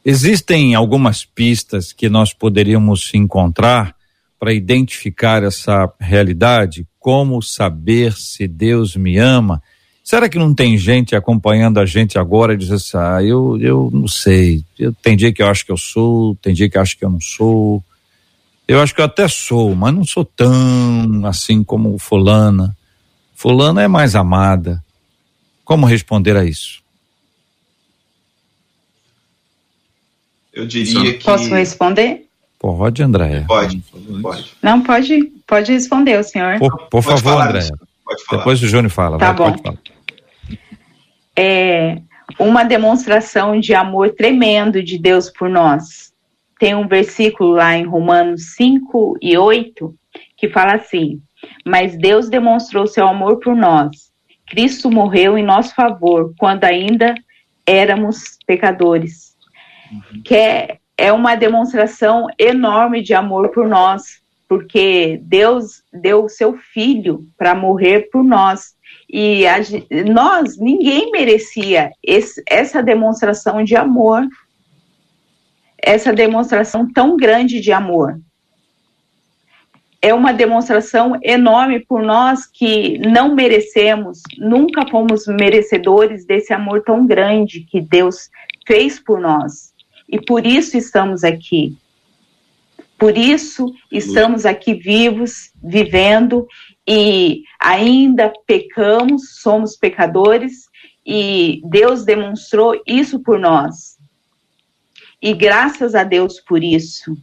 Existem 0.04 0.74
algumas 0.74 1.24
pistas 1.24 1.90
que 1.90 2.10
nós 2.10 2.34
poderíamos 2.34 3.10
encontrar 3.14 3.96
para 4.38 4.52
identificar 4.52 5.42
essa 5.42 5.90
realidade? 5.98 6.86
Como 7.00 7.40
saber 7.40 8.12
se 8.12 8.46
Deus 8.46 8.94
me 8.94 9.16
ama? 9.16 9.62
Será 10.04 10.28
que 10.28 10.38
não 10.38 10.54
tem 10.54 10.76
gente 10.76 11.16
acompanhando 11.16 11.80
a 11.80 11.86
gente 11.86 12.18
agora 12.18 12.52
e 12.52 12.58
diz 12.58 12.70
assim, 12.70 12.98
ah, 12.98 13.22
eu, 13.22 13.58
eu 13.58 13.90
não 13.90 14.06
sei, 14.06 14.62
eu, 14.78 14.92
tem 14.92 15.16
dia 15.16 15.32
que 15.32 15.42
eu 15.42 15.48
acho 15.48 15.64
que 15.64 15.72
eu 15.72 15.78
sou, 15.78 16.36
tem 16.36 16.52
dia 16.52 16.68
que 16.68 16.76
eu 16.76 16.82
acho 16.82 16.96
que 16.96 17.04
eu 17.06 17.10
não 17.10 17.20
sou, 17.20 17.82
eu 18.66 18.80
acho 18.80 18.94
que 18.94 19.00
eu 19.00 19.04
até 19.04 19.28
sou, 19.28 19.74
mas 19.74 19.94
não 19.94 20.04
sou 20.04 20.24
tão 20.24 21.24
assim 21.24 21.62
como 21.62 21.98
fulana, 21.98 22.76
fulana 23.34 23.82
é 23.82 23.88
mais 23.88 24.14
amada, 24.14 24.82
como 25.64 25.86
responder 25.86 26.36
a 26.36 26.44
isso? 26.44 26.82
Eu 30.52 30.66
diria 30.66 31.18
que. 31.18 31.24
Posso 31.24 31.54
responder? 31.54 32.26
Pode, 32.58 33.02
André. 33.02 33.44
Pode, 33.46 33.82
pode. 34.22 34.52
Não, 34.62 34.82
pode, 34.82 35.24
ppode 35.46 35.72
responder, 35.72 36.18
o 36.18 36.24
senhor. 36.24 36.58
Por, 36.58 36.88
por 36.88 37.02
favor, 37.02 37.42
André. 37.42 37.68
Depois 38.30 38.62
o 38.62 38.66
Júnior 38.66 38.90
fala. 38.90 39.18
Tá 39.18 39.32
vai, 39.32 39.52
bom. 39.52 39.76
É 41.36 41.98
uma 42.38 42.64
demonstração 42.64 43.60
de 43.60 43.74
amor 43.74 44.14
tremendo 44.14 44.82
de 44.82 44.98
Deus 44.98 45.30
por 45.30 45.48
nós. 45.48 46.05
Tem 46.58 46.74
um 46.74 46.88
versículo 46.88 47.50
lá 47.50 47.76
em 47.76 47.84
Romanos 47.84 48.54
5 48.54 49.18
e 49.20 49.36
8 49.36 49.94
que 50.36 50.48
fala 50.48 50.74
assim: 50.74 51.20
Mas 51.64 51.96
Deus 51.96 52.28
demonstrou 52.28 52.86
seu 52.86 53.06
amor 53.06 53.38
por 53.40 53.54
nós 53.54 54.06
Cristo 54.46 54.90
morreu 54.90 55.36
em 55.36 55.44
nosso 55.44 55.74
favor 55.74 56.32
quando 56.38 56.64
ainda 56.64 57.14
éramos 57.66 58.38
pecadores. 58.46 59.34
Uhum. 59.90 60.22
Que 60.22 60.34
é, 60.36 60.78
é 60.96 61.12
uma 61.12 61.34
demonstração 61.34 62.28
enorme 62.38 63.02
de 63.02 63.12
amor 63.12 63.48
por 63.50 63.66
nós, 63.66 64.20
porque 64.48 65.18
Deus 65.22 65.82
deu 65.92 66.24
o 66.24 66.28
seu 66.28 66.56
filho 66.56 67.26
para 67.36 67.54
morrer 67.54 68.08
por 68.12 68.22
nós. 68.22 68.76
E 69.10 69.46
a, 69.46 69.56
nós, 70.12 70.56
ninguém 70.58 71.10
merecia 71.10 71.90
esse, 72.02 72.42
essa 72.48 72.82
demonstração 72.82 73.64
de 73.64 73.74
amor, 73.74 74.22
essa 75.86 76.12
demonstração 76.12 76.92
tão 76.92 77.16
grande 77.16 77.60
de 77.60 77.70
amor 77.70 78.20
é 80.02 80.12
uma 80.12 80.32
demonstração 80.32 81.18
enorme 81.22 81.78
por 81.80 82.02
nós 82.02 82.44
que 82.44 82.98
não 82.98 83.34
merecemos, 83.34 84.20
nunca 84.36 84.84
fomos 84.88 85.26
merecedores 85.28 86.26
desse 86.26 86.52
amor 86.52 86.82
tão 86.82 87.06
grande 87.06 87.60
que 87.60 87.80
Deus 87.80 88.28
fez 88.66 88.98
por 88.98 89.20
nós. 89.20 89.72
E 90.08 90.20
por 90.20 90.44
isso 90.44 90.76
estamos 90.76 91.22
aqui. 91.22 91.76
Por 92.98 93.16
isso 93.16 93.72
estamos 93.90 94.44
aqui 94.44 94.74
vivos, 94.74 95.50
vivendo 95.62 96.46
e 96.86 97.42
ainda 97.60 98.32
pecamos, 98.44 99.40
somos 99.40 99.76
pecadores 99.76 100.66
e 101.04 101.60
Deus 101.64 102.04
demonstrou 102.04 102.80
isso 102.86 103.20
por 103.20 103.38
nós. 103.38 103.95
E 105.20 105.32
graças 105.32 105.94
a 105.94 106.04
Deus 106.04 106.40
por 106.40 106.62
isso. 106.62 107.16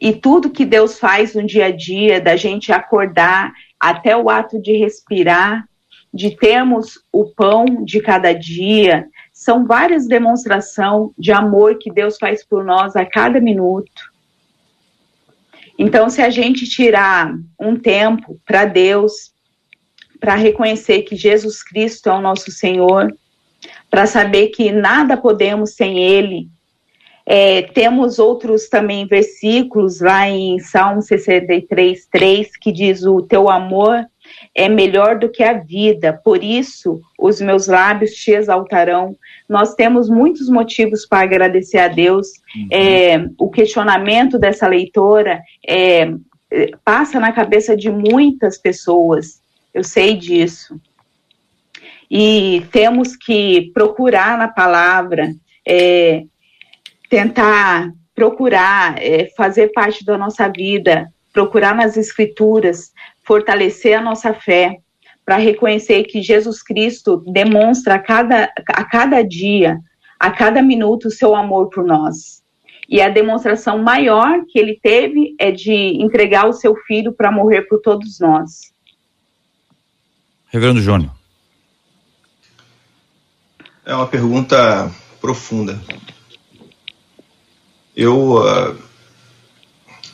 E 0.00 0.12
tudo 0.12 0.50
que 0.50 0.64
Deus 0.64 0.98
faz 0.98 1.34
no 1.34 1.46
dia 1.46 1.66
a 1.66 1.70
dia, 1.70 2.20
da 2.20 2.36
gente 2.36 2.72
acordar 2.72 3.52
até 3.78 4.16
o 4.16 4.30
ato 4.30 4.60
de 4.60 4.72
respirar, 4.76 5.68
de 6.12 6.36
termos 6.36 7.00
o 7.12 7.26
pão 7.26 7.84
de 7.84 8.00
cada 8.00 8.32
dia, 8.32 9.06
são 9.32 9.66
várias 9.66 10.06
demonstrações 10.06 11.10
de 11.18 11.30
amor 11.32 11.78
que 11.78 11.92
Deus 11.92 12.16
faz 12.18 12.44
por 12.44 12.64
nós 12.64 12.96
a 12.96 13.04
cada 13.04 13.40
minuto. 13.40 14.10
Então, 15.78 16.10
se 16.10 16.20
a 16.20 16.28
gente 16.28 16.68
tirar 16.68 17.32
um 17.58 17.76
tempo 17.76 18.40
para 18.44 18.64
Deus, 18.64 19.32
para 20.18 20.34
reconhecer 20.34 21.02
que 21.02 21.14
Jesus 21.14 21.62
Cristo 21.62 22.08
é 22.08 22.12
o 22.12 22.20
nosso 22.20 22.50
Senhor, 22.50 23.14
para 23.88 24.06
saber 24.06 24.48
que 24.48 24.72
nada 24.72 25.16
podemos 25.16 25.74
sem 25.74 25.98
Ele. 25.98 26.48
É, 27.30 27.60
temos 27.60 28.18
outros 28.18 28.70
também 28.70 29.06
versículos 29.06 30.00
lá 30.00 30.26
em 30.26 30.58
Salmo 30.60 31.02
63, 31.02 32.06
3, 32.06 32.56
que 32.56 32.72
diz: 32.72 33.04
O 33.04 33.20
teu 33.20 33.50
amor 33.50 34.06
é 34.54 34.66
melhor 34.66 35.18
do 35.18 35.28
que 35.28 35.42
a 35.42 35.52
vida, 35.52 36.18
por 36.24 36.42
isso 36.42 37.02
os 37.18 37.38
meus 37.38 37.66
lábios 37.66 38.14
te 38.14 38.30
exaltarão. 38.30 39.14
Nós 39.46 39.74
temos 39.74 40.08
muitos 40.08 40.48
motivos 40.48 41.04
para 41.04 41.24
agradecer 41.24 41.78
a 41.78 41.88
Deus. 41.88 42.28
Uhum. 42.56 42.68
É, 42.72 43.28
o 43.38 43.50
questionamento 43.50 44.38
dessa 44.38 44.66
leitora 44.66 45.42
é, 45.68 46.10
passa 46.82 47.20
na 47.20 47.30
cabeça 47.30 47.76
de 47.76 47.90
muitas 47.90 48.56
pessoas, 48.56 49.42
eu 49.74 49.84
sei 49.84 50.14
disso 50.14 50.80
e 52.10 52.64
temos 52.72 53.14
que 53.14 53.70
procurar 53.74 54.38
na 54.38 54.48
palavra, 54.48 55.34
é, 55.66 56.24
tentar 57.08 57.92
procurar 58.14 58.96
é, 58.98 59.30
fazer 59.36 59.68
parte 59.68 60.04
da 60.04 60.18
nossa 60.18 60.48
vida, 60.48 61.08
procurar 61.32 61.74
nas 61.74 61.96
escrituras, 61.96 62.92
fortalecer 63.24 63.96
a 63.96 64.02
nossa 64.02 64.34
fé, 64.34 64.78
para 65.24 65.36
reconhecer 65.36 66.04
que 66.04 66.22
Jesus 66.22 66.62
Cristo 66.62 67.22
demonstra 67.26 67.96
a 67.96 67.98
cada, 67.98 68.50
a 68.66 68.84
cada 68.84 69.22
dia, 69.22 69.78
a 70.18 70.30
cada 70.30 70.62
minuto, 70.62 71.08
o 71.08 71.10
seu 71.10 71.36
amor 71.36 71.68
por 71.68 71.84
nós. 71.84 72.42
E 72.88 73.02
a 73.02 73.10
demonstração 73.10 73.78
maior 73.78 74.44
que 74.48 74.58
ele 74.58 74.80
teve 74.82 75.36
é 75.38 75.50
de 75.50 76.02
entregar 76.02 76.48
o 76.48 76.54
seu 76.54 76.74
filho 76.74 77.12
para 77.12 77.30
morrer 77.30 77.62
por 77.62 77.80
todos 77.82 78.18
nós. 78.18 78.72
Reverendo 80.46 80.80
Júnior. 80.80 81.12
É 83.84 83.94
uma 83.94 84.06
pergunta 84.06 84.90
profunda. 85.20 85.78
Eu, 87.98 88.36
uh, 88.36 88.78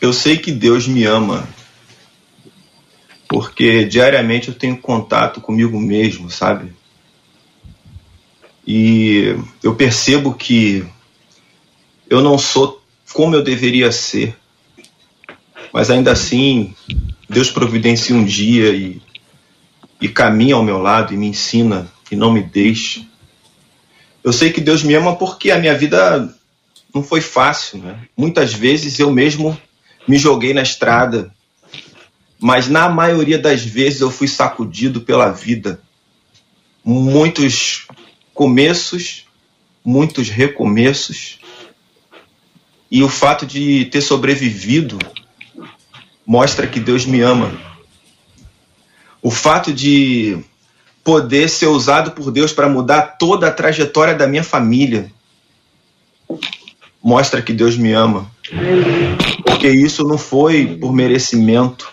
eu 0.00 0.10
sei 0.10 0.38
que 0.38 0.50
Deus 0.50 0.88
me 0.88 1.04
ama, 1.04 1.46
porque 3.28 3.84
diariamente 3.84 4.48
eu 4.48 4.54
tenho 4.54 4.78
contato 4.78 5.38
comigo 5.38 5.78
mesmo, 5.78 6.30
sabe? 6.30 6.72
E 8.66 9.36
eu 9.62 9.74
percebo 9.74 10.32
que 10.32 10.82
eu 12.08 12.22
não 12.22 12.38
sou 12.38 12.82
como 13.12 13.36
eu 13.36 13.44
deveria 13.44 13.92
ser, 13.92 14.34
mas 15.70 15.90
ainda 15.90 16.10
assim 16.10 16.74
Deus 17.28 17.50
providencia 17.50 18.16
um 18.16 18.24
dia 18.24 18.70
e, 18.70 19.02
e 20.00 20.08
caminha 20.08 20.54
ao 20.54 20.64
meu 20.64 20.78
lado 20.78 21.12
e 21.12 21.18
me 21.18 21.26
ensina 21.26 21.86
e 22.10 22.16
não 22.16 22.32
me 22.32 22.42
deixa. 22.42 23.06
Eu 24.24 24.32
sei 24.32 24.50
que 24.50 24.62
Deus 24.62 24.82
me 24.82 24.94
ama 24.94 25.16
porque 25.16 25.50
a 25.50 25.58
minha 25.58 25.76
vida 25.76 26.34
não 26.94 27.02
foi 27.02 27.20
fácil, 27.20 27.78
né? 27.78 27.98
Muitas 28.16 28.54
vezes 28.54 28.98
eu 29.00 29.10
mesmo 29.10 29.58
me 30.06 30.16
joguei 30.16 30.54
na 30.54 30.62
estrada, 30.62 31.34
mas 32.38 32.68
na 32.68 32.88
maioria 32.88 33.38
das 33.38 33.64
vezes 33.64 34.00
eu 34.00 34.10
fui 34.10 34.28
sacudido 34.28 35.00
pela 35.00 35.30
vida. 35.30 35.80
Muitos 36.84 37.88
começos, 38.32 39.26
muitos 39.84 40.28
recomeços. 40.28 41.40
E 42.90 43.02
o 43.02 43.08
fato 43.08 43.44
de 43.44 43.86
ter 43.86 44.00
sobrevivido 44.00 44.98
mostra 46.24 46.66
que 46.66 46.78
Deus 46.78 47.04
me 47.04 47.20
ama. 47.20 47.52
O 49.20 49.30
fato 49.30 49.72
de 49.72 50.38
poder 51.02 51.48
ser 51.48 51.66
usado 51.66 52.12
por 52.12 52.30
Deus 52.30 52.52
para 52.52 52.68
mudar 52.68 53.16
toda 53.18 53.48
a 53.48 53.52
trajetória 53.52 54.14
da 54.14 54.26
minha 54.26 54.44
família. 54.44 55.10
Mostra 57.04 57.42
que 57.42 57.52
Deus 57.52 57.76
me 57.76 57.92
ama. 57.92 58.30
Porque 59.44 59.68
isso 59.68 60.04
não 60.04 60.16
foi 60.16 60.78
por 60.78 60.92
merecimento, 60.92 61.92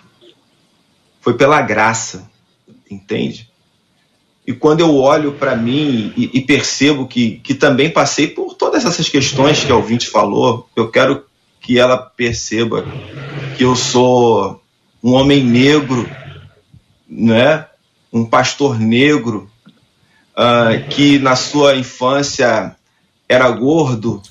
foi 1.19 1.33
pela 1.33 1.61
graça, 1.61 2.29
entende? 2.89 3.49
E 4.47 4.53
quando 4.53 4.79
eu 4.79 4.95
olho 4.95 5.33
para 5.33 5.55
mim 5.55 6.13
e, 6.15 6.31
e, 6.33 6.41
percebo 6.41 7.07
que, 7.07 7.41
que 7.43 7.53
também 7.53 7.89
passei 7.89 8.27
por 8.27 8.55
todas 8.55 8.85
essas 8.85 9.07
questões 9.07 9.63
que 9.63 9.71
a 9.71 9.75
ouvinte 9.75 10.07
falou, 10.07 10.67
eu 10.75 10.89
quero 10.89 11.25
que 11.59 11.77
ela 11.77 11.97
perceba 11.97 12.85
que 13.57 13.63
eu 13.63 13.75
sou 13.75 14.61
um 15.03 15.13
homem 15.13 15.43
negro, 15.43 16.09
né? 17.07 17.67
um 18.11 18.25
pastor 18.25 18.79
negro 18.79 19.49
uh, 20.31 20.89
que 20.89 21.19
na 21.19 21.35
sua 21.35 21.75
infância 21.75 22.75
era 23.29 23.49
gordo, 23.51 24.21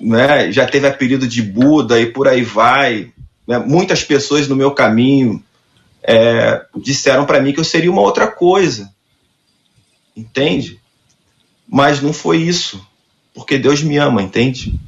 né? 0.00 0.50
já 0.52 0.66
teve 0.66 0.86
apelido 0.86 1.26
de 1.26 1.42
Buda 1.42 2.00
e 2.00 2.06
por 2.06 2.28
aí 2.28 2.42
vai. 2.42 3.12
Né? 3.46 3.58
Muitas 3.58 4.02
pessoas 4.04 4.48
no 4.48 4.56
meu 4.56 4.72
caminho 4.72 5.42
é, 6.02 6.64
disseram 6.76 7.24
para 7.24 7.40
mim 7.40 7.52
que 7.52 7.60
eu 7.60 7.64
seria 7.64 7.90
uma 7.90 8.02
outra 8.02 8.26
coisa, 8.26 8.90
entende? 10.16 10.80
Mas 11.68 12.00
não 12.00 12.12
foi 12.12 12.38
isso, 12.38 12.84
porque 13.34 13.58
Deus 13.58 13.82
me 13.82 13.98
ama, 13.98 14.22
entende? 14.22 14.78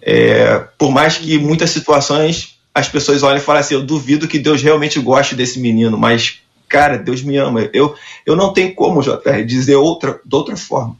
É, 0.00 0.58
por 0.76 0.90
mais 0.90 1.16
que 1.16 1.38
muitas 1.38 1.70
situações 1.70 2.58
as 2.74 2.88
pessoas 2.88 3.22
olhem 3.22 3.38
e 3.38 3.44
falem 3.44 3.60
assim: 3.60 3.74
eu 3.74 3.82
duvido 3.82 4.28
que 4.28 4.38
Deus 4.38 4.62
realmente 4.62 4.98
goste 4.98 5.34
desse 5.34 5.60
menino, 5.60 5.96
mas 5.96 6.40
cara, 6.68 6.96
Deus 6.96 7.22
me 7.22 7.36
ama. 7.36 7.68
Eu, 7.72 7.94
eu 8.24 8.34
não 8.34 8.52
tenho 8.52 8.74
como, 8.74 9.02
JR, 9.02 9.44
dizer 9.46 9.76
outra, 9.76 10.18
de 10.24 10.34
outra 10.34 10.56
forma. 10.56 10.96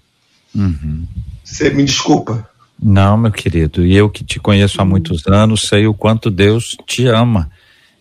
Uhum. 0.54 1.06
Você 1.42 1.70
me 1.70 1.82
desculpa. 1.82 2.48
Não, 2.82 3.16
meu 3.16 3.30
querido, 3.30 3.86
e 3.86 3.94
eu 3.94 4.10
que 4.10 4.24
te 4.24 4.40
conheço 4.40 4.82
há 4.82 4.84
muitos 4.84 5.24
anos, 5.28 5.68
sei 5.68 5.86
o 5.86 5.94
quanto 5.94 6.28
Deus 6.28 6.76
te 6.84 7.06
ama 7.06 7.48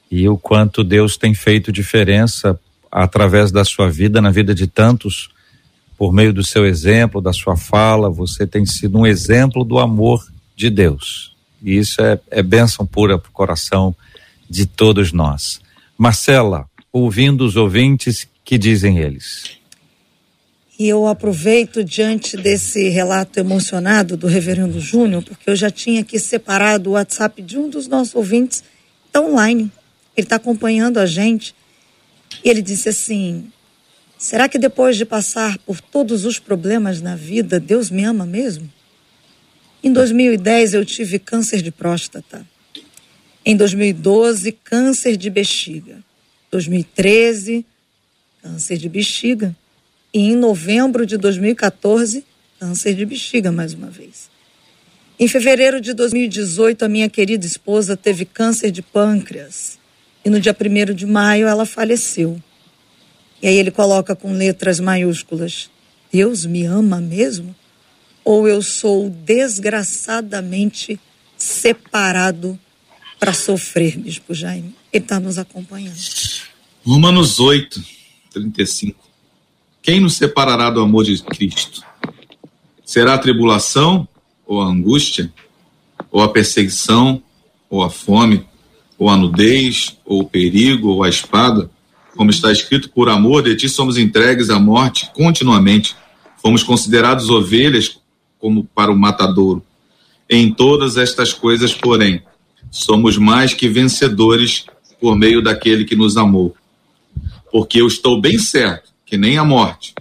e 0.09 0.27
o 0.27 0.35
quanto 0.35 0.83
Deus 0.83 1.17
tem 1.17 1.35
feito 1.35 1.71
diferença 1.71 2.59
através 2.91 3.51
da 3.51 3.63
sua 3.63 3.91
vida, 3.91 4.19
na 4.19 4.31
vida 4.31 4.55
de 4.55 4.65
tantos, 4.65 5.29
por 5.95 6.11
meio 6.11 6.33
do 6.33 6.43
seu 6.43 6.65
exemplo, 6.65 7.21
da 7.21 7.31
sua 7.31 7.55
fala, 7.55 8.09
você 8.09 8.47
tem 8.47 8.65
sido 8.65 8.97
um 8.97 9.05
exemplo 9.05 9.63
do 9.63 9.77
amor 9.77 10.25
de 10.55 10.71
Deus. 10.71 11.35
E 11.61 11.77
isso 11.77 12.01
é, 12.01 12.19
é 12.31 12.41
bênção 12.41 12.83
pura 12.83 13.19
para 13.19 13.29
o 13.29 13.33
coração 13.33 13.95
de 14.49 14.65
todos 14.65 15.13
nós. 15.13 15.61
Marcela, 15.95 16.65
ouvindo 16.91 17.45
os 17.45 17.55
ouvintes, 17.55 18.27
que 18.43 18.57
dizem 18.57 18.97
eles? 18.97 19.60
E 20.81 20.89
eu 20.89 21.05
aproveito 21.05 21.83
diante 21.83 22.35
desse 22.35 22.89
relato 22.89 23.39
emocionado 23.39 24.17
do 24.17 24.25
reverendo 24.25 24.79
Júnior, 24.79 25.23
porque 25.23 25.47
eu 25.47 25.55
já 25.55 25.69
tinha 25.69 26.01
aqui 26.01 26.17
separado 26.17 26.89
o 26.89 26.93
WhatsApp 26.93 27.39
de 27.39 27.55
um 27.55 27.69
dos 27.69 27.85
nossos 27.85 28.15
ouvintes, 28.15 28.63
está 29.05 29.21
online. 29.21 29.71
Ele 30.17 30.25
está 30.25 30.37
acompanhando 30.37 30.97
a 30.97 31.05
gente. 31.05 31.53
E 32.43 32.49
ele 32.49 32.63
disse 32.63 32.89
assim: 32.89 33.51
será 34.17 34.49
que 34.49 34.57
depois 34.57 34.97
de 34.97 35.05
passar 35.05 35.55
por 35.59 35.79
todos 35.79 36.25
os 36.25 36.39
problemas 36.39 36.99
na 36.99 37.15
vida, 37.15 37.59
Deus 37.59 37.91
me 37.91 38.03
ama 38.03 38.25
mesmo? 38.25 38.67
Em 39.83 39.93
2010 39.93 40.73
eu 40.73 40.83
tive 40.83 41.19
câncer 41.19 41.61
de 41.61 41.69
próstata. 41.69 42.43
Em 43.45 43.55
2012, 43.55 44.51
câncer 44.51 45.15
de 45.15 45.29
bexiga. 45.29 46.03
2013, 46.49 47.63
câncer 48.41 48.77
de 48.79 48.89
bexiga. 48.89 49.55
E 50.13 50.19
em 50.19 50.35
novembro 50.35 51.05
de 51.05 51.17
2014, 51.17 52.25
câncer 52.59 52.95
de 52.95 53.05
bexiga 53.05 53.51
mais 53.51 53.73
uma 53.73 53.87
vez. 53.87 54.29
Em 55.17 55.27
fevereiro 55.27 55.79
de 55.79 55.93
2018, 55.93 56.83
a 56.83 56.89
minha 56.89 57.09
querida 57.09 57.45
esposa 57.45 57.95
teve 57.95 58.25
câncer 58.25 58.71
de 58.71 58.81
pâncreas. 58.81 59.79
E 60.25 60.29
no 60.29 60.39
dia 60.39 60.55
1 60.59 60.93
de 60.93 61.05
maio 61.05 61.47
ela 61.47 61.65
faleceu. 61.65 62.41
E 63.41 63.47
aí 63.47 63.55
ele 63.55 63.71
coloca 63.71 64.15
com 64.15 64.33
letras 64.33 64.79
maiúsculas: 64.79 65.69
Deus 66.11 66.45
me 66.45 66.65
ama 66.65 66.99
mesmo? 66.99 67.55
Ou 68.23 68.47
eu 68.47 68.61
sou 68.61 69.09
desgraçadamente 69.09 70.99
separado 71.37 72.59
para 73.19 73.33
sofrer, 73.33 73.97
Bispo 73.97 74.33
Jaime? 74.33 74.75
Ele 74.91 75.03
está 75.03 75.19
nos 75.19 75.37
acompanhando. 75.37 75.97
Romanos 76.83 77.39
8, 77.39 77.83
35. 78.31 79.10
Quem 79.81 79.99
nos 79.99 80.15
separará 80.15 80.69
do 80.69 80.79
amor 80.79 81.03
de 81.05 81.19
Cristo? 81.23 81.81
Será 82.85 83.15
a 83.15 83.17
tribulação, 83.17 84.07
ou 84.45 84.61
a 84.61 84.67
angústia, 84.67 85.33
ou 86.11 86.21
a 86.21 86.29
perseguição, 86.29 87.21
ou 87.67 87.81
a 87.81 87.89
fome, 87.89 88.45
ou 88.95 89.09
a 89.09 89.17
nudez, 89.17 89.97
ou 90.05 90.21
o 90.21 90.29
perigo, 90.29 90.89
ou 90.89 91.03
a 91.03 91.09
espada, 91.09 91.67
como 92.15 92.29
está 92.29 92.51
escrito, 92.51 92.91
por 92.91 93.09
amor 93.09 93.41
de 93.41 93.55
ti 93.55 93.67
somos 93.67 93.97
entregues 93.97 94.51
à 94.51 94.59
morte 94.59 95.09
continuamente. 95.15 95.95
Fomos 96.37 96.61
considerados 96.61 97.31
ovelhas 97.31 97.97
como 98.37 98.63
para 98.63 98.91
o 98.91 98.97
matadouro. 98.97 99.63
Em 100.29 100.53
todas 100.53 100.95
estas 100.95 101.33
coisas, 101.33 101.73
porém, 101.73 102.21
somos 102.69 103.17
mais 103.17 103.55
que 103.55 103.67
vencedores 103.67 104.65
por 104.99 105.15
meio 105.15 105.41
daquele 105.41 105.85
que 105.85 105.95
nos 105.95 106.17
amou. 106.17 106.55
Porque 107.51 107.81
eu 107.81 107.87
estou 107.87 108.21
bem 108.21 108.37
certo 108.37 108.90
que 109.11 109.17
nem 109.17 109.37
a 109.37 109.43
morte, 109.43 109.93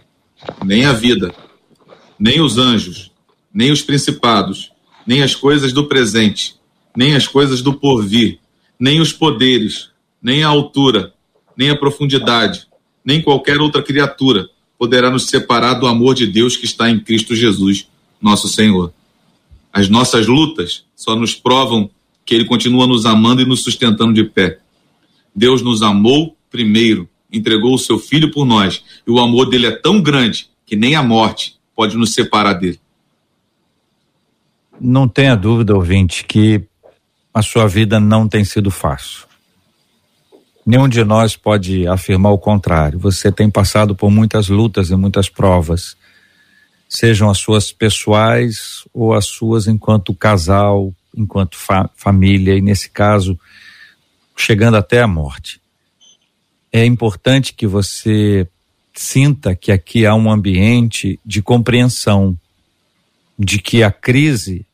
nem 0.65 0.85
a 0.85 0.93
vida, 0.93 1.35
nem 2.17 2.41
os 2.41 2.59
anjos, 2.59 3.11
nem 3.53 3.73
os 3.73 3.83
principados, 3.83 4.71
nem 5.05 5.21
as 5.21 5.35
coisas 5.35 5.73
do 5.73 5.89
presente, 5.89 6.55
nem 6.97 7.17
as 7.17 7.27
coisas 7.27 7.61
do 7.61 7.75
porvir, 7.75 8.39
nem 8.79 9.01
os 9.01 9.13
poderes, 9.13 9.91
nem 10.23 10.45
a 10.45 10.49
altura, 10.49 11.13
nem 11.57 11.71
a 11.71 11.77
profundidade, 11.77 12.69
nem 13.05 13.21
qualquer 13.21 13.59
outra 13.59 13.83
criatura 13.83 14.49
poderá 14.79 15.11
nos 15.11 15.27
separar 15.27 15.75
do 15.75 15.89
amor 15.89 16.15
de 16.15 16.29
Deus 16.29 16.57
que 16.57 16.65
está 16.65 16.89
em 16.89 17.01
Cristo 17.01 17.35
Jesus, 17.35 17.89
nosso 18.23 18.47
Senhor. 18.47 18.95
As 19.73 19.89
nossas 19.89 20.29
lutas 20.29 20.85
só 20.95 21.17
nos 21.17 21.35
provam 21.35 21.91
que 22.25 22.33
Ele 22.33 22.45
continua 22.45 22.87
nos 22.87 23.05
amando 23.05 23.43
e 23.43 23.45
nos 23.45 23.65
sustentando 23.65 24.13
de 24.13 24.23
pé. 24.23 24.61
Deus 25.35 25.63
nos 25.63 25.83
amou 25.83 26.37
primeiro, 26.49 27.09
entregou 27.33 27.75
o 27.75 27.79
seu 27.79 27.99
Filho 27.99 28.31
por 28.31 28.45
nós, 28.45 28.85
e 29.07 29.11
o 29.11 29.19
amor 29.19 29.49
dele 29.49 29.67
é 29.67 29.77
tão 29.77 30.01
grande 30.01 30.49
que 30.67 30.77
nem 30.77 30.95
a 30.95 31.03
morte 31.03 31.59
pode 31.75 31.97
nos 31.97 32.13
separar 32.13 32.55
dele. 32.55 32.81
Não 34.81 35.07
tenha 35.07 35.37
dúvida, 35.37 35.75
ouvinte, 35.75 36.25
que 36.25 36.65
a 37.33 37.43
sua 37.43 37.67
vida 37.67 38.01
não 38.01 38.29
tem 38.29 38.45
sido 38.45 38.71
fácil. 38.71 39.27
Nenhum 40.65 40.89
de 40.89 41.03
nós 41.05 41.37
pode 41.37 41.87
afirmar 41.87 42.33
o 42.33 42.39
contrário. 42.39 42.99
Você 42.99 43.33
tem 43.33 43.51
passado 43.51 43.95
por 43.95 44.11
muitas 44.11 44.49
lutas 44.49 44.91
e 44.91 44.97
muitas 44.97 45.29
provas, 45.29 45.97
sejam 46.89 47.31
as 47.31 47.39
suas 47.39 47.73
pessoais 47.73 48.85
ou 48.93 49.15
as 49.15 49.27
suas 49.27 49.67
enquanto 49.67 50.15
casal, 50.15 50.95
enquanto 51.17 51.57
fa 51.57 51.89
família, 51.95 52.57
e 52.57 52.61
nesse 52.61 52.91
caso, 52.91 53.39
chegando 54.37 54.77
até 54.77 55.01
a 55.01 55.07
morte. 55.07 55.61
É 56.73 56.85
importante 56.85 57.53
que 57.53 57.67
você 57.67 58.47
sinta 58.95 59.55
que 59.55 59.73
aqui 59.73 60.07
há 60.07 60.15
um 60.15 60.31
ambiente 60.31 61.19
de 61.25 61.43
compreensão 61.43 62.39
de 63.39 63.59
que 63.59 63.83
a 63.83 63.91
crise 63.91 64.67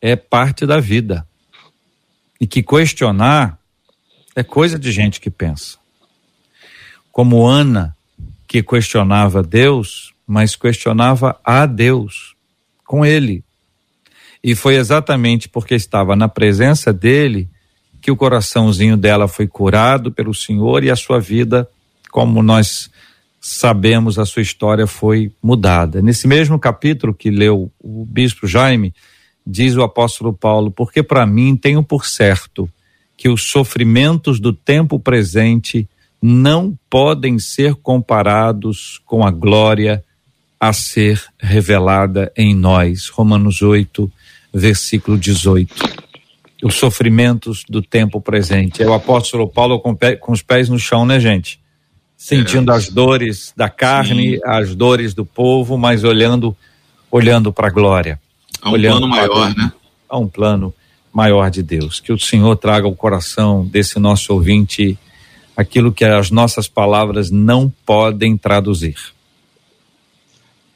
é 0.00 0.16
parte 0.16 0.66
da 0.66 0.80
vida 0.80 1.26
e 2.40 2.46
que 2.46 2.62
questionar 2.62 3.58
é 4.34 4.42
coisa 4.42 4.78
de 4.78 4.92
gente 4.92 5.20
que 5.20 5.30
pensa. 5.30 5.78
Como 7.10 7.46
Ana, 7.46 7.96
que 8.46 8.62
questionava 8.62 9.42
Deus, 9.42 10.12
mas 10.26 10.54
questionava 10.54 11.40
a 11.44 11.66
Deus 11.66 12.34
com 12.84 13.04
ele. 13.04 13.44
E 14.42 14.54
foi 14.54 14.76
exatamente 14.76 15.48
porque 15.48 15.74
estava 15.74 16.14
na 16.14 16.28
presença 16.28 16.92
dele 16.92 17.48
que 18.08 18.12
o 18.12 18.16
coraçãozinho 18.16 18.96
dela 18.96 19.28
foi 19.28 19.46
curado 19.46 20.10
pelo 20.10 20.32
Senhor 20.32 20.82
e 20.82 20.90
a 20.90 20.96
sua 20.96 21.20
vida, 21.20 21.68
como 22.10 22.42
nós 22.42 22.88
sabemos, 23.38 24.18
a 24.18 24.24
sua 24.24 24.40
história 24.40 24.86
foi 24.86 25.30
mudada. 25.42 26.00
Nesse 26.00 26.26
mesmo 26.26 26.58
capítulo 26.58 27.12
que 27.12 27.30
leu 27.30 27.70
o 27.78 28.06
bispo 28.06 28.46
Jaime, 28.46 28.94
diz 29.46 29.76
o 29.76 29.82
apóstolo 29.82 30.32
Paulo: 30.32 30.70
Porque 30.70 31.02
para 31.02 31.26
mim 31.26 31.54
tenho 31.54 31.82
por 31.82 32.06
certo 32.06 32.66
que 33.14 33.28
os 33.28 33.42
sofrimentos 33.42 34.40
do 34.40 34.54
tempo 34.54 34.98
presente 34.98 35.86
não 36.22 36.78
podem 36.88 37.38
ser 37.38 37.74
comparados 37.74 39.02
com 39.04 39.22
a 39.22 39.30
glória 39.30 40.02
a 40.58 40.72
ser 40.72 41.22
revelada 41.38 42.32
em 42.34 42.54
nós. 42.54 43.10
Romanos 43.10 43.60
8, 43.60 44.10
versículo 44.54 45.18
18. 45.18 46.07
Os 46.62 46.74
sofrimentos 46.74 47.64
do 47.68 47.80
tempo 47.80 48.20
presente. 48.20 48.82
É 48.82 48.86
o 48.86 48.92
apóstolo 48.92 49.48
Paulo 49.48 49.78
com, 49.78 49.94
pé, 49.94 50.16
com 50.16 50.32
os 50.32 50.42
pés 50.42 50.68
no 50.68 50.78
chão, 50.78 51.06
né, 51.06 51.20
gente? 51.20 51.60
Sentindo 52.16 52.72
é. 52.72 52.74
as 52.74 52.88
dores 52.88 53.52
da 53.56 53.68
carne, 53.68 54.36
Sim. 54.36 54.40
as 54.44 54.74
dores 54.74 55.14
do 55.14 55.24
povo, 55.24 55.78
mas 55.78 56.02
olhando 56.02 56.56
olhando 57.10 57.52
para 57.52 57.68
a 57.68 57.70
glória. 57.70 58.20
Há 58.60 58.70
um 58.70 58.80
plano 58.80 59.08
maior, 59.08 59.56
né? 59.56 59.72
Há 60.08 60.18
um 60.18 60.28
plano 60.28 60.74
maior 61.12 61.50
de 61.50 61.62
Deus. 61.62 62.00
Que 62.00 62.12
o 62.12 62.18
Senhor 62.18 62.56
traga 62.56 62.86
ao 62.86 62.94
coração 62.94 63.64
desse 63.64 63.98
nosso 63.98 64.32
ouvinte 64.32 64.98
aquilo 65.56 65.92
que 65.92 66.04
as 66.04 66.30
nossas 66.30 66.68
palavras 66.68 67.30
não 67.30 67.72
podem 67.84 68.36
traduzir. 68.36 68.96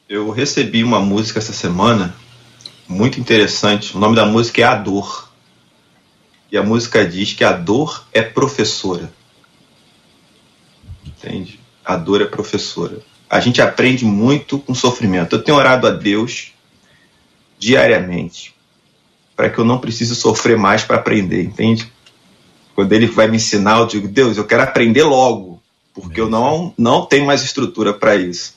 Eu 0.09 0.31
recebi 0.31 0.83
uma 0.83 1.01
música 1.01 1.39
essa 1.39 1.53
semana 1.53 2.15
muito 2.89 3.21
interessante. 3.21 3.97
O 3.97 4.01
nome 4.01 4.17
da 4.17 4.27
música 4.27 4.61
é 4.61 4.65
A 4.65 4.75
Dor. 4.75 5.32
E 6.53 6.59
a 6.59 6.63
música 6.63 7.03
diz 7.07 7.33
que 7.33 7.43
a 7.43 7.53
dor 7.53 8.07
é 8.13 8.21
professora. 8.21 9.11
Entende? 11.07 11.59
A 11.83 11.97
dor 11.97 12.21
é 12.21 12.27
professora. 12.27 12.99
A 13.29 13.41
gente 13.41 13.63
aprende 13.63 14.05
muito 14.05 14.59
com 14.59 14.75
sofrimento. 14.75 15.35
Eu 15.35 15.43
tenho 15.43 15.57
orado 15.57 15.87
a 15.87 15.91
Deus 15.91 16.53
diariamente, 17.59 18.55
para 19.35 19.49
que 19.49 19.59
eu 19.59 19.65
não 19.65 19.79
precise 19.79 20.15
sofrer 20.15 20.59
mais 20.59 20.83
para 20.83 20.97
aprender, 20.97 21.43
entende? 21.43 21.91
Quando 22.75 22.93
ele 22.93 23.07
vai 23.07 23.29
me 23.29 23.37
ensinar, 23.37 23.79
eu 23.79 23.87
digo, 23.87 24.07
Deus, 24.07 24.37
eu 24.37 24.45
quero 24.45 24.63
aprender 24.63 25.05
logo, 25.05 25.63
porque 25.95 26.21
eu 26.21 26.29
não, 26.29 26.75
não 26.77 27.07
tenho 27.07 27.25
mais 27.25 27.43
estrutura 27.43 27.95
para 27.95 28.15
isso. 28.15 28.57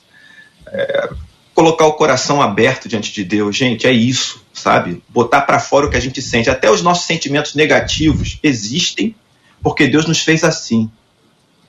É, 0.66 1.10
colocar 1.56 1.86
o 1.86 1.94
coração 1.94 2.42
aberto 2.42 2.86
diante 2.86 3.10
de 3.10 3.24
Deus, 3.24 3.56
gente, 3.56 3.86
é 3.86 3.90
isso, 3.90 4.44
sabe? 4.52 5.02
Botar 5.08 5.40
para 5.40 5.58
fora 5.58 5.86
o 5.86 5.90
que 5.90 5.96
a 5.96 6.00
gente 6.00 6.20
sente. 6.20 6.50
Até 6.50 6.70
os 6.70 6.82
nossos 6.82 7.06
sentimentos 7.06 7.54
negativos 7.54 8.38
existem 8.42 9.14
porque 9.62 9.86
Deus 9.86 10.06
nos 10.06 10.20
fez 10.20 10.44
assim 10.44 10.90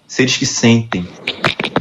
seres 0.06 0.36
que 0.36 0.46
sentem 0.46 1.08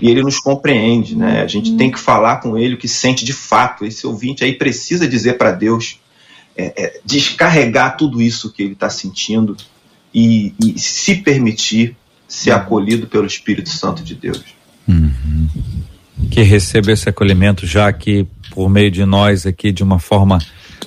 e 0.01 0.09
ele 0.09 0.23
nos 0.23 0.39
compreende, 0.39 1.17
né? 1.17 1.43
A 1.43 1.49
gente 1.49 1.77
tem 1.77 1.91
que 1.91 1.99
falar 1.99 2.37
com 2.37 2.57
ele 2.57 2.75
o 2.75 2.79
que 2.79 2.87
sente 2.87 3.25
de 3.25 3.33
fato. 3.33 3.85
Esse 3.85 4.07
ouvinte 4.07 4.45
aí 4.45 4.53
precisa 4.53 5.09
dizer 5.09 5.37
para 5.37 5.51
Deus, 5.51 5.99
é, 6.57 6.85
é, 6.85 7.01
descarregar 7.05 7.97
tudo 7.97 8.23
isso 8.23 8.53
que 8.53 8.63
ele 8.63 8.75
está 8.75 8.89
sentindo 8.89 9.57
e, 10.15 10.55
e, 10.65 10.79
se 10.79 11.17
permitir 11.17 11.97
ser 12.29 12.53
uhum. 12.53 12.57
acolhido 12.59 13.09
pelo 13.09 13.27
Espírito 13.27 13.71
Santo 13.71 14.05
de 14.05 14.15
Deus. 14.15 14.45
Uhum. 14.87 15.49
Que 16.31 16.43
receba 16.43 16.93
esse 16.93 17.09
acolhimento 17.09 17.67
já 17.67 17.89
aqui 17.89 18.27
por 18.51 18.69
meio 18.69 18.91
de 18.91 19.05
nós 19.05 19.47
aqui 19.47 19.73
de 19.73 19.83
uma 19.83 19.99
forma 19.99 20.39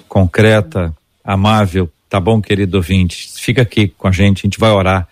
concreta, 0.08 0.96
amável, 1.24 1.90
tá 2.08 2.20
bom, 2.20 2.42
querido 2.42 2.78
ouvinte? 2.78 3.32
Fica 3.36 3.62
aqui 3.62 3.88
com 3.88 4.08
a 4.08 4.12
gente, 4.12 4.40
a 4.40 4.46
gente 4.48 4.60
vai 4.60 4.72
orar 4.72 5.08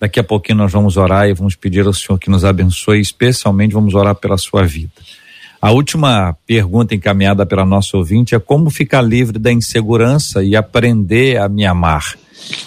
Daqui 0.00 0.20
a 0.20 0.24
pouquinho 0.24 0.58
nós 0.58 0.70
vamos 0.70 0.96
orar 0.96 1.28
e 1.28 1.34
vamos 1.34 1.56
pedir 1.56 1.84
ao 1.84 1.92
Senhor 1.92 2.18
que 2.18 2.30
nos 2.30 2.44
abençoe, 2.44 3.00
especialmente 3.00 3.74
vamos 3.74 3.94
orar 3.94 4.14
pela 4.14 4.38
sua 4.38 4.64
vida. 4.64 4.92
A 5.60 5.72
última 5.72 6.36
pergunta 6.46 6.94
encaminhada 6.94 7.44
pela 7.44 7.64
nossa 7.64 7.96
ouvinte 7.96 8.32
é 8.32 8.38
como 8.38 8.70
ficar 8.70 9.02
livre 9.02 9.40
da 9.40 9.52
insegurança 9.52 10.44
e 10.44 10.54
aprender 10.54 11.36
a 11.38 11.48
me 11.48 11.66
amar. 11.66 12.14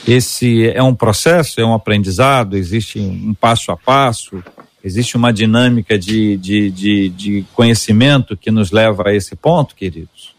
Esse 0.05 0.67
é 0.67 0.83
um 0.83 0.93
processo, 0.93 1.61
é 1.61 1.65
um 1.65 1.73
aprendizado, 1.73 2.57
existe 2.57 2.99
um 2.99 3.33
passo 3.33 3.71
a 3.71 3.77
passo, 3.77 4.43
existe 4.83 5.15
uma 5.15 5.31
dinâmica 5.31 5.97
de, 5.97 6.37
de, 6.37 6.71
de, 6.71 7.09
de 7.09 7.45
conhecimento 7.53 8.37
que 8.37 8.51
nos 8.51 8.71
leva 8.71 9.03
a 9.07 9.15
esse 9.15 9.35
ponto, 9.35 9.75
queridos? 9.75 10.33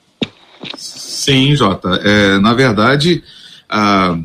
Sim, 0.77 1.55
Jota. 1.57 1.89
É, 2.03 2.39
na 2.39 2.55
verdade, 2.55 3.23
a 3.69 4.19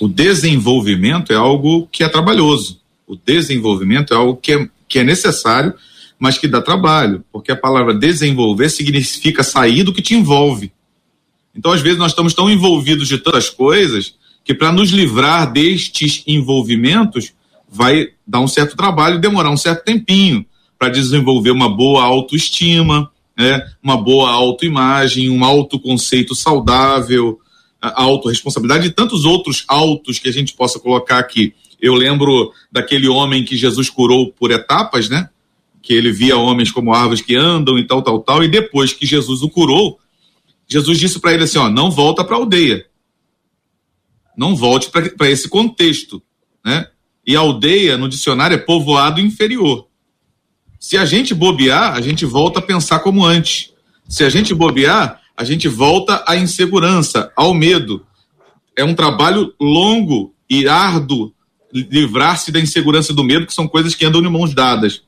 o 0.00 0.08
desenvolvimento 0.08 1.32
é 1.32 1.36
algo 1.36 1.88
que 1.90 2.02
é 2.02 2.08
trabalhoso. 2.08 2.80
O 3.06 3.16
desenvolvimento 3.16 4.12
é 4.12 4.16
algo 4.16 4.36
que 4.36 4.52
é, 4.52 4.68
que 4.88 4.98
é 4.98 5.04
necessário, 5.04 5.74
mas 6.18 6.38
que 6.38 6.48
dá 6.48 6.60
trabalho, 6.60 7.24
porque 7.32 7.52
a 7.52 7.56
palavra 7.56 7.94
desenvolver 7.94 8.68
significa 8.68 9.42
sair 9.42 9.82
do 9.82 9.92
que 9.92 10.02
te 10.02 10.14
envolve. 10.14 10.72
Então, 11.54 11.72
às 11.72 11.80
vezes, 11.80 11.98
nós 11.98 12.12
estamos 12.12 12.34
tão 12.34 12.50
envolvidos 12.50 13.08
de 13.08 13.18
tantas 13.18 13.48
coisas 13.48 14.14
que, 14.44 14.54
para 14.54 14.72
nos 14.72 14.90
livrar 14.90 15.50
destes 15.50 16.22
envolvimentos, 16.26 17.32
vai 17.68 18.08
dar 18.26 18.40
um 18.40 18.48
certo 18.48 18.76
trabalho, 18.76 19.20
demorar 19.20 19.50
um 19.50 19.56
certo 19.56 19.84
tempinho 19.84 20.44
para 20.78 20.88
desenvolver 20.88 21.50
uma 21.50 21.68
boa 21.68 22.04
autoestima, 22.04 23.10
né, 23.36 23.66
uma 23.82 23.96
boa 23.96 24.30
autoimagem, 24.30 25.30
um 25.30 25.44
autoconceito 25.44 26.34
saudável, 26.34 27.38
autorresponsabilidade 27.80 28.88
e 28.88 28.90
tantos 28.90 29.24
outros 29.24 29.64
autos 29.68 30.18
que 30.18 30.28
a 30.28 30.32
gente 30.32 30.54
possa 30.54 30.78
colocar 30.78 31.18
aqui. 31.18 31.54
Eu 31.80 31.94
lembro 31.94 32.52
daquele 32.72 33.08
homem 33.08 33.44
que 33.44 33.56
Jesus 33.56 33.90
curou 33.90 34.32
por 34.32 34.50
etapas, 34.50 35.08
né? 35.08 35.28
Que 35.82 35.92
ele 35.92 36.10
via 36.10 36.36
homens 36.36 36.70
como 36.70 36.92
árvores 36.92 37.20
que 37.20 37.36
andam 37.36 37.78
e 37.78 37.86
tal, 37.86 38.02
tal, 38.02 38.20
tal, 38.20 38.42
e 38.42 38.48
depois 38.48 38.92
que 38.92 39.06
Jesus 39.06 39.42
o 39.42 39.50
curou, 39.50 39.98
Jesus 40.66 40.98
disse 40.98 41.20
para 41.20 41.32
ele 41.34 41.44
assim: 41.44 41.58
ó, 41.58 41.68
não 41.68 41.90
volta 41.90 42.24
para 42.24 42.34
a 42.34 42.38
aldeia. 42.38 42.86
Não 44.36 44.56
volte 44.56 44.90
para 44.90 45.30
esse 45.30 45.48
contexto. 45.48 46.22
Né? 46.64 46.86
E 47.26 47.34
aldeia, 47.34 47.96
no 47.96 48.08
dicionário, 48.08 48.54
é 48.54 48.58
povoado 48.58 49.20
inferior. 49.20 49.88
Se 50.78 50.96
a 50.96 51.04
gente 51.04 51.34
bobear, 51.34 51.94
a 51.94 52.00
gente 52.00 52.24
volta 52.24 52.60
a 52.60 52.62
pensar 52.62 53.00
como 53.00 53.24
antes. 53.24 53.72
Se 54.08 54.22
a 54.22 54.28
gente 54.28 54.54
bobear, 54.54 55.20
a 55.36 55.44
gente 55.44 55.68
volta 55.68 56.24
à 56.26 56.36
insegurança, 56.36 57.32
ao 57.36 57.52
medo. 57.52 58.06
É 58.76 58.84
um 58.84 58.94
trabalho 58.94 59.52
longo 59.60 60.34
e 60.48 60.68
árduo 60.68 61.34
livrar-se 61.72 62.52
da 62.52 62.60
insegurança 62.60 63.12
e 63.12 63.14
do 63.14 63.24
medo, 63.24 63.46
que 63.46 63.52
são 63.52 63.66
coisas 63.68 63.94
que 63.94 64.04
andam 64.04 64.22
de 64.22 64.28
mãos 64.28 64.54
dadas. 64.54 65.02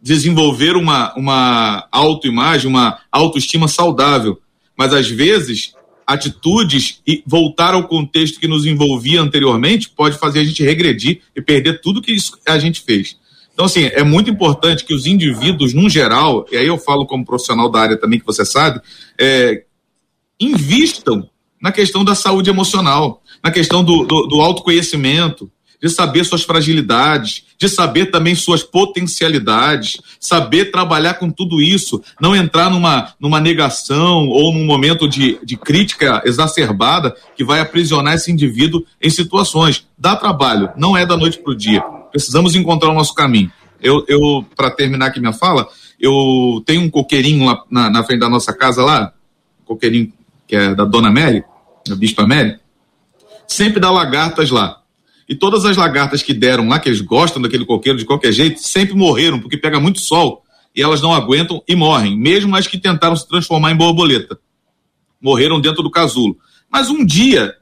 Desenvolver 0.00 0.76
uma, 0.76 1.12
uma 1.14 1.88
autoimagem, 1.90 2.70
uma 2.70 3.00
autoestima 3.10 3.68
saudável. 3.68 4.40
Mas 4.76 4.94
às 4.94 5.10
vezes, 5.10 5.74
atitudes 6.12 7.00
e 7.06 7.22
voltar 7.24 7.72
ao 7.72 7.86
contexto 7.86 8.40
que 8.40 8.48
nos 8.48 8.66
envolvia 8.66 9.20
anteriormente 9.20 9.88
pode 9.88 10.18
fazer 10.18 10.40
a 10.40 10.44
gente 10.44 10.62
regredir 10.62 11.20
e 11.36 11.40
perder 11.40 11.80
tudo 11.80 12.02
que 12.02 12.16
a 12.46 12.58
gente 12.58 12.80
fez. 12.82 13.16
Então, 13.52 13.66
assim, 13.66 13.84
é 13.84 14.02
muito 14.02 14.30
importante 14.30 14.84
que 14.84 14.94
os 14.94 15.06
indivíduos, 15.06 15.72
num 15.72 15.88
geral, 15.88 16.46
e 16.50 16.56
aí 16.56 16.66
eu 16.66 16.78
falo 16.78 17.06
como 17.06 17.24
profissional 17.24 17.70
da 17.70 17.80
área 17.80 17.96
também, 17.96 18.18
que 18.18 18.26
você 18.26 18.44
sabe, 18.44 18.80
é, 19.18 19.64
invistam 20.40 21.28
na 21.60 21.70
questão 21.70 22.04
da 22.04 22.14
saúde 22.14 22.50
emocional, 22.50 23.22
na 23.44 23.50
questão 23.50 23.84
do, 23.84 24.04
do, 24.04 24.26
do 24.26 24.40
autoconhecimento, 24.40 25.50
de 25.82 25.88
saber 25.88 26.24
suas 26.24 26.42
fragilidades, 26.42 27.44
de 27.58 27.68
saber 27.68 28.06
também 28.06 28.34
suas 28.34 28.62
potencialidades, 28.62 30.00
saber 30.18 30.70
trabalhar 30.70 31.14
com 31.14 31.30
tudo 31.30 31.60
isso, 31.60 32.02
não 32.20 32.34
entrar 32.36 32.70
numa, 32.70 33.12
numa 33.18 33.40
negação 33.40 34.28
ou 34.28 34.52
num 34.52 34.64
momento 34.64 35.08
de, 35.08 35.38
de 35.44 35.56
crítica 35.56 36.22
exacerbada 36.24 37.14
que 37.36 37.44
vai 37.44 37.60
aprisionar 37.60 38.14
esse 38.14 38.30
indivíduo 38.30 38.84
em 39.00 39.10
situações. 39.10 39.86
Dá 39.98 40.16
trabalho, 40.16 40.70
não 40.76 40.96
é 40.96 41.06
da 41.06 41.16
noite 41.16 41.38
para 41.38 41.52
o 41.52 41.56
dia. 41.56 41.82
Precisamos 42.10 42.54
encontrar 42.54 42.90
o 42.90 42.94
nosso 42.94 43.14
caminho. 43.14 43.50
Eu, 43.82 44.04
eu 44.08 44.44
para 44.54 44.70
terminar 44.70 45.06
aqui 45.06 45.20
minha 45.20 45.32
fala, 45.32 45.66
eu 45.98 46.62
tenho 46.66 46.82
um 46.82 46.90
coqueirinho 46.90 47.46
lá 47.46 47.62
na, 47.70 47.90
na 47.90 48.04
frente 48.04 48.20
da 48.20 48.28
nossa 48.28 48.52
casa 48.52 48.84
lá, 48.84 49.12
um 49.62 49.64
coqueirinho 49.64 50.12
que 50.46 50.56
é 50.56 50.74
da 50.74 50.84
Dona 50.84 51.10
Mary, 51.10 51.44
da 51.86 51.94
Bispa 51.94 52.26
Mary, 52.26 52.58
sempre 53.46 53.80
dá 53.80 53.90
lagartas 53.90 54.50
lá. 54.50 54.79
E 55.30 55.34
todas 55.36 55.64
as 55.64 55.76
lagartas 55.76 56.24
que 56.24 56.34
deram 56.34 56.66
lá, 56.66 56.80
que 56.80 56.88
eles 56.88 57.00
gostam 57.00 57.40
daquele 57.40 57.64
coqueiro 57.64 57.96
de 57.96 58.04
qualquer 58.04 58.32
jeito, 58.32 58.58
sempre 58.58 58.96
morreram, 58.96 59.38
porque 59.38 59.56
pega 59.56 59.78
muito 59.78 60.00
sol 60.00 60.42
e 60.74 60.82
elas 60.82 61.00
não 61.00 61.14
aguentam 61.14 61.62
e 61.68 61.76
morrem, 61.76 62.18
mesmo 62.18 62.56
as 62.56 62.66
que 62.66 62.76
tentaram 62.76 63.14
se 63.14 63.28
transformar 63.28 63.70
em 63.70 63.76
borboleta. 63.76 64.40
Morreram 65.22 65.60
dentro 65.60 65.84
do 65.84 65.90
casulo. 65.90 66.36
Mas 66.68 66.90
um 66.90 67.06
dia, 67.06 67.54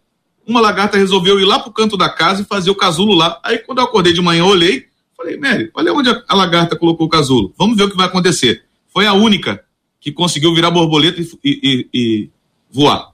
uma 0.47 0.63
lagarta 0.63 0.97
resolveu 0.97 1.39
ir 1.39 1.45
lá 1.45 1.59
pro 1.59 1.71
canto 1.71 1.95
da 1.95 2.09
casa 2.09 2.41
e 2.41 2.47
fazer 2.47 2.71
o 2.71 2.75
casulo 2.75 3.13
lá. 3.13 3.39
Aí 3.45 3.59
quando 3.59 3.81
eu 3.81 3.85
acordei 3.85 4.15
de 4.15 4.23
manhã, 4.23 4.45
eu 4.45 4.47
olhei, 4.47 4.87
falei, 5.15 5.37
Mary, 5.37 5.71
olha 5.75 5.93
onde 5.93 6.09
a 6.09 6.35
lagarta 6.35 6.75
colocou 6.75 7.07
o 7.07 7.11
casulo. 7.11 7.53
Vamos 7.59 7.77
ver 7.77 7.83
o 7.83 7.91
que 7.91 7.97
vai 7.99 8.07
acontecer. 8.07 8.65
Foi 8.91 9.07
a 9.07 9.13
única 9.13 9.63
que 10.01 10.11
conseguiu 10.11 10.55
virar 10.55 10.71
borboleta 10.71 11.21
e, 11.21 11.29
e, 11.45 11.89
e 11.93 12.31
voar. 12.71 13.11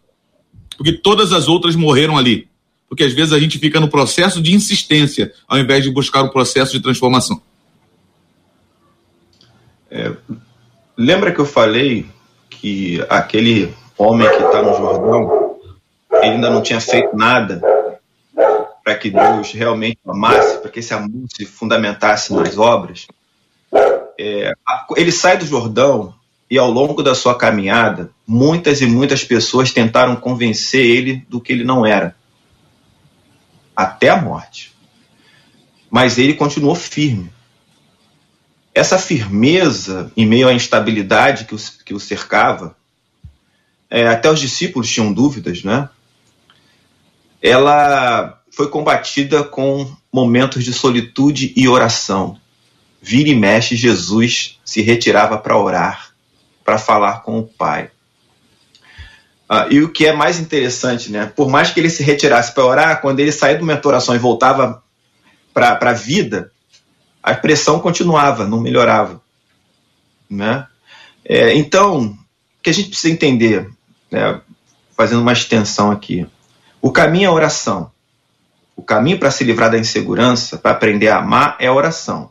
Porque 0.76 0.92
todas 0.92 1.32
as 1.32 1.48
outras 1.48 1.74
morreram 1.74 2.16
ali 2.16 2.53
porque 2.94 3.02
às 3.02 3.12
vezes 3.12 3.32
a 3.32 3.40
gente 3.40 3.58
fica 3.58 3.80
no 3.80 3.88
processo 3.88 4.40
de 4.40 4.54
insistência, 4.54 5.32
ao 5.48 5.58
invés 5.58 5.82
de 5.82 5.90
buscar 5.90 6.22
o 6.22 6.30
processo 6.30 6.70
de 6.70 6.80
transformação. 6.80 7.42
É, 9.90 10.12
lembra 10.96 11.32
que 11.32 11.40
eu 11.40 11.44
falei 11.44 12.06
que 12.48 13.04
aquele 13.10 13.74
homem 13.98 14.28
que 14.28 14.44
está 14.44 14.62
no 14.62 14.76
Jordão, 14.76 15.56
ele 16.22 16.34
ainda 16.34 16.50
não 16.50 16.62
tinha 16.62 16.80
feito 16.80 17.16
nada 17.16 17.60
para 18.84 18.94
que 18.94 19.10
Deus 19.10 19.50
realmente 19.50 19.98
amasse, 20.06 20.58
para 20.58 20.70
que 20.70 20.78
esse 20.78 20.94
amor 20.94 21.26
se 21.34 21.44
fundamentasse 21.44 22.32
nas 22.32 22.56
obras? 22.56 23.08
É, 24.16 24.52
ele 24.96 25.10
sai 25.10 25.36
do 25.36 25.44
Jordão 25.44 26.14
e 26.48 26.56
ao 26.56 26.70
longo 26.70 27.02
da 27.02 27.16
sua 27.16 27.36
caminhada, 27.36 28.10
muitas 28.24 28.80
e 28.80 28.86
muitas 28.86 29.24
pessoas 29.24 29.72
tentaram 29.72 30.14
convencer 30.14 30.86
ele 30.86 31.26
do 31.28 31.40
que 31.40 31.52
ele 31.52 31.64
não 31.64 31.84
era 31.84 32.14
até 33.76 34.08
a 34.08 34.20
morte. 34.20 34.72
Mas 35.90 36.18
ele 36.18 36.34
continuou 36.34 36.74
firme. 36.74 37.32
Essa 38.74 38.98
firmeza 38.98 40.10
em 40.16 40.26
meio 40.26 40.48
à 40.48 40.52
instabilidade 40.52 41.44
que 41.44 41.54
o, 41.54 41.58
que 41.84 41.94
o 41.94 42.00
cercava, 42.00 42.76
é, 43.88 44.08
até 44.08 44.28
os 44.30 44.40
discípulos 44.40 44.90
tinham 44.90 45.12
dúvidas, 45.12 45.62
né? 45.62 45.88
Ela 47.40 48.40
foi 48.50 48.68
combatida 48.68 49.44
com 49.44 49.94
momentos 50.12 50.64
de 50.64 50.72
solitude 50.72 51.52
e 51.54 51.68
oração. 51.68 52.38
Vira 53.00 53.28
e 53.28 53.34
mexe, 53.34 53.76
Jesus 53.76 54.58
se 54.64 54.80
retirava 54.80 55.36
para 55.38 55.58
orar, 55.58 56.14
para 56.64 56.78
falar 56.78 57.22
com 57.22 57.38
o 57.38 57.46
Pai. 57.46 57.90
Uh, 59.50 59.70
e 59.70 59.82
o 59.82 59.90
que 59.90 60.06
é 60.06 60.12
mais 60.14 60.40
interessante, 60.40 61.12
né? 61.12 61.26
Por 61.26 61.50
mais 61.50 61.70
que 61.70 61.78
ele 61.78 61.90
se 61.90 62.02
retirasse 62.02 62.52
para 62.52 62.64
orar, 62.64 63.00
quando 63.00 63.20
ele 63.20 63.30
saía 63.30 63.56
de 63.56 63.62
uma 63.62 63.74
e 63.74 64.18
voltava 64.18 64.82
para 65.52 65.78
a 65.90 65.92
vida, 65.92 66.50
a 67.22 67.34
pressão 67.34 67.78
continuava, 67.78 68.46
não 68.46 68.60
melhorava. 68.60 69.22
Né? 70.28 70.66
É, 71.24 71.54
então, 71.54 72.06
o 72.06 72.62
que 72.62 72.70
a 72.70 72.74
gente 72.74 72.88
precisa 72.88 73.12
entender, 73.12 73.70
né, 74.10 74.40
fazendo 74.96 75.22
uma 75.22 75.32
extensão 75.32 75.90
aqui, 75.90 76.26
o 76.82 76.90
caminho 76.92 77.24
é 77.24 77.28
a 77.28 77.32
oração. 77.32 77.90
O 78.76 78.82
caminho 78.82 79.18
para 79.18 79.30
se 79.30 79.44
livrar 79.44 79.70
da 79.70 79.78
insegurança, 79.78 80.58
para 80.58 80.72
aprender 80.72 81.08
a 81.08 81.18
amar, 81.18 81.56
é 81.60 81.66
a 81.66 81.72
oração. 81.72 82.30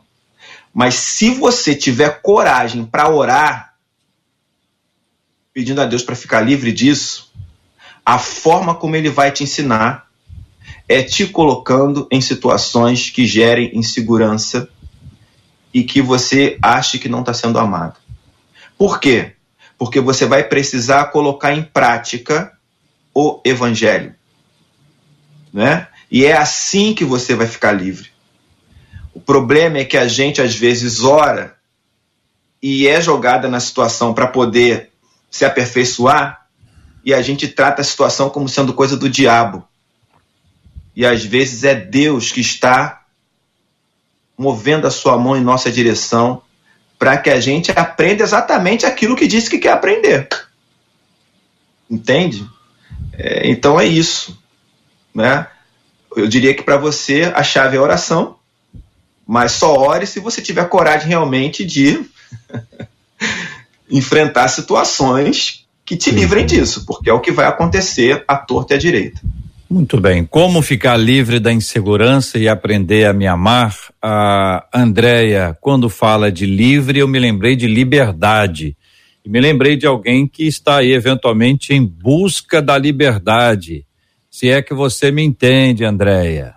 Mas 0.72 0.94
se 0.94 1.30
você 1.30 1.74
tiver 1.74 2.20
coragem 2.20 2.84
para 2.84 3.08
orar, 3.08 3.73
pedindo 5.54 5.80
a 5.80 5.86
Deus 5.86 6.02
para 6.02 6.16
ficar 6.16 6.40
livre 6.40 6.72
disso, 6.72 7.32
a 8.04 8.18
forma 8.18 8.74
como 8.74 8.96
ele 8.96 9.08
vai 9.08 9.30
te 9.30 9.44
ensinar 9.44 10.10
é 10.88 11.00
te 11.00 11.28
colocando 11.28 12.08
em 12.10 12.20
situações 12.20 13.08
que 13.08 13.24
gerem 13.24 13.70
insegurança 13.72 14.68
e 15.72 15.84
que 15.84 16.02
você 16.02 16.58
ache 16.60 16.98
que 16.98 17.08
não 17.08 17.20
está 17.20 17.32
sendo 17.32 17.58
amado. 17.58 17.96
Por 18.76 18.98
quê? 18.98 19.34
Porque 19.78 20.00
você 20.00 20.26
vai 20.26 20.42
precisar 20.44 21.06
colocar 21.06 21.54
em 21.54 21.62
prática 21.62 22.52
o 23.14 23.40
evangelho. 23.44 24.14
Né? 25.52 25.86
E 26.10 26.24
é 26.24 26.36
assim 26.36 26.94
que 26.94 27.04
você 27.04 27.34
vai 27.34 27.46
ficar 27.46 27.72
livre. 27.72 28.10
O 29.14 29.20
problema 29.20 29.78
é 29.78 29.84
que 29.84 29.96
a 29.96 30.08
gente 30.08 30.42
às 30.42 30.54
vezes 30.54 31.02
ora 31.02 31.56
e 32.60 32.88
é 32.88 33.00
jogada 33.00 33.48
na 33.48 33.60
situação 33.60 34.12
para 34.12 34.26
poder 34.26 34.90
se 35.34 35.44
aperfeiçoar 35.44 36.46
e 37.04 37.12
a 37.12 37.20
gente 37.20 37.48
trata 37.48 37.82
a 37.82 37.84
situação 37.84 38.30
como 38.30 38.48
sendo 38.48 38.72
coisa 38.72 38.96
do 38.96 39.10
diabo. 39.10 39.66
E 40.94 41.04
às 41.04 41.24
vezes 41.24 41.64
é 41.64 41.74
Deus 41.74 42.30
que 42.30 42.40
está 42.40 43.02
movendo 44.38 44.86
a 44.86 44.92
sua 44.92 45.18
mão 45.18 45.36
em 45.36 45.42
nossa 45.42 45.72
direção 45.72 46.40
para 46.96 47.16
que 47.16 47.30
a 47.30 47.40
gente 47.40 47.72
aprenda 47.72 48.22
exatamente 48.22 48.86
aquilo 48.86 49.16
que 49.16 49.26
disse 49.26 49.50
que 49.50 49.58
quer 49.58 49.72
aprender. 49.72 50.28
Entende? 51.90 52.48
É, 53.14 53.50
então 53.50 53.80
é 53.80 53.84
isso. 53.84 54.40
Né? 55.12 55.48
Eu 56.16 56.28
diria 56.28 56.54
que 56.54 56.62
para 56.62 56.76
você 56.76 57.32
a 57.34 57.42
chave 57.42 57.74
é 57.74 57.80
a 57.80 57.82
oração, 57.82 58.38
mas 59.26 59.50
só 59.50 59.74
ore 59.74 60.06
se 60.06 60.20
você 60.20 60.40
tiver 60.40 60.68
coragem 60.68 61.08
realmente 61.08 61.64
de 61.64 62.08
enfrentar 63.90 64.48
situações 64.48 65.64
que 65.84 65.96
te 65.96 66.10
livrem 66.10 66.46
disso, 66.46 66.84
porque 66.86 67.10
é 67.10 67.12
o 67.12 67.20
que 67.20 67.30
vai 67.30 67.46
acontecer 67.46 68.24
à 68.26 68.36
torta 68.36 68.74
e 68.74 68.76
à 68.76 68.78
direita. 68.78 69.20
Muito 69.68 70.00
bem. 70.00 70.24
Como 70.24 70.62
ficar 70.62 70.96
livre 70.96 71.40
da 71.40 71.52
insegurança 71.52 72.38
e 72.38 72.48
aprender 72.48 73.06
a 73.06 73.12
me 73.12 73.26
amar? 73.26 73.76
A 74.00 74.66
Andréia, 74.72 75.56
quando 75.60 75.88
fala 75.88 76.30
de 76.30 76.46
livre, 76.46 76.98
eu 76.98 77.08
me 77.08 77.18
lembrei 77.18 77.56
de 77.56 77.66
liberdade. 77.66 78.76
E 79.24 79.28
me 79.28 79.40
lembrei 79.40 79.76
de 79.76 79.86
alguém 79.86 80.26
que 80.26 80.46
está 80.46 80.76
aí, 80.76 80.92
eventualmente, 80.92 81.72
em 81.72 81.84
busca 81.84 82.60
da 82.60 82.76
liberdade. 82.76 83.86
Se 84.30 84.48
é 84.48 84.60
que 84.60 84.74
você 84.74 85.10
me 85.10 85.22
entende, 85.22 85.84
Andréia. 85.84 86.54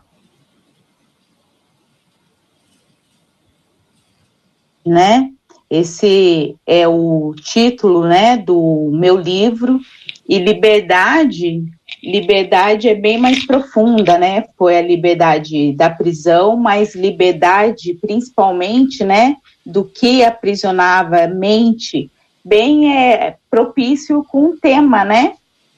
Né? 4.86 5.32
Esse 5.70 6.56
é 6.66 6.88
o 6.88 7.34
título, 7.36 8.08
né, 8.08 8.38
do 8.38 8.90
meu 8.94 9.18
livro. 9.18 9.80
E 10.28 10.40
liberdade, 10.40 11.64
liberdade 12.04 12.88
é 12.90 12.96
bem 12.96 13.18
mais 13.18 13.46
profunda, 13.46 14.18
né? 14.18 14.46
Foi 14.58 14.78
a 14.78 14.82
liberdade 14.82 15.74
da 15.74 15.90
prisão, 15.90 16.56
mas 16.58 16.96
liberdade 16.96 17.94
principalmente, 17.96 19.04
né, 19.04 19.36
do 19.66 19.84
que 19.84 20.24
aprisionava 20.24 21.24
a 21.24 21.28
mente 21.28 22.10
bem 22.44 22.98
é, 22.98 23.36
propício 23.50 24.24
com 24.24 24.52
o 24.52 24.58
tema, 24.58 25.04
né, 25.04 25.34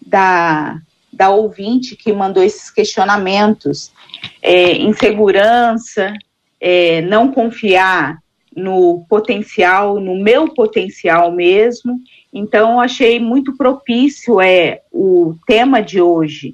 da, 0.06 0.78
da 1.12 1.30
ouvinte 1.30 1.96
que 1.96 2.14
mandou 2.14 2.44
esses 2.44 2.70
questionamentos. 2.70 3.92
É, 4.42 4.78
insegurança, 4.78 6.14
é, 6.60 7.02
não 7.02 7.32
confiar 7.32 8.20
no 8.56 9.06
potencial, 9.10 10.00
no 10.00 10.16
meu 10.16 10.54
potencial 10.54 11.32
mesmo. 11.32 12.00
Então, 12.34 12.80
achei 12.80 13.20
muito 13.20 13.56
propício 13.56 14.39
é 14.39 14.82
o 14.91 15.36
tema 15.47 15.82
de 15.82 16.02
hoje. 16.02 16.54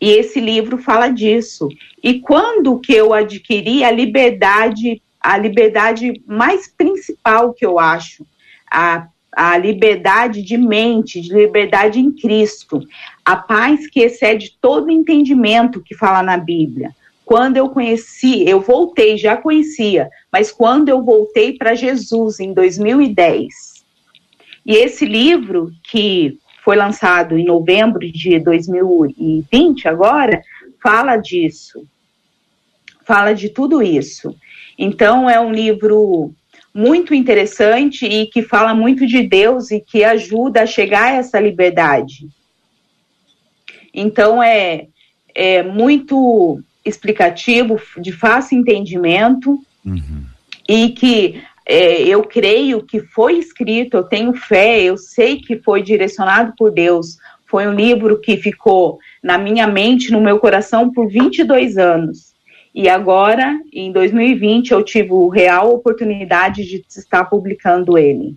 E 0.00 0.10
esse 0.10 0.40
livro 0.40 0.78
fala 0.78 1.08
disso. 1.08 1.68
E 2.02 2.20
quando 2.20 2.78
que 2.78 2.92
eu 2.92 3.12
adquiri 3.12 3.82
a 3.82 3.90
liberdade, 3.90 5.02
a 5.20 5.38
liberdade 5.38 6.22
mais 6.26 6.68
principal 6.68 7.52
que 7.52 7.64
eu 7.64 7.78
acho, 7.78 8.26
a, 8.70 9.08
a 9.32 9.56
liberdade 9.56 10.42
de 10.42 10.56
mente, 10.56 11.20
de 11.20 11.32
liberdade 11.32 11.98
em 11.98 12.12
Cristo, 12.12 12.80
a 13.24 13.36
paz 13.36 13.86
que 13.88 14.00
excede 14.00 14.56
todo 14.60 14.90
entendimento 14.90 15.82
que 15.82 15.94
fala 15.94 16.22
na 16.22 16.36
Bíblia. 16.36 16.94
Quando 17.26 17.56
eu 17.56 17.68
conheci, 17.70 18.48
eu 18.48 18.60
voltei, 18.60 19.18
já 19.18 19.36
conhecia, 19.36 20.08
mas 20.32 20.52
quando 20.52 20.90
eu 20.90 21.02
voltei 21.02 21.58
para 21.58 21.74
Jesus 21.74 22.38
em 22.38 22.54
2010. 22.54 23.84
E 24.64 24.76
esse 24.76 25.04
livro, 25.04 25.72
que 25.90 26.38
foi 26.64 26.76
lançado 26.76 27.36
em 27.36 27.44
novembro 27.44 28.00
de 28.12 28.38
2020, 28.38 29.88
agora, 29.88 30.40
fala 30.80 31.16
disso. 31.16 31.84
Fala 33.04 33.32
de 33.32 33.48
tudo 33.48 33.82
isso. 33.82 34.32
Então, 34.78 35.28
é 35.28 35.40
um 35.40 35.50
livro 35.50 36.32
muito 36.72 37.12
interessante 37.12 38.06
e 38.06 38.26
que 38.26 38.40
fala 38.40 38.72
muito 38.72 39.04
de 39.04 39.24
Deus 39.24 39.72
e 39.72 39.80
que 39.80 40.04
ajuda 40.04 40.62
a 40.62 40.66
chegar 40.66 41.06
a 41.06 41.16
essa 41.16 41.40
liberdade. 41.40 42.28
Então, 43.92 44.40
é, 44.40 44.86
é 45.34 45.64
muito 45.64 46.62
explicativo, 46.86 47.80
de 47.98 48.12
fácil 48.12 48.58
entendimento, 48.58 49.58
uhum. 49.84 50.24
e 50.68 50.90
que 50.90 51.42
é, 51.66 52.02
eu 52.02 52.22
creio 52.22 52.82
que 52.82 53.00
foi 53.00 53.38
escrito, 53.38 53.96
eu 53.96 54.04
tenho 54.04 54.32
fé, 54.32 54.80
eu 54.80 54.96
sei 54.96 55.38
que 55.40 55.56
foi 55.56 55.82
direcionado 55.82 56.54
por 56.56 56.70
Deus. 56.70 57.18
Foi 57.46 57.66
um 57.66 57.74
livro 57.74 58.20
que 58.20 58.36
ficou 58.36 58.98
na 59.22 59.36
minha 59.36 59.66
mente, 59.66 60.12
no 60.12 60.20
meu 60.20 60.38
coração, 60.38 60.92
por 60.92 61.08
22 61.08 61.76
anos. 61.76 62.34
E 62.74 62.88
agora, 62.88 63.58
em 63.72 63.90
2020, 63.90 64.70
eu 64.70 64.82
tive 64.82 65.10
a 65.10 65.34
real 65.34 65.74
oportunidade 65.74 66.64
de 66.64 66.84
estar 66.88 67.24
publicando 67.24 67.96
ele. 67.96 68.36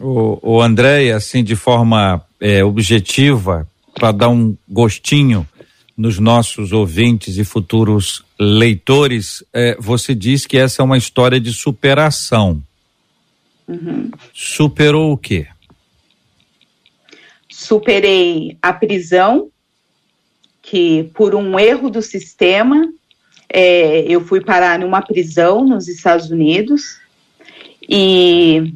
O, 0.00 0.38
o 0.42 0.60
André, 0.60 1.12
assim, 1.12 1.42
de 1.42 1.54
forma 1.56 2.22
é, 2.40 2.64
objetiva, 2.64 3.66
para 3.94 4.12
dar 4.12 4.28
um 4.28 4.56
gostinho, 4.68 5.46
nos 5.98 6.20
nossos 6.20 6.72
ouvintes 6.72 7.38
e 7.38 7.44
futuros 7.44 8.24
leitores, 8.38 9.42
é, 9.52 9.76
você 9.80 10.14
diz 10.14 10.46
que 10.46 10.56
essa 10.56 10.80
é 10.80 10.84
uma 10.84 10.96
história 10.96 11.40
de 11.40 11.52
superação. 11.52 12.62
Uhum. 13.66 14.08
Superou 14.32 15.12
o 15.12 15.18
quê? 15.18 15.48
Superei 17.50 18.56
a 18.62 18.72
prisão, 18.72 19.50
que 20.62 21.10
por 21.14 21.34
um 21.34 21.58
erro 21.58 21.90
do 21.90 22.00
sistema, 22.00 22.88
é, 23.48 24.02
eu 24.02 24.20
fui 24.20 24.40
parar 24.40 24.78
numa 24.78 25.02
prisão 25.02 25.66
nos 25.66 25.88
Estados 25.88 26.30
Unidos 26.30 27.00
e 27.88 28.72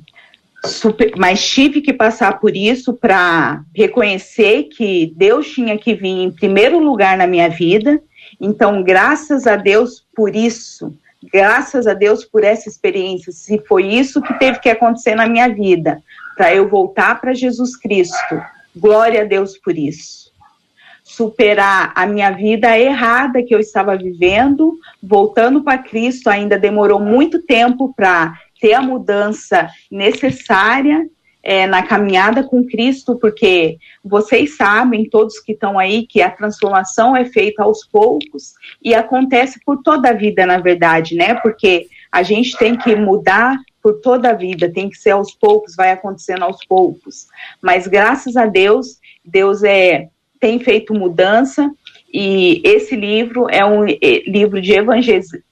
super, 0.65 1.13
mas 1.17 1.45
tive 1.45 1.81
que 1.81 1.93
passar 1.93 2.39
por 2.39 2.57
isso 2.57 2.95
para 2.95 3.63
reconhecer 3.75 4.65
que 4.65 5.13
Deus 5.17 5.51
tinha 5.51 5.77
que 5.77 5.95
vir 5.95 6.23
em 6.23 6.31
primeiro 6.31 6.79
lugar 6.79 7.17
na 7.17 7.27
minha 7.27 7.49
vida. 7.49 8.01
Então, 8.41 8.83
graças 8.83 9.47
a 9.47 9.57
Deus 9.57 10.05
por 10.15 10.35
isso, 10.35 10.95
graças 11.33 11.87
a 11.87 11.95
Deus 11.95 12.25
por 12.25 12.45
essa 12.45 12.69
experiência, 12.69 13.33
se 13.33 13.59
foi 13.67 13.87
isso 13.87 14.23
que 14.23 14.35
teve 14.35 14.59
que 14.61 14.69
acontecer 14.69 15.15
na 15.15 15.27
minha 15.27 15.49
vida, 15.49 16.03
para 16.37 16.55
eu 16.55 16.69
voltar 16.69 17.21
para 17.21 17.35
Jesus 17.35 17.77
Cristo. 17.77 18.41
Glória 18.75 19.23
a 19.23 19.25
Deus 19.25 19.59
por 19.59 19.77
isso. 19.77 20.33
Superar 21.05 21.93
a 21.95 22.07
minha 22.07 22.31
vida 22.31 22.79
errada 22.79 23.43
que 23.43 23.55
eu 23.55 23.61
estava 23.61 23.97
vivendo, 23.97 24.79
voltando 25.03 25.63
para 25.63 25.77
Cristo, 25.77 26.31
ainda 26.31 26.59
demorou 26.59 26.99
muito 26.99 27.43
tempo 27.43 27.93
para 27.95 28.35
ter 28.63 28.75
a 28.75 28.81
mudança 28.81 29.69
necessária 29.91 31.05
é, 31.43 31.67
na 31.67 31.83
caminhada 31.83 32.45
com 32.45 32.65
Cristo, 32.65 33.17
porque 33.17 33.77
vocês 34.05 34.57
sabem, 34.57 35.11
todos 35.11 35.41
que 35.41 35.51
estão 35.51 35.77
aí, 35.77 36.07
que 36.07 36.23
a 36.23 36.31
transformação 36.31 37.17
é 37.17 37.25
feita 37.25 37.65
aos 37.65 37.85
poucos 37.85 38.55
e 38.81 38.95
acontece 38.95 39.59
por 39.67 39.83
toda 39.83 40.11
a 40.11 40.13
vida, 40.13 40.47
na 40.47 40.59
verdade, 40.59 41.17
né? 41.17 41.35
Porque 41.35 41.89
a 42.13 42.23
gente 42.23 42.57
tem 42.57 42.77
que 42.77 42.95
mudar 42.95 43.59
por 43.83 43.95
toda 43.95 44.31
a 44.31 44.35
vida, 44.35 44.73
tem 44.73 44.89
que 44.89 44.97
ser 44.97 45.11
aos 45.11 45.33
poucos, 45.35 45.75
vai 45.75 45.91
acontecendo 45.91 46.45
aos 46.45 46.65
poucos. 46.65 47.27
Mas 47.61 47.89
graças 47.89 48.37
a 48.37 48.47
Deus, 48.47 49.01
Deus 49.25 49.65
é 49.65 50.09
tem 50.39 50.59
feito 50.59 50.93
mudança 50.93 51.71
e 52.13 52.61
esse 52.65 52.95
livro 52.97 53.47
é 53.49 53.65
um 53.65 53.87
é, 53.87 53.97
livro 54.27 54.61
de 54.61 54.73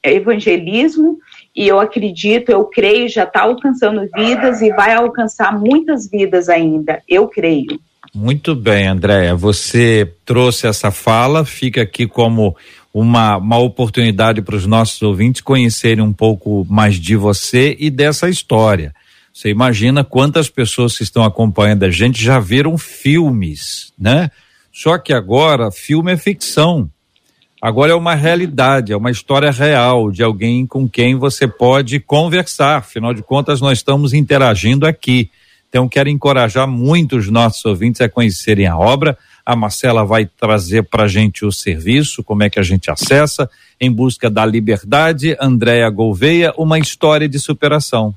evangelismo 0.03 1.19
e 1.55 1.67
eu 1.67 1.81
acredito, 1.81 2.51
eu 2.51 2.65
creio, 2.65 3.09
já 3.09 3.25
está 3.25 3.43
alcançando 3.43 4.09
vidas 4.15 4.63
e 4.63 4.71
vai 4.71 4.95
alcançar 4.95 5.59
muitas 5.59 6.09
vidas 6.09 6.49
ainda. 6.49 7.03
Eu 7.09 7.27
creio. 7.29 7.81
Muito 8.15 8.55
bem, 8.55 8.87
Andréia. 8.87 9.35
Você 9.35 10.13
trouxe 10.25 10.67
essa 10.67 10.91
fala, 10.91 11.45
fica 11.45 11.83
aqui 11.83 12.07
como 12.07 12.57
uma, 12.93 13.37
uma 13.37 13.59
oportunidade 13.59 14.43
para 14.43 14.57
os 14.57 14.67
nossos 14.67 15.01
ouvintes 15.03 15.41
conhecerem 15.41 16.03
um 16.03 16.13
pouco 16.13 16.67
mais 16.69 16.97
de 16.97 17.17
você 17.17 17.77
e 17.79 17.91
dessa 17.91 18.29
história. 18.29 18.93
Você 19.33 19.49
imagina 19.49 20.03
quantas 20.03 20.49
pessoas 20.49 20.97
que 20.97 21.05
estão 21.05 21.25
acompanhando 21.25 21.85
a 21.85 21.91
gente 21.91 22.23
já 22.23 22.41
viram 22.41 22.77
filmes, 22.77 23.93
né? 23.99 24.31
Só 24.73 24.99
que 24.99 25.13
agora 25.13 25.71
filme 25.71 26.13
é 26.13 26.17
ficção. 26.17 26.91
Agora 27.61 27.93
é 27.93 27.95
uma 27.95 28.15
realidade, 28.15 28.91
é 28.91 28.97
uma 28.97 29.11
história 29.11 29.51
real 29.51 30.11
de 30.11 30.23
alguém 30.23 30.67
com 30.67 30.89
quem 30.89 31.15
você 31.15 31.47
pode 31.47 32.01
conversar. 32.01 32.79
Afinal 32.79 33.13
de 33.13 33.23
contas, 33.23 33.61
nós 33.61 33.79
estamos 33.79 34.15
interagindo 34.15 34.87
aqui. 34.87 35.31
Então, 35.69 35.87
quero 35.87 36.09
encorajar 36.09 36.67
muito 36.67 37.17
os 37.17 37.29
nossos 37.29 37.63
ouvintes 37.67 38.01
a 38.01 38.09
conhecerem 38.09 38.67
a 38.67 38.79
obra. 38.79 39.17
A 39.45 39.55
Marcela 39.55 40.07
vai 40.07 40.25
trazer 40.25 40.85
para 40.85 41.05
a 41.05 41.09
gente 41.09 41.45
o 41.45 41.53
serviço, 41.53 42.25
como 42.25 42.43
é 42.43 42.49
que 42.49 42.59
a 42.59 42.63
gente 42.63 42.91
acessa. 42.91 43.49
Em 43.79 43.93
busca 43.93 44.31
da 44.31 44.47
liberdade, 44.47 45.37
Andréa 45.39 45.89
Gouveia, 45.91 46.55
uma 46.57 46.79
história 46.79 47.29
de 47.29 47.39
superação. 47.39 48.15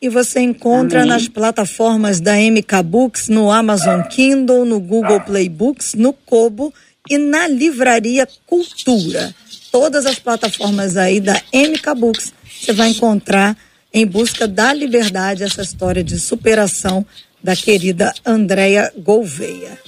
E 0.00 0.08
você 0.08 0.38
encontra 0.38 1.00
Amém. 1.00 1.10
nas 1.10 1.26
plataformas 1.26 2.20
da 2.20 2.36
MK 2.36 2.82
Books, 2.84 3.28
no 3.28 3.50
Amazon 3.50 4.02
Kindle, 4.02 4.64
no 4.64 4.78
Google 4.78 5.20
Play 5.20 5.48
Books, 5.48 5.94
no 5.94 6.12
Kobo 6.12 6.72
e 7.08 7.18
na 7.18 7.46
Livraria 7.48 8.28
Cultura. 8.46 9.34
Todas 9.70 10.06
as 10.06 10.18
plataformas 10.18 10.96
aí 10.96 11.20
da 11.20 11.40
MK 11.52 11.94
Books 11.96 12.32
você 12.60 12.72
vai 12.72 12.88
encontrar 12.88 13.56
em 13.92 14.06
busca 14.06 14.46
da 14.46 14.72
liberdade 14.72 15.44
essa 15.44 15.62
história 15.62 16.02
de 16.02 16.18
superação 16.18 17.06
da 17.42 17.54
querida 17.54 18.12
Andréia 18.26 18.92
Gouveia. 18.96 19.78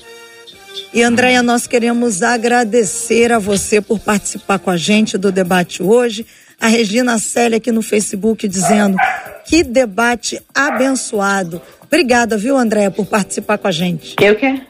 E 0.93 1.03
Andréia, 1.03 1.43
nós 1.43 1.67
queremos 1.67 2.23
agradecer 2.23 3.33
a 3.33 3.39
você 3.39 3.81
por 3.81 3.99
participar 3.99 4.59
com 4.59 4.71
a 4.71 4.77
gente 4.77 5.19
do 5.19 5.31
debate 5.31 5.83
hoje. 5.83 6.27
A 6.61 6.67
Regina 6.67 7.19
Célia 7.19 7.59
aqui 7.59 7.71
no 7.71 7.83
Facebook 7.83 8.47
dizendo 8.49 8.97
que 9.45 9.63
debate 9.63 10.41
abençoado. 10.55 11.61
Obrigada, 11.83 12.37
viu, 12.37 12.57
Andréia, 12.57 12.91
por 12.91 13.07
participar 13.07 13.59
com 13.59 13.69
a 13.69 13.73
gente. 13.73 14.17
Eu 14.21 14.37
que 14.37 14.63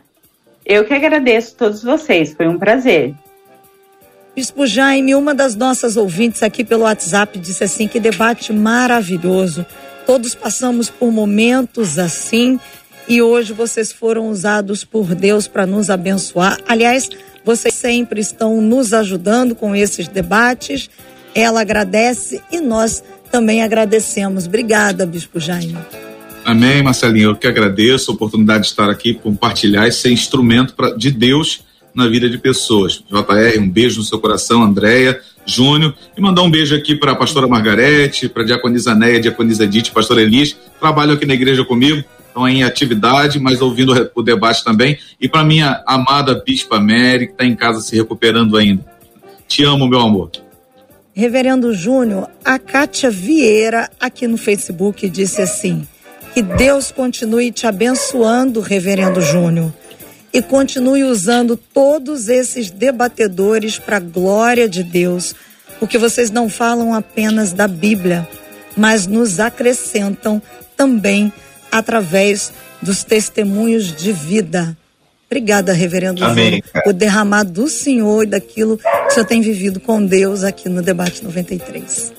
eu 0.70 0.84
que 0.84 0.94
agradeço 0.94 1.54
a 1.56 1.58
todos 1.58 1.82
vocês, 1.82 2.32
foi 2.32 2.46
um 2.46 2.56
prazer. 2.56 3.12
Bispo 4.36 4.64
Jaime, 4.68 5.16
uma 5.16 5.34
das 5.34 5.56
nossas 5.56 5.96
ouvintes 5.96 6.44
aqui 6.44 6.62
pelo 6.62 6.84
WhatsApp 6.84 7.36
disse 7.40 7.64
assim: 7.64 7.88
que 7.88 7.98
debate 7.98 8.52
maravilhoso. 8.52 9.66
Todos 10.06 10.32
passamos 10.34 10.88
por 10.88 11.10
momentos 11.10 11.98
assim 11.98 12.58
e 13.08 13.20
hoje 13.20 13.52
vocês 13.52 13.90
foram 13.90 14.28
usados 14.30 14.84
por 14.84 15.12
Deus 15.16 15.48
para 15.48 15.66
nos 15.66 15.90
abençoar. 15.90 16.58
Aliás, 16.68 17.08
vocês 17.44 17.74
sempre 17.74 18.20
estão 18.20 18.60
nos 18.60 18.92
ajudando 18.92 19.56
com 19.56 19.74
esses 19.74 20.06
debates. 20.06 20.88
Ela 21.34 21.62
agradece 21.62 22.40
e 22.52 22.60
nós 22.60 23.02
também 23.30 23.62
agradecemos. 23.62 24.46
Obrigada, 24.46 25.04
Bispo 25.04 25.40
Jaime. 25.40 25.76
Amém, 26.50 26.82
Marcelinho. 26.82 27.30
Eu 27.30 27.36
que 27.36 27.46
agradeço 27.46 28.10
a 28.10 28.14
oportunidade 28.14 28.64
de 28.64 28.70
estar 28.70 28.90
aqui, 28.90 29.14
compartilhar 29.14 29.86
e 29.86 29.92
ser 29.92 30.10
instrumento 30.10 30.74
pra, 30.74 30.90
de 30.90 31.08
Deus 31.12 31.62
na 31.94 32.08
vida 32.08 32.28
de 32.28 32.38
pessoas. 32.38 33.04
JR, 33.08 33.60
um 33.60 33.70
beijo 33.70 33.98
no 34.00 34.04
seu 34.04 34.18
coração, 34.18 34.60
Andréia, 34.60 35.20
Júnior, 35.46 35.94
e 36.18 36.20
mandar 36.20 36.42
um 36.42 36.50
beijo 36.50 36.74
aqui 36.74 36.96
para 36.96 37.12
a 37.12 37.14
pastora 37.14 37.46
Margarete, 37.46 38.28
para 38.28 38.42
a 38.42 38.46
diaconisa 38.46 38.96
Neia, 38.96 39.20
diaconisa 39.20 39.64
Dite, 39.64 39.92
pastora 39.92 40.22
Elis, 40.22 40.56
trabalham 40.80 41.14
aqui 41.14 41.24
na 41.24 41.34
igreja 41.34 41.64
comigo. 41.64 42.02
estão 42.26 42.48
em 42.48 42.64
atividade, 42.64 43.38
mas 43.38 43.62
ouvindo 43.62 44.10
o 44.12 44.20
debate 44.20 44.64
também. 44.64 44.98
E 45.20 45.28
para 45.28 45.44
minha 45.44 45.84
amada 45.86 46.42
Bispa 46.44 46.80
Mary, 46.80 47.28
que 47.28 47.32
está 47.32 47.44
em 47.44 47.54
casa 47.54 47.80
se 47.80 47.94
recuperando 47.94 48.56
ainda. 48.56 48.84
Te 49.46 49.62
amo, 49.62 49.86
meu 49.86 50.00
amor. 50.00 50.32
Reverendo 51.14 51.72
Júnior, 51.72 52.28
a 52.44 52.58
Kátia 52.58 53.08
Vieira, 53.08 53.88
aqui 54.00 54.26
no 54.26 54.36
Facebook, 54.36 55.08
disse 55.08 55.40
assim: 55.40 55.86
Que 56.34 56.42
Deus 56.42 56.92
continue 56.92 57.50
te 57.50 57.66
abençoando, 57.66 58.60
Reverendo 58.60 59.20
Júnior, 59.20 59.72
e 60.32 60.40
continue 60.40 61.02
usando 61.02 61.56
todos 61.56 62.28
esses 62.28 62.70
debatedores 62.70 63.78
para 63.78 63.96
a 63.96 64.00
glória 64.00 64.68
de 64.68 64.84
Deus, 64.84 65.34
porque 65.78 65.98
vocês 65.98 66.30
não 66.30 66.48
falam 66.48 66.94
apenas 66.94 67.52
da 67.52 67.66
Bíblia, 67.66 68.28
mas 68.76 69.06
nos 69.06 69.40
acrescentam 69.40 70.40
também 70.76 71.32
através 71.70 72.52
dos 72.80 73.02
testemunhos 73.02 73.94
de 73.94 74.12
vida. 74.12 74.76
Obrigada, 75.26 75.72
Reverendo 75.72 76.24
Amém. 76.24 76.44
Júnior, 76.44 76.62
por 76.84 76.92
derramar 76.92 77.44
do 77.44 77.68
Senhor 77.68 78.24
e 78.24 78.26
daquilo 78.26 78.78
que 78.78 78.84
o 78.84 79.10
Senhor 79.10 79.26
tem 79.26 79.40
vivido 79.40 79.78
com 79.78 80.04
Deus 80.04 80.42
aqui 80.42 80.68
no 80.68 80.82
Debate 80.82 81.22
93. 81.22 82.12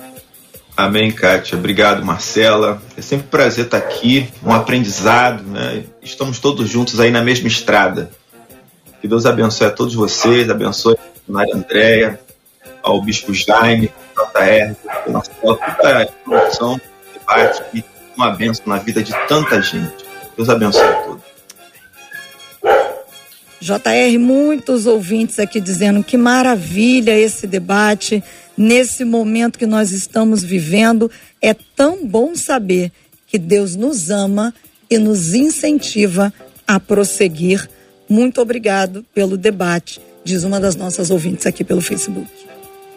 Amém, 0.76 1.11
Kátia. 1.11 1.57
Obrigado, 1.57 2.03
Marcela. 2.03 2.82
É 2.97 3.01
sempre 3.01 3.28
um 3.28 3.30
prazer 3.30 3.65
estar 3.65 3.78
aqui, 3.78 4.30
um 4.43 4.51
aprendizado, 4.51 5.43
né? 5.43 5.84
Estamos 6.01 6.39
todos 6.39 6.69
juntos 6.69 6.99
aí 6.99 7.11
na 7.11 7.24
mesma 7.24 7.47
estrada. 7.47 8.09
Que 9.01 9.07
Deus 9.07 9.26
abençoe 9.26 9.67
a 9.67 9.72
todos 9.72 9.93
vocês, 9.93 10.49
abençoe 10.49 10.95
a 10.95 11.32
Maria 11.32 11.55
Andréia, 11.55 12.19
ao 12.84 13.01
Bispo 13.01 13.34
Jaime, 13.34 13.91
JR, 14.15 14.76
ao 15.05 15.11
Marcelo, 15.11 15.59
toda 15.82 16.03
a 16.03 16.05
produção, 16.05 16.82
debate 17.13 17.63
e 17.74 17.84
uma 18.15 18.32
benção 18.32 18.65
na 18.67 18.78
vida 18.78 19.03
de 19.03 19.13
tanta 19.28 19.61
gente. 19.61 20.05
Deus 20.36 20.49
abençoe 20.49 20.84
a 20.84 20.93
todos. 20.93 21.32
JR, 23.59 24.17
muitos 24.19 24.88
ouvintes 24.88 25.38
aqui 25.38 25.61
dizendo 25.61 26.03
que 26.03 26.17
maravilha 26.17 27.17
esse 27.17 27.45
debate, 27.45 28.24
nesse 28.62 29.03
momento 29.03 29.57
que 29.57 29.66
nós 29.66 29.91
estamos 29.91 30.43
vivendo. 30.43 31.09
É 31.41 31.53
tão 31.53 32.05
bom 32.05 32.36
saber 32.36 32.91
que 33.26 33.39
Deus 33.39 33.76
nos 33.76 34.12
ama 34.12 34.53
e 34.89 34.97
nos 34.97 35.34
incentiva 35.34 36.32
a 36.68 36.80
prosseguir. 36.80 37.68
Muito 38.07 38.39
obrigado 38.39 39.03
pelo 39.14 39.36
debate, 39.36 39.99
diz 40.24 40.43
uma 40.43 40.59
das 40.59 40.76
nossas 40.76 41.09
ouvintes 41.09 41.45
aqui 41.47 41.64
pelo 41.64 41.82
Facebook. 41.82 42.30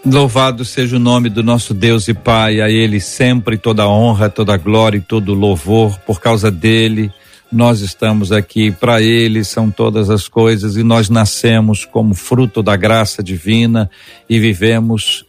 Louvado 0.05 0.67
seja 0.67 0.97
o 0.97 0.99
nome 0.99 1.31
do 1.31 1.43
nosso 1.43 1.73
Deus 1.73 2.09
e 2.09 2.15
Pai, 2.15 2.61
a 2.61 2.69
Ele 2.69 3.01
sempre 3.01 3.57
toda 3.57 3.89
honra, 3.89 4.29
toda 4.29 4.55
glória 4.59 4.99
e 4.99 5.01
todo 5.01 5.33
louvor, 5.33 5.99
por 6.01 6.21
causa 6.21 6.51
dele 6.51 7.11
nós 7.51 7.81
estamos 7.81 8.33
aqui 8.33 8.73
para 8.73 9.01
Ele, 9.01 9.45
são 9.45 9.71
todas 9.71 10.11
as 10.11 10.27
coisas, 10.27 10.77
e 10.77 10.83
nós 10.83 11.09
nascemos 11.09 11.85
como 11.85 12.13
fruto 12.13 12.65
da 12.65 12.75
graça 12.75 13.23
divina 13.23 13.89
e 14.29 14.41
vivemos 14.41 15.25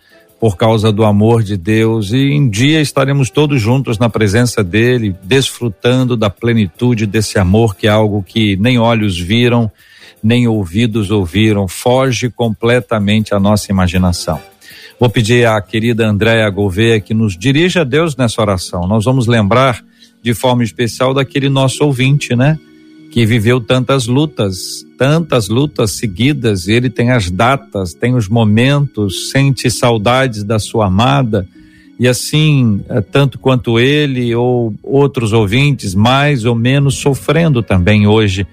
por 0.45 0.57
causa 0.57 0.91
do 0.91 1.03
amor 1.03 1.41
de 1.41 1.57
Deus, 1.57 2.11
e 2.13 2.37
um 2.37 2.47
dia 2.47 2.79
estaremos 2.79 3.31
todos 3.31 3.59
juntos 3.59 3.97
na 3.97 4.11
presença 4.11 4.63
dEle, 4.63 5.15
desfrutando 5.23 6.15
da 6.15 6.29
plenitude 6.29 7.07
desse 7.07 7.39
amor, 7.39 7.75
que 7.75 7.87
é 7.87 7.89
algo 7.89 8.21
que 8.21 8.55
nem 8.57 8.77
olhos 8.77 9.19
viram, 9.19 9.71
nem 10.21 10.47
ouvidos 10.47 11.09
ouviram, 11.09 11.67
foge 11.67 12.29
completamente 12.29 13.33
à 13.33 13.39
nossa 13.39 13.71
imaginação. 13.71 14.39
Vou 14.99 15.09
pedir 15.09 15.47
à 15.47 15.59
querida 15.59 16.07
Andréa 16.07 16.47
Gouveia 16.51 17.01
que 17.01 17.15
nos 17.15 17.35
dirija 17.35 17.81
a 17.81 17.83
Deus 17.83 18.15
nessa 18.15 18.39
oração. 18.39 18.87
Nós 18.87 19.03
vamos 19.03 19.25
lembrar 19.25 19.83
de 20.21 20.35
forma 20.35 20.63
especial 20.63 21.11
daquele 21.11 21.49
nosso 21.49 21.83
ouvinte, 21.83 22.35
né? 22.35 22.59
Que 23.09 23.25
viveu 23.25 23.59
tantas 23.59 24.05
lutas, 24.05 24.84
tantas 24.97 25.49
lutas 25.49 25.91
seguidas, 25.91 26.67
e 26.67 26.73
ele 26.73 26.89
tem 26.89 27.11
as 27.11 27.29
datas, 27.29 27.93
tem 27.93 28.15
os 28.15 28.27
momentos, 28.27 29.29
sente 29.29 29.69
saudades 29.69 30.43
da 30.43 30.59
sua 30.59 30.87
amada, 30.87 31.47
e 31.99 32.07
assim, 32.07 32.83
eh, 32.89 33.01
tanto 33.01 33.39
quanto 33.39 33.79
ele 33.79 34.35
ou 34.35 34.73
outros 34.83 35.31
ouvintes, 35.31 35.95
mais 35.95 36.43
ou 36.45 36.53
menos 36.53 36.95
sofrendo 36.95 37.63
também 37.63 38.05
hoje. 38.05 38.45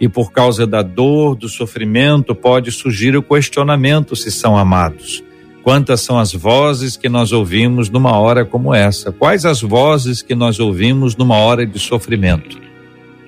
E 0.00 0.08
por 0.08 0.32
causa 0.32 0.66
da 0.66 0.82
dor, 0.82 1.36
do 1.36 1.48
sofrimento, 1.48 2.34
pode 2.34 2.70
surgir 2.70 3.16
o 3.16 3.22
questionamento 3.22 4.16
se 4.16 4.30
são 4.30 4.56
amados. 4.56 5.22
Quantas 5.62 6.00
são 6.00 6.18
as 6.18 6.32
vozes 6.32 6.96
que 6.96 7.08
nós 7.08 7.32
ouvimos 7.32 7.90
numa 7.90 8.16
hora 8.16 8.44
como 8.44 8.72
essa? 8.72 9.10
Quais 9.10 9.44
as 9.44 9.60
vozes 9.60 10.22
que 10.22 10.34
nós 10.34 10.60
ouvimos 10.60 11.16
numa 11.16 11.36
hora 11.36 11.66
de 11.66 11.78
sofrimento? 11.78 12.58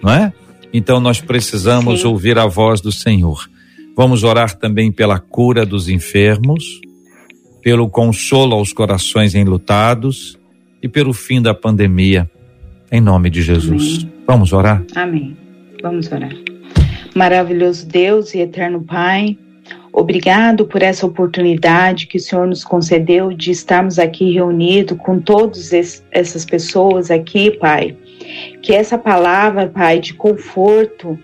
Não 0.02 0.12
é? 0.12 0.32
Então 0.72 1.00
nós 1.00 1.20
precisamos 1.20 2.00
Sim. 2.00 2.08
ouvir 2.08 2.38
a 2.38 2.46
voz 2.46 2.80
do 2.80 2.92
Senhor. 2.92 3.48
Vamos 3.96 4.22
orar 4.22 4.56
também 4.56 4.92
pela 4.92 5.18
cura 5.18 5.66
dos 5.66 5.88
enfermos, 5.88 6.80
pelo 7.62 7.88
consolo 7.88 8.54
aos 8.54 8.72
corações 8.72 9.34
enlutados 9.34 10.38
e 10.82 10.88
pelo 10.88 11.12
fim 11.12 11.42
da 11.42 11.54
pandemia. 11.54 12.30
Em 12.90 13.00
nome 13.00 13.28
de 13.28 13.42
Jesus. 13.42 13.98
Amém. 13.98 14.12
Vamos 14.26 14.52
orar? 14.52 14.84
Amém. 14.94 15.36
Vamos 15.82 16.10
orar. 16.12 16.34
Maravilhoso 17.14 17.86
Deus 17.86 18.34
e 18.34 18.38
eterno 18.38 18.82
Pai, 18.82 19.36
Obrigado 19.98 20.64
por 20.64 20.80
essa 20.80 21.04
oportunidade 21.04 22.06
que 22.06 22.18
o 22.18 22.20
Senhor 22.20 22.46
nos 22.46 22.62
concedeu 22.62 23.32
de 23.32 23.50
estarmos 23.50 23.98
aqui 23.98 24.32
reunidos 24.32 24.96
com 24.98 25.18
todas 25.18 25.72
essas 26.12 26.44
pessoas 26.44 27.10
aqui, 27.10 27.50
Pai. 27.50 27.96
Que 28.62 28.74
essa 28.74 28.98
palavra, 28.98 29.68
Pai, 29.68 30.00
de 30.00 30.14
conforto 30.14 31.18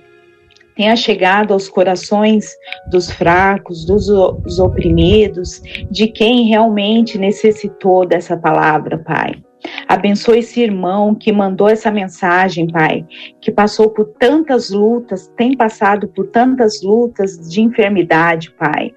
tenha 0.75 0.97
chegado 0.97 1.53
aos 1.53 1.69
corações 1.69 2.53
dos 2.91 3.11
fracos, 3.11 3.85
dos, 3.85 4.07
dos 4.07 4.59
oprimidos, 4.59 5.63
de 5.91 6.09
quem 6.09 6.47
realmente 6.47 7.17
necessitou 7.17 8.07
dessa 8.07 8.37
palavra, 8.37 8.99
Pai. 8.99 9.37
Abençoe 9.89 10.41
esse 10.41 10.61
irmão 10.61 11.15
que 11.15 11.33
mandou 11.33 11.69
essa 11.69 11.91
mensagem, 11.91 12.67
Pai, 12.67 13.07
que 13.41 13.51
passou 13.51 13.91
por 13.91 14.07
tantas 14.19 14.71
lutas, 14.71 15.29
tem 15.37 15.57
passado 15.57 16.09
por 16.09 16.27
tantas 16.29 16.83
lutas 16.83 17.49
de 17.49 17.63
enfermidade, 17.63 18.51
Pai. 18.51 18.93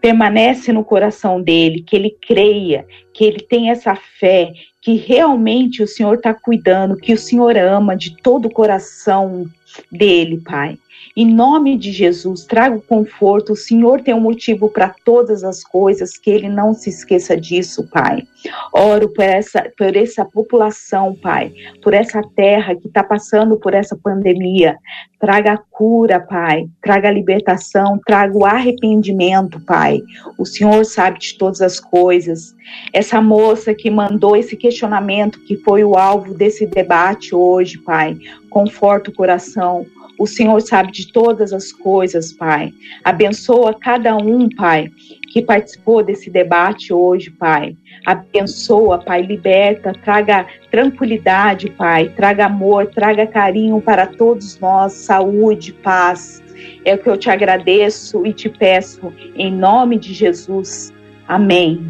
Permanece 0.00 0.72
no 0.72 0.84
coração 0.84 1.40
dele, 1.40 1.82
que 1.82 1.96
ele 1.96 2.16
creia, 2.26 2.86
que 3.12 3.24
ele 3.24 3.40
tenha 3.40 3.72
essa 3.72 3.94
fé, 3.94 4.52
que 4.84 4.96
realmente 4.96 5.82
o 5.82 5.88
Senhor 5.88 6.16
está 6.16 6.34
cuidando, 6.34 6.98
que 6.98 7.14
o 7.14 7.18
Senhor 7.18 7.56
ama 7.56 7.96
de 7.96 8.14
todo 8.18 8.46
o 8.46 8.52
coração 8.52 9.46
dele, 9.90 10.42
Pai. 10.44 10.78
Em 11.16 11.32
nome 11.32 11.78
de 11.78 11.92
Jesus, 11.92 12.44
traga 12.44 12.76
o 12.76 12.82
conforto. 12.82 13.52
O 13.52 13.56
Senhor 13.56 14.00
tem 14.00 14.12
um 14.12 14.20
motivo 14.20 14.68
para 14.68 14.92
todas 15.04 15.44
as 15.44 15.62
coisas, 15.62 16.18
que 16.18 16.28
Ele 16.28 16.48
não 16.48 16.74
se 16.74 16.90
esqueça 16.90 17.36
disso, 17.36 17.88
Pai. 17.88 18.26
Oro 18.72 19.08
por 19.08 19.22
essa, 19.22 19.70
por 19.78 19.94
essa 19.94 20.24
população, 20.24 21.14
Pai, 21.14 21.52
por 21.84 21.94
essa 21.94 22.20
terra 22.34 22.74
que 22.74 22.88
está 22.88 23.04
passando 23.04 23.56
por 23.56 23.74
essa 23.74 23.96
pandemia. 23.96 24.76
Traga 25.20 25.52
a 25.52 25.58
cura, 25.70 26.18
Pai. 26.18 26.66
Traga 26.82 27.08
a 27.08 27.12
libertação, 27.12 28.00
traga 28.04 28.36
o 28.36 28.44
arrependimento, 28.44 29.60
Pai. 29.60 30.02
O 30.36 30.44
Senhor 30.44 30.84
sabe 30.84 31.20
de 31.20 31.38
todas 31.38 31.60
as 31.60 31.78
coisas. 31.78 32.56
Essa 32.92 33.22
moça 33.22 33.72
que 33.72 33.88
mandou 33.88 34.36
esse 34.36 34.56
questionamento, 34.56 35.38
que 35.44 35.56
foi 35.58 35.84
o 35.84 35.94
alvo 35.94 36.34
desse 36.34 36.66
debate 36.66 37.36
hoje, 37.36 37.78
Pai, 37.78 38.18
conforta 38.50 39.10
o 39.10 39.14
coração. 39.14 39.86
O 40.18 40.26
Senhor 40.26 40.60
sabe 40.60 40.92
de 40.92 41.12
todas 41.12 41.52
as 41.52 41.72
coisas, 41.72 42.32
Pai. 42.32 42.72
Abençoa 43.02 43.74
cada 43.74 44.16
um, 44.16 44.48
Pai, 44.48 44.90
que 45.32 45.42
participou 45.42 46.02
desse 46.02 46.30
debate 46.30 46.92
hoje, 46.92 47.30
Pai. 47.30 47.76
Abençoa, 48.06 48.98
Pai, 48.98 49.22
liberta, 49.22 49.92
traga 49.92 50.46
tranquilidade, 50.70 51.70
Pai, 51.70 52.12
traga 52.14 52.46
amor, 52.46 52.86
traga 52.86 53.26
carinho 53.26 53.80
para 53.80 54.06
todos 54.06 54.58
nós, 54.58 54.92
saúde, 54.92 55.72
paz. 55.72 56.42
É 56.84 56.94
o 56.94 56.98
que 56.98 57.08
eu 57.08 57.16
te 57.16 57.30
agradeço 57.30 58.24
e 58.26 58.32
te 58.32 58.48
peço, 58.48 59.12
em 59.34 59.52
nome 59.52 59.98
de 59.98 60.14
Jesus. 60.14 60.92
Amém. 61.26 61.84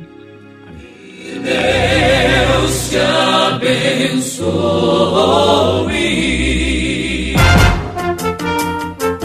Deus 1.42 2.90
te 2.90 2.96
abençoe. 2.96 4.44